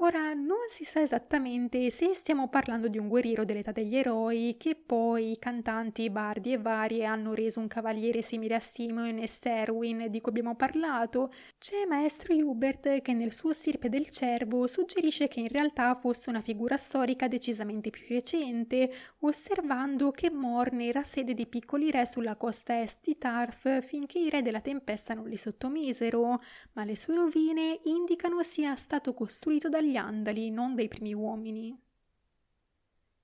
[0.00, 4.76] Ora non si sa esattamente se stiamo parlando di un guerriero dell'età degli eroi che
[4.76, 10.20] poi cantanti, bardi e varie hanno reso un cavaliere simile a Simon e Sterwin di
[10.20, 11.32] cui abbiamo parlato.
[11.58, 16.42] C'è maestro Hubert che nel suo Stirpe del Cervo suggerisce che in realtà fosse una
[16.42, 22.80] figura storica decisamente più recente, osservando che Morn era sede di piccoli re sulla costa
[22.80, 26.40] est di Tarf finché i re della tempesta non li sottomisero,
[26.74, 31.76] ma le sue rovine indicano sia stato costruito dagli dagli andali, non dai primi uomini.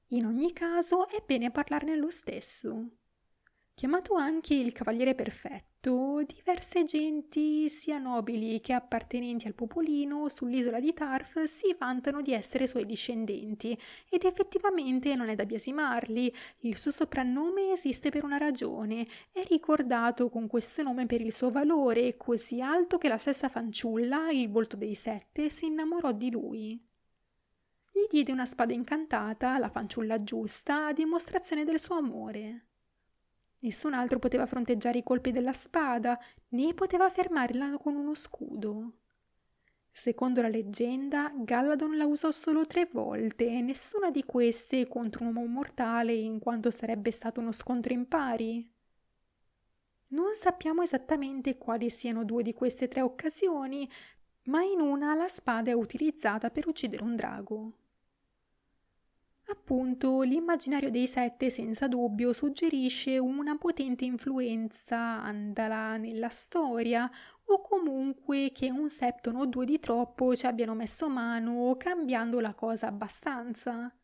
[0.08, 2.88] In ogni caso è bene parlarne lo stesso.
[3.76, 10.94] Chiamato anche il Cavaliere Perfetto, diverse genti, sia nobili che appartenenti al popolino, sull'isola di
[10.94, 13.76] Tarf si vantano di essere suoi discendenti,
[14.08, 16.32] ed effettivamente non è da biasimarli.
[16.60, 21.50] Il suo soprannome esiste per una ragione, è ricordato con questo nome per il suo
[21.50, 26.80] valore, così alto che la stessa fanciulla, il volto dei sette, si innamorò di lui.
[27.90, 32.68] Gli diede una spada incantata, la fanciulla giusta, a dimostrazione del suo amore.
[33.64, 38.92] Nessun altro poteva fronteggiare i colpi della spada, né poteva fermarla con uno scudo.
[39.90, 45.34] Secondo la leggenda, Galladon la usò solo tre volte e nessuna di queste contro un
[45.34, 48.70] uomo mortale in quanto sarebbe stato uno scontro in pari.
[50.08, 53.88] Non sappiamo esattamente quali siano due di queste tre occasioni,
[54.44, 57.72] ma in una la spada è utilizzata per uccidere un drago.
[59.46, 67.10] Appunto, l'immaginario dei sette senza dubbio suggerisce una potente influenza andala nella storia
[67.46, 72.54] o comunque che un septono o due di troppo ci abbiano messo mano cambiando la
[72.54, 73.94] cosa abbastanza.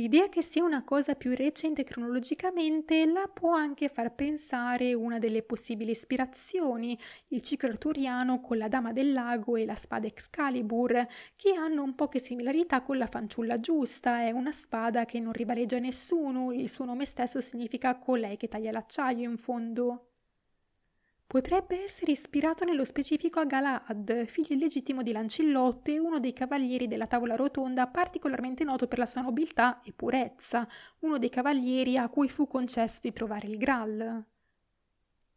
[0.00, 5.42] L'idea che sia una cosa più recente cronologicamente la può anche far pensare una delle
[5.42, 6.98] possibili ispirazioni,
[7.28, 11.06] il ciclo arturiano con la Dama del Lago e la spada Excalibur,
[11.36, 15.32] che hanno un po' che similarità con la fanciulla giusta, è una spada che non
[15.32, 20.09] rivaleggia nessuno, il suo nome stesso significa colei che taglia l'acciaio in fondo.
[21.30, 26.88] Potrebbe essere ispirato nello specifico a Galad, figlio illegittimo di Lancillotto e uno dei cavalieri
[26.88, 30.66] della tavola rotonda particolarmente noto per la sua nobiltà e purezza,
[31.02, 34.24] uno dei cavalieri a cui fu concesso di trovare il Graal.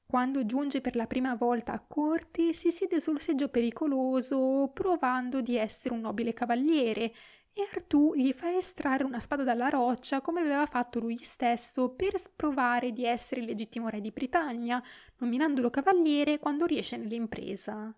[0.04, 5.58] Quando giunge per la prima volta a corte, si siede sul seggio pericoloso, provando di
[5.58, 7.14] essere un nobile cavaliere,
[7.54, 12.14] e Artù gli fa estrarre una spada dalla roccia come aveva fatto lui stesso per
[12.36, 14.82] provare di essere il legittimo re di Britannia,
[15.18, 17.96] nominandolo cavaliere quando riesce nell'impresa.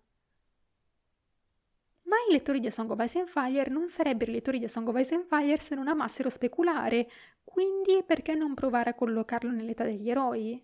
[2.02, 4.68] Ma i lettori di A Song of Ice and Fire non sarebbero lettori di A
[4.68, 7.10] Song of Ice and Fire se non amassero speculare,
[7.42, 10.62] quindi perché non provare a collocarlo nell'età degli eroi?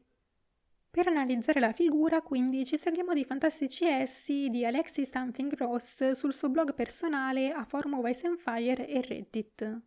[0.92, 6.34] Per analizzare la figura, quindi, ci serviamo dei fantastici essi di Alexis Something Ross sul
[6.34, 9.80] suo blog personale a Forum of Ice and Fire e Reddit.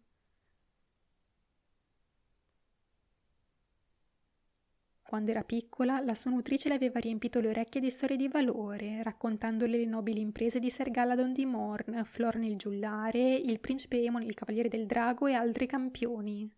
[5.03, 9.03] Quando era piccola, la sua nutrice le aveva riempito le orecchie di storie di valore,
[9.03, 14.23] raccontandole le nobili imprese di Ser Galadon di Morn, Flor nel giullare, il principe Emon,
[14.23, 16.51] il cavaliere del drago e altri campioni.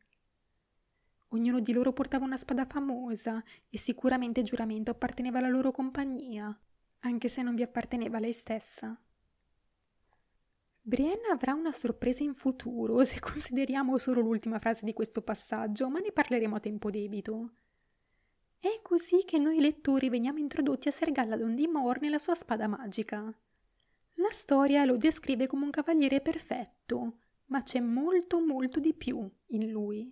[1.29, 6.57] Ognuno di loro portava una spada famosa e sicuramente giuramento apparteneva alla loro compagnia,
[6.99, 8.97] anche se non vi apparteneva lei stessa.
[10.81, 15.99] Brienne avrà una sorpresa in futuro se consideriamo solo l'ultima frase di questo passaggio, ma
[15.99, 17.51] ne parleremo a tempo debito.
[18.57, 22.35] È così che noi lettori veniamo introdotti a Ser Galladon di Morne e la sua
[22.35, 23.21] spada magica.
[24.15, 27.17] La storia lo descrive come un cavaliere perfetto,
[27.47, 30.11] ma c'è molto molto di più in lui.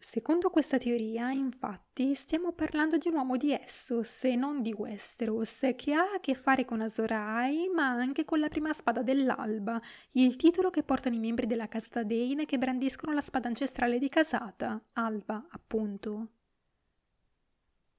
[0.00, 5.72] Secondo questa teoria, infatti, stiamo parlando di un uomo di Essos e non di Westeros,
[5.76, 9.80] che ha a che fare con Azor Ahai, ma anche con la prima spada dell'Alba,
[10.12, 14.08] il titolo che portano i membri della casta Dane che brandiscono la spada ancestrale di
[14.08, 16.28] Casata, Alba, appunto.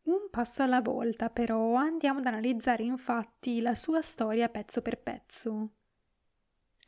[0.03, 5.69] Un passo alla volta, però, andiamo ad analizzare infatti la sua storia pezzo per pezzo.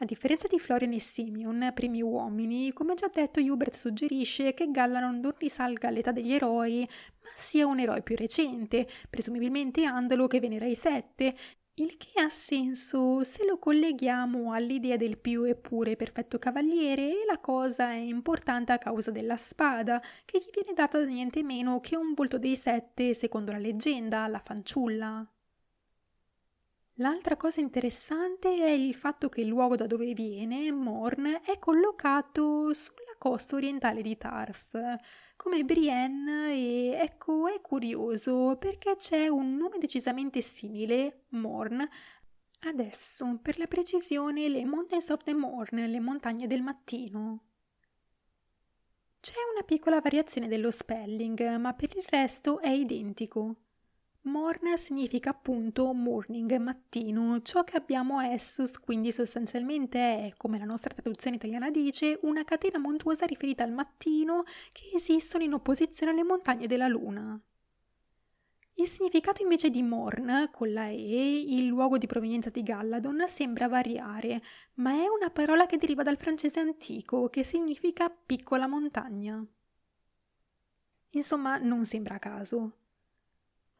[0.02, 5.19] A differenza di Florian e Simeon, primi uomini, come già detto Hubert suggerisce che Gallanon
[5.19, 6.80] non risalga all'età degli eroi,
[7.22, 11.36] ma sia un eroe più recente, presumibilmente Andalo che venera i sette,
[11.76, 17.26] il che ha senso se lo colleghiamo all'idea del più e pure perfetto cavaliere e
[17.28, 21.80] la cosa è importante a causa della spada, che gli viene data da niente meno
[21.80, 25.32] che un volto dei sette secondo la leggenda, la fanciulla.
[27.02, 32.72] L'altra cosa interessante è il fatto che il luogo da dove viene, Morn, è collocato
[32.73, 34.78] sulla costa orientale di Tarf,
[35.36, 41.84] come Brienne, e ecco è curioso perché c'è un nome decisamente simile, Morn,
[42.68, 47.45] adesso, per la precisione, le Mountains of the Morn, le montagne del mattino.
[49.19, 53.56] C'è una piccola variazione dello spelling, ma per il resto è identico.
[54.23, 60.65] Morn significa appunto morning, mattino, ciò che abbiamo a Essos quindi sostanzialmente è, come la
[60.65, 66.23] nostra traduzione italiana dice, una catena montuosa riferita al mattino che esistono in opposizione alle
[66.23, 67.39] montagne della luna.
[68.76, 73.68] Il significato invece di Morn, con la E, il luogo di provenienza di Galladon, sembra
[73.68, 74.41] variare,
[74.76, 79.43] ma è una parola che deriva dal francese antico, che significa piccola montagna.
[81.10, 82.80] Insomma, non sembra a caso.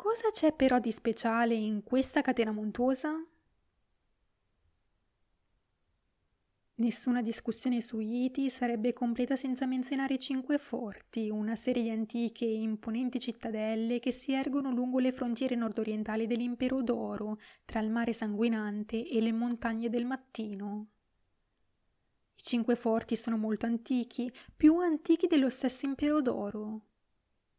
[0.04, 3.24] Cosa c'è però di speciale in questa catena montuosa?
[6.74, 12.46] Nessuna discussione su Iti sarebbe completa senza menzionare i Cinque Forti, una serie di antiche
[12.46, 18.12] e imponenti cittadelle che si ergono lungo le frontiere nordorientali dell'impero d'oro, tra il mare
[18.12, 20.88] sanguinante e le montagne del mattino.
[22.38, 26.86] I Cinque Forti sono molto antichi, più antichi dello stesso impero d'oro.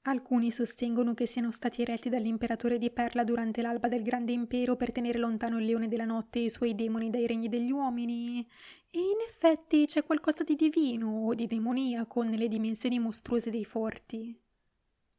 [0.05, 4.91] Alcuni sostengono che siano stati eretti dall'imperatore di Perla durante l'alba del grande impero per
[4.91, 8.45] tenere lontano il leone della notte e i suoi demoni dai regni degli uomini.
[8.91, 14.37] E in effetti c'è qualcosa di divino o di demoniaco nelle dimensioni mostruose dei forti.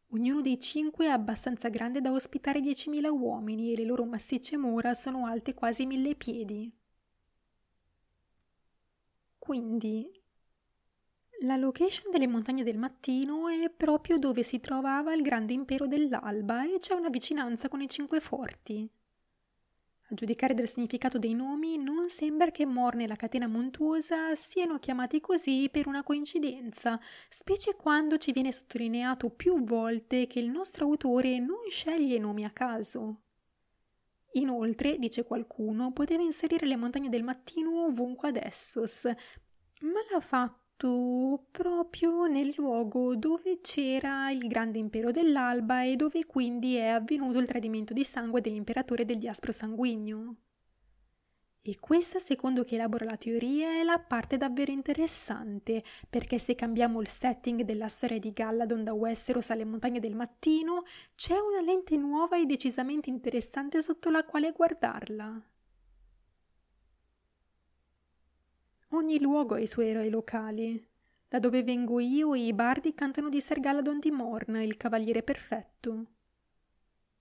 [0.09, 4.93] Ognuno dei cinque è abbastanza grande da ospitare 10.000 uomini e le loro massicce mura
[4.93, 6.69] sono alte quasi mille piedi.
[9.39, 10.22] Quindi
[11.43, 16.63] la location delle montagne del mattino è proprio dove si trovava il grande impero dell'alba
[16.63, 18.89] e c'è una vicinanza con i cinque forti.
[20.09, 24.79] A giudicare dal significato dei nomi, non sembra che Morne e la catena montuosa siano
[24.79, 30.85] chiamati così per una coincidenza, specie quando ci viene sottolineato più volte che il nostro
[30.85, 33.21] autore non sceglie nomi a caso.
[34.33, 40.62] Inoltre, dice qualcuno, poteva inserire le montagne del mattino ovunque ad Essos, ma l'ha fatto
[40.75, 47.47] proprio nel luogo dove c'era il grande impero dell'alba e dove quindi è avvenuto il
[47.47, 50.35] tradimento di sangue dell'imperatore del diaspro sanguigno.
[51.65, 56.99] E questa, secondo chi elabora la teoria, è la parte davvero interessante, perché se cambiamo
[56.99, 60.83] il setting della storia di Galladon da Westeros alle montagne del mattino,
[61.15, 65.41] c'è una lente nuova e decisamente interessante sotto la quale guardarla.
[68.95, 70.87] Ogni luogo ha i suoi eroi locali.
[71.27, 76.05] Da dove vengo io i bardi cantano di Ser Galladon di Morn, il cavaliere perfetto.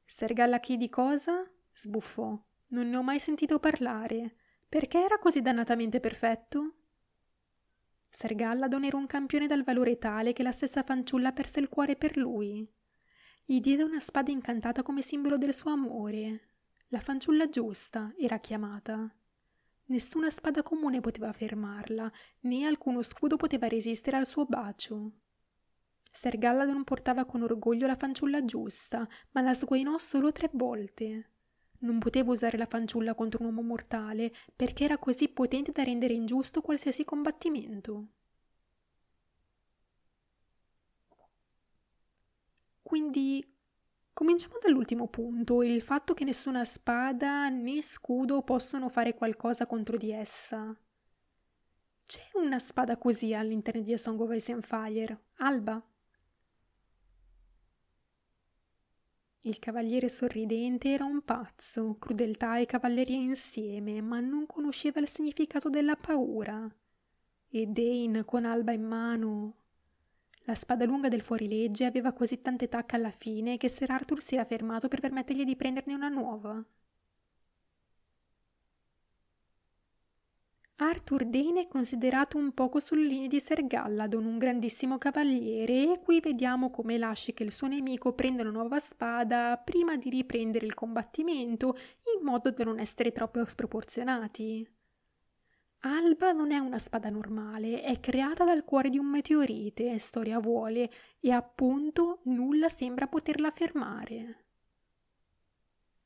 [0.04, 1.50] Ser Galla chi di cosa?
[1.72, 2.38] sbuffò.
[2.68, 4.34] Non ne ho mai sentito parlare.
[4.68, 6.74] Perché era così dannatamente perfetto?
[8.10, 11.96] Ser Galladon era un campione dal valore tale che la stessa fanciulla perse il cuore
[11.96, 12.70] per lui.
[13.46, 16.50] Gli diede una spada incantata come simbolo del suo amore.
[16.88, 19.10] La fanciulla giusta era chiamata.
[19.92, 22.10] Nessuna spada comune poteva fermarla,
[22.40, 25.12] né alcuno scudo poteva resistere al suo bacio.
[26.10, 31.32] Ser Galladon portava con orgoglio la fanciulla giusta, ma la sguainò solo tre volte.
[31.80, 36.14] Non poteva usare la fanciulla contro un uomo mortale, perché era così potente da rendere
[36.14, 38.06] ingiusto qualsiasi combattimento.
[42.92, 43.42] quindi
[44.22, 50.12] cominciamo dall'ultimo punto, il fatto che nessuna spada né scudo possono fare qualcosa contro di
[50.12, 50.72] essa.
[52.04, 55.84] C'è una spada così all'interno di A Song of Ice and Fire, Alba.
[59.40, 65.68] Il cavaliere sorridente era un pazzo, crudeltà e cavalleria insieme, ma non conosceva il significato
[65.68, 66.72] della paura.
[67.48, 69.61] E Dane, con Alba in mano.
[70.44, 74.34] La spada lunga del fuorilegge aveva così tante tacche alla fine che Sir Arthur si
[74.34, 76.64] era fermato per permettergli di prenderne una nuova.
[80.76, 86.00] Arthur Dane è considerato un poco sulle linee di Ser Galladon, un grandissimo cavaliere, e
[86.02, 90.66] qui vediamo come lasci che il suo nemico prenda una nuova spada prima di riprendere
[90.66, 91.76] il combattimento,
[92.18, 94.68] in modo da non essere troppo sproporzionati.
[95.84, 100.88] Alba non è una spada normale, è creata dal cuore di un meteorite, storia vuole,
[101.18, 104.44] e appunto nulla sembra poterla fermare.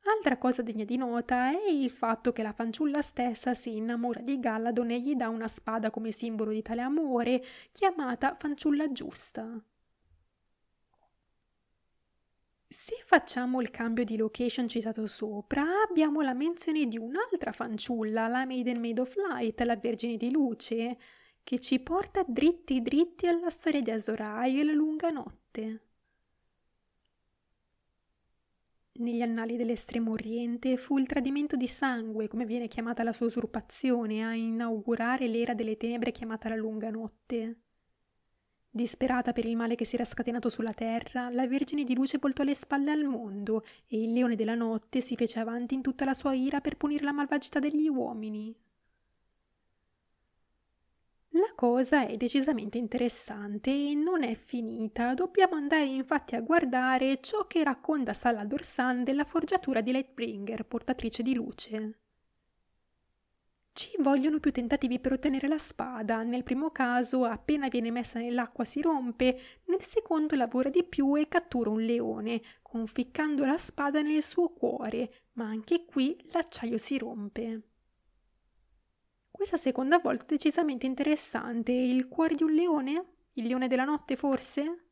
[0.05, 4.41] Altra cosa degna di nota è il fatto che la fanciulla stessa si innamora di
[4.41, 9.61] Galladon e gli dà una spada come simbolo di tale amore, chiamata fanciulla giusta.
[12.69, 18.45] Se facciamo il cambio di location citato sopra, abbiamo la menzione di un'altra fanciulla, la
[18.45, 20.99] Maiden Maid of Light, la Vergine di Luce,
[21.45, 25.81] che ci porta dritti dritti alla storia di Azorai e la lunga notte.
[28.95, 34.25] Negli annali dell'estremo oriente fu il tradimento di sangue, come viene chiamata la sua usurpazione,
[34.25, 37.66] a inaugurare l'era delle tenebre chiamata la lunga notte.
[38.77, 42.43] Disperata per il male che si era scatenato sulla terra, la Vergine di Luce voltò
[42.43, 46.13] le spalle al mondo e il leone della notte si fece avanti in tutta la
[46.13, 48.55] sua ira per punire la malvagità degli uomini.
[51.31, 55.15] La cosa è decisamente interessante e non è finita.
[55.15, 61.23] Dobbiamo andare infatti a guardare ciò che racconta Salador San della forgiatura di Lightbringer, portatrice
[61.23, 62.01] di luce.
[63.77, 66.23] Ci vogliono più tentativi per ottenere la spada.
[66.23, 71.29] Nel primo caso, appena viene messa nell'acqua si rompe, nel secondo lavora di più e
[71.29, 77.63] cattura un leone, conficcando la spada nel suo cuore, ma anche qui l'acciaio si rompe.
[79.31, 81.73] Questa seconda volta è decisamente interessante.
[81.73, 83.05] Il cuore di un leone?
[83.35, 84.86] Il leone della notte, forse?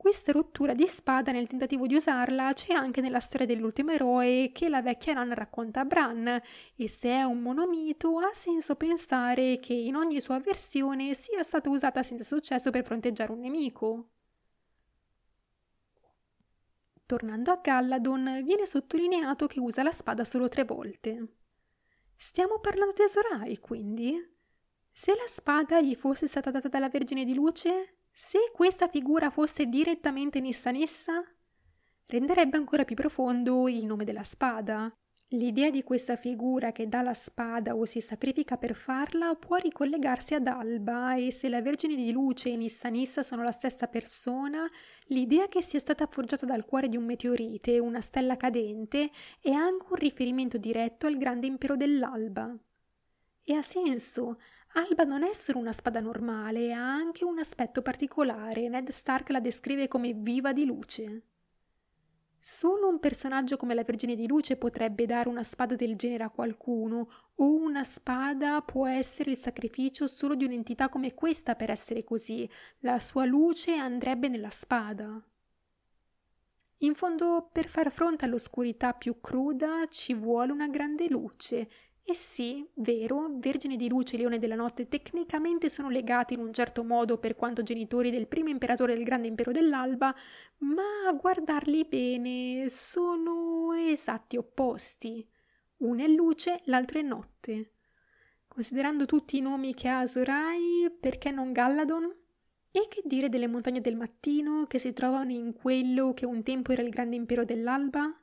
[0.00, 4.70] Questa rottura di spada nel tentativo di usarla c'è anche nella storia dell'ultimo eroe che
[4.70, 6.40] la vecchia Nan racconta a Bran
[6.74, 11.68] e se è un monomito ha senso pensare che in ogni sua versione sia stata
[11.68, 14.08] usata senza successo per fronteggiare un nemico.
[17.04, 21.26] Tornando a Galladon, viene sottolineato che usa la spada solo tre volte.
[22.16, 24.16] Stiamo parlando di Azorai, quindi?
[24.90, 29.66] Se la spada gli fosse stata data dalla Vergine di Luce, se questa figura fosse
[29.66, 31.22] direttamente Nissanessa,
[32.06, 34.92] renderebbe ancora più profondo il nome della spada.
[35.34, 40.34] L'idea di questa figura che dà la spada o si sacrifica per farla può ricollegarsi
[40.34, 44.68] ad Alba e se la Vergine di Luce e Nissanissa sono la stessa persona,
[45.06, 49.10] l'idea che sia stata forgiata dal cuore di un meteorite, una stella cadente,
[49.40, 52.52] è anche un riferimento diretto al grande impero dell'Alba.
[53.44, 54.38] E ha senso.
[54.72, 58.68] Alba non è solo una spada normale, ha anche un aspetto particolare.
[58.68, 61.22] Ned Stark la descrive come viva di luce.
[62.42, 66.30] Solo un personaggio come la Vergine di Luce potrebbe dare una spada del genere a
[66.30, 72.02] qualcuno, o una spada può essere il sacrificio solo di un'entità come questa per essere
[72.02, 72.48] così.
[72.78, 75.22] La sua luce andrebbe nella spada.
[76.78, 81.68] In fondo, per far fronte all'oscurità più cruda ci vuole una grande luce,
[82.10, 86.52] e sì, vero, Vergine di Luce e Leone della Notte tecnicamente sono legati in un
[86.52, 90.14] certo modo per quanto genitori del primo imperatore del grande impero dell'Alba,
[90.58, 95.24] ma a guardarli bene sono esatti opposti.
[95.78, 97.74] Uno è luce, l'altro è notte.
[98.48, 102.12] Considerando tutti i nomi che ha Azorai, perché non Galladon?
[102.72, 106.72] E che dire delle montagne del mattino che si trovano in quello che un tempo
[106.72, 108.19] era il grande impero dell'alba?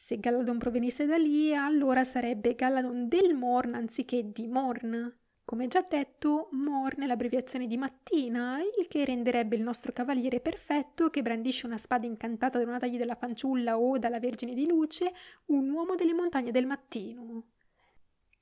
[0.00, 5.12] Se Galladon provenisse da lì, allora sarebbe Galladon del Morn anziché di Morn.
[5.44, 11.10] Come già detto, Morn è l'abbreviazione di mattina, il che renderebbe il nostro cavaliere perfetto
[11.10, 15.12] che brandisce una spada incantata da una taglia della fanciulla o dalla Vergine di Luce,
[15.46, 17.48] un uomo delle montagne del mattino.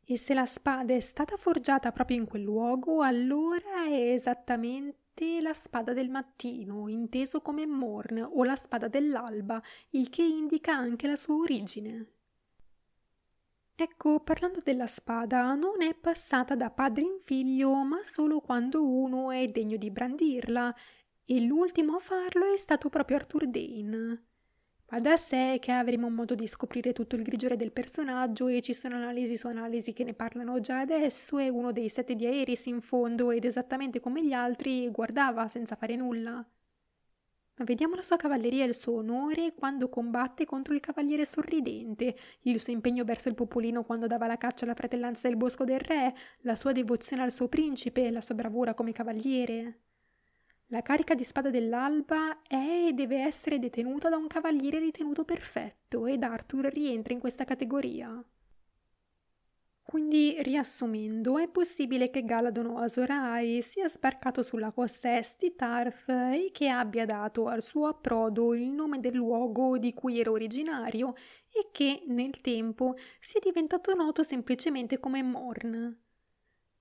[0.05, 5.06] E se la spada è stata forgiata proprio in quel luogo, allora è esattamente
[5.41, 11.07] la spada del mattino, inteso come Morn o la spada dell'alba, il che indica anche
[11.07, 12.07] la sua origine.
[13.75, 19.31] Ecco, parlando della spada, non è passata da padre in figlio, ma solo quando uno
[19.31, 20.75] è degno di brandirla.
[21.25, 24.26] E l'ultimo a farlo è stato proprio Arthur Dane.
[24.89, 28.73] Va da sé che avremo modo di scoprire tutto il grigiore del personaggio e ci
[28.73, 32.67] sono analisi su analisi che ne parlano già adesso e uno dei sette di Aeris
[32.67, 36.35] in fondo ed esattamente come gli altri guardava senza fare nulla.
[37.59, 42.15] Ma vediamo la sua cavalleria e il suo onore quando combatte contro il cavaliere sorridente,
[42.43, 45.81] il suo impegno verso il popolino quando dava la caccia alla fratellanza del bosco del
[45.81, 49.86] re, la sua devozione al suo principe, la sua bravura come cavaliere.
[50.71, 56.07] La carica di spada dell'alba è e deve essere detenuta da un cavaliere ritenuto perfetto
[56.07, 58.25] ed Arthur rientra in questa categoria.
[59.83, 65.55] Quindi, riassumendo, è possibile che Galadon o Azor Ahai sia sbarcato sulla costa est di
[65.55, 70.33] Tarth e che abbia dato al suo approdo il nome del luogo di cui era
[70.33, 71.15] originario
[71.53, 76.06] e che, nel tempo, sia diventato noto semplicemente come Morn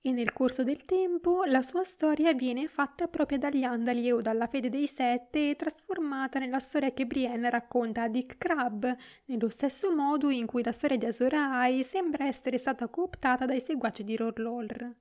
[0.06, 4.46] e nel corso del tempo la sua storia viene fatta proprio dagli Andali o dalla
[4.46, 9.92] fede dei Sette e trasformata nella storia che Brienne racconta a Dick Crab, nello stesso
[9.92, 14.14] modo in cui la storia di Azor Ahai sembra essere stata cooptata dai seguaci di
[14.14, 14.94] Rorlor.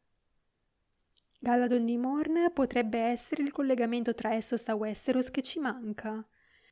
[1.37, 6.25] Galadon di Morn potrebbe essere il collegamento tra Essos e Westeros che ci manca.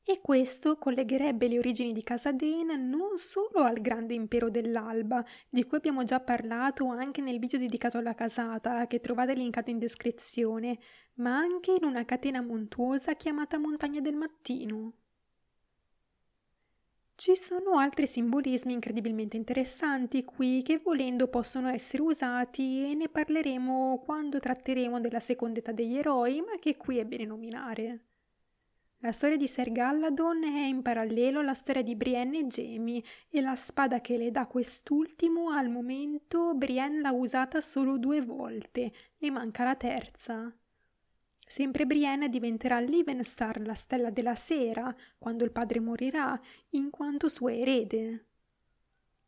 [0.06, 5.64] E questo collegherebbe le origini di Casa Dane non solo al grande impero dell'Alba, di
[5.66, 10.78] cui abbiamo già parlato anche nel video dedicato alla casata, che trovate linkato in descrizione,
[11.16, 14.94] ma anche in una catena montuosa chiamata Montagna del Mattino.
[17.16, 24.02] Ci sono altri simbolismi incredibilmente interessanti qui che volendo possono essere usati e ne parleremo
[24.04, 28.13] quando tratteremo della seconda età degli eroi, ma che qui è bene nominare.
[29.04, 33.42] La storia di Ser Galladon è in parallelo alla storia di Brienne e Jamie e
[33.42, 39.30] la spada che le dà quest'ultimo al momento Brienne l'ha usata solo due volte, ne
[39.30, 40.56] manca la terza.
[41.46, 46.40] Sempre Brienne diventerà Livenstar, la stella della sera, quando il padre morirà,
[46.70, 48.28] in quanto sua erede.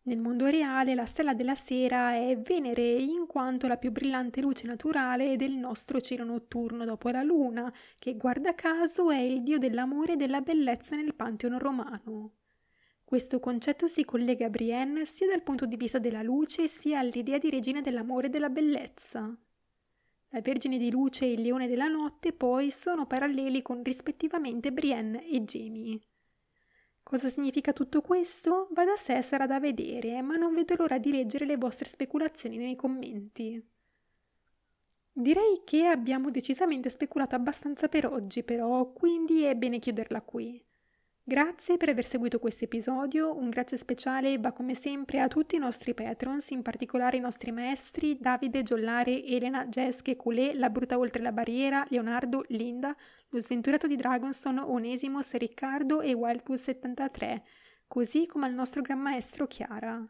[0.07, 4.68] Nel mondo reale la stella della sera è Venere in quanto la più brillante luce
[4.68, 10.14] naturale del nostro cielo notturno dopo la luna, che guarda caso è il dio dell'amore
[10.14, 12.34] e della bellezza nel pantheon romano.
[13.03, 17.40] Questo concetto si collega a Brienne sia dal punto di vista della luce sia all'idea
[17.40, 19.36] di regina dell'amore e della bellezza.
[20.30, 25.27] La Vergine di Luce e il Leone della Notte poi sono paralleli con rispettivamente Brienne
[25.27, 25.99] e Jamie.
[27.07, 28.68] Cosa significa tutto questo?
[28.72, 32.57] Va da sé, sarà da vedere, ma non vedo l'ora di leggere le vostre speculazioni
[32.57, 33.64] nei commenti.
[35.14, 40.60] Direi che abbiamo decisamente speculato abbastanza per oggi, però, quindi è bene chiuderla qui.
[41.27, 45.57] Grazie per aver seguito questo episodio, un grazie speciale va come sempre a tutti i
[45.57, 51.23] nostri patrons, in particolare i nostri maestri Davide, Giоllare, Elena, Jessica, Culé, La Bruta Oltre
[51.23, 52.95] la Barriera, Leonardo, Linda,
[53.30, 57.41] Lo Sventurato di Dragonstone, Onesimos, Riccardo e Wildwood73,
[57.88, 60.07] così come al nostro gran maestro Chiara.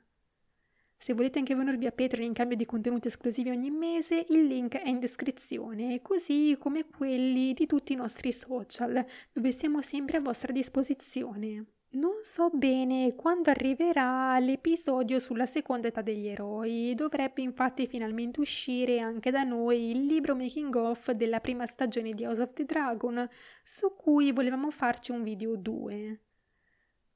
[1.06, 4.76] Se volete anche venirvi a Patreon in cambio di contenuti esclusivi ogni mese, il link
[4.76, 10.22] è in descrizione, così come quelli di tutti i nostri social, dove siamo sempre a
[10.22, 11.65] vostra disposizione.
[11.90, 16.94] Non so bene quando arriverà l'episodio sulla seconda età degli eroi.
[16.95, 22.26] Dovrebbe infatti finalmente uscire anche da noi il libro making of della prima stagione di
[22.26, 23.30] House of the Dragon,
[23.64, 26.19] su cui volevamo farci un video 2.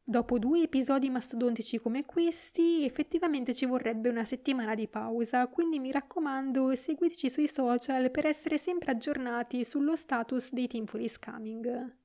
[0.10, 5.91] Dopo due episodi mastodontici come questi, effettivamente ci vorrebbe una settimana di pausa, quindi mi
[5.91, 11.95] raccomando seguiteci sui social per essere sempre aggiornati sullo status dei Teamful is Coming.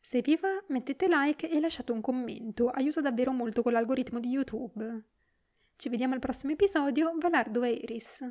[0.00, 4.28] Se vi va, mettete like e lasciate un commento, aiuta davvero molto con l'algoritmo di
[4.28, 5.02] YouTube.
[5.74, 8.24] Ci vediamo al prossimo episodio, Valardo e Iris.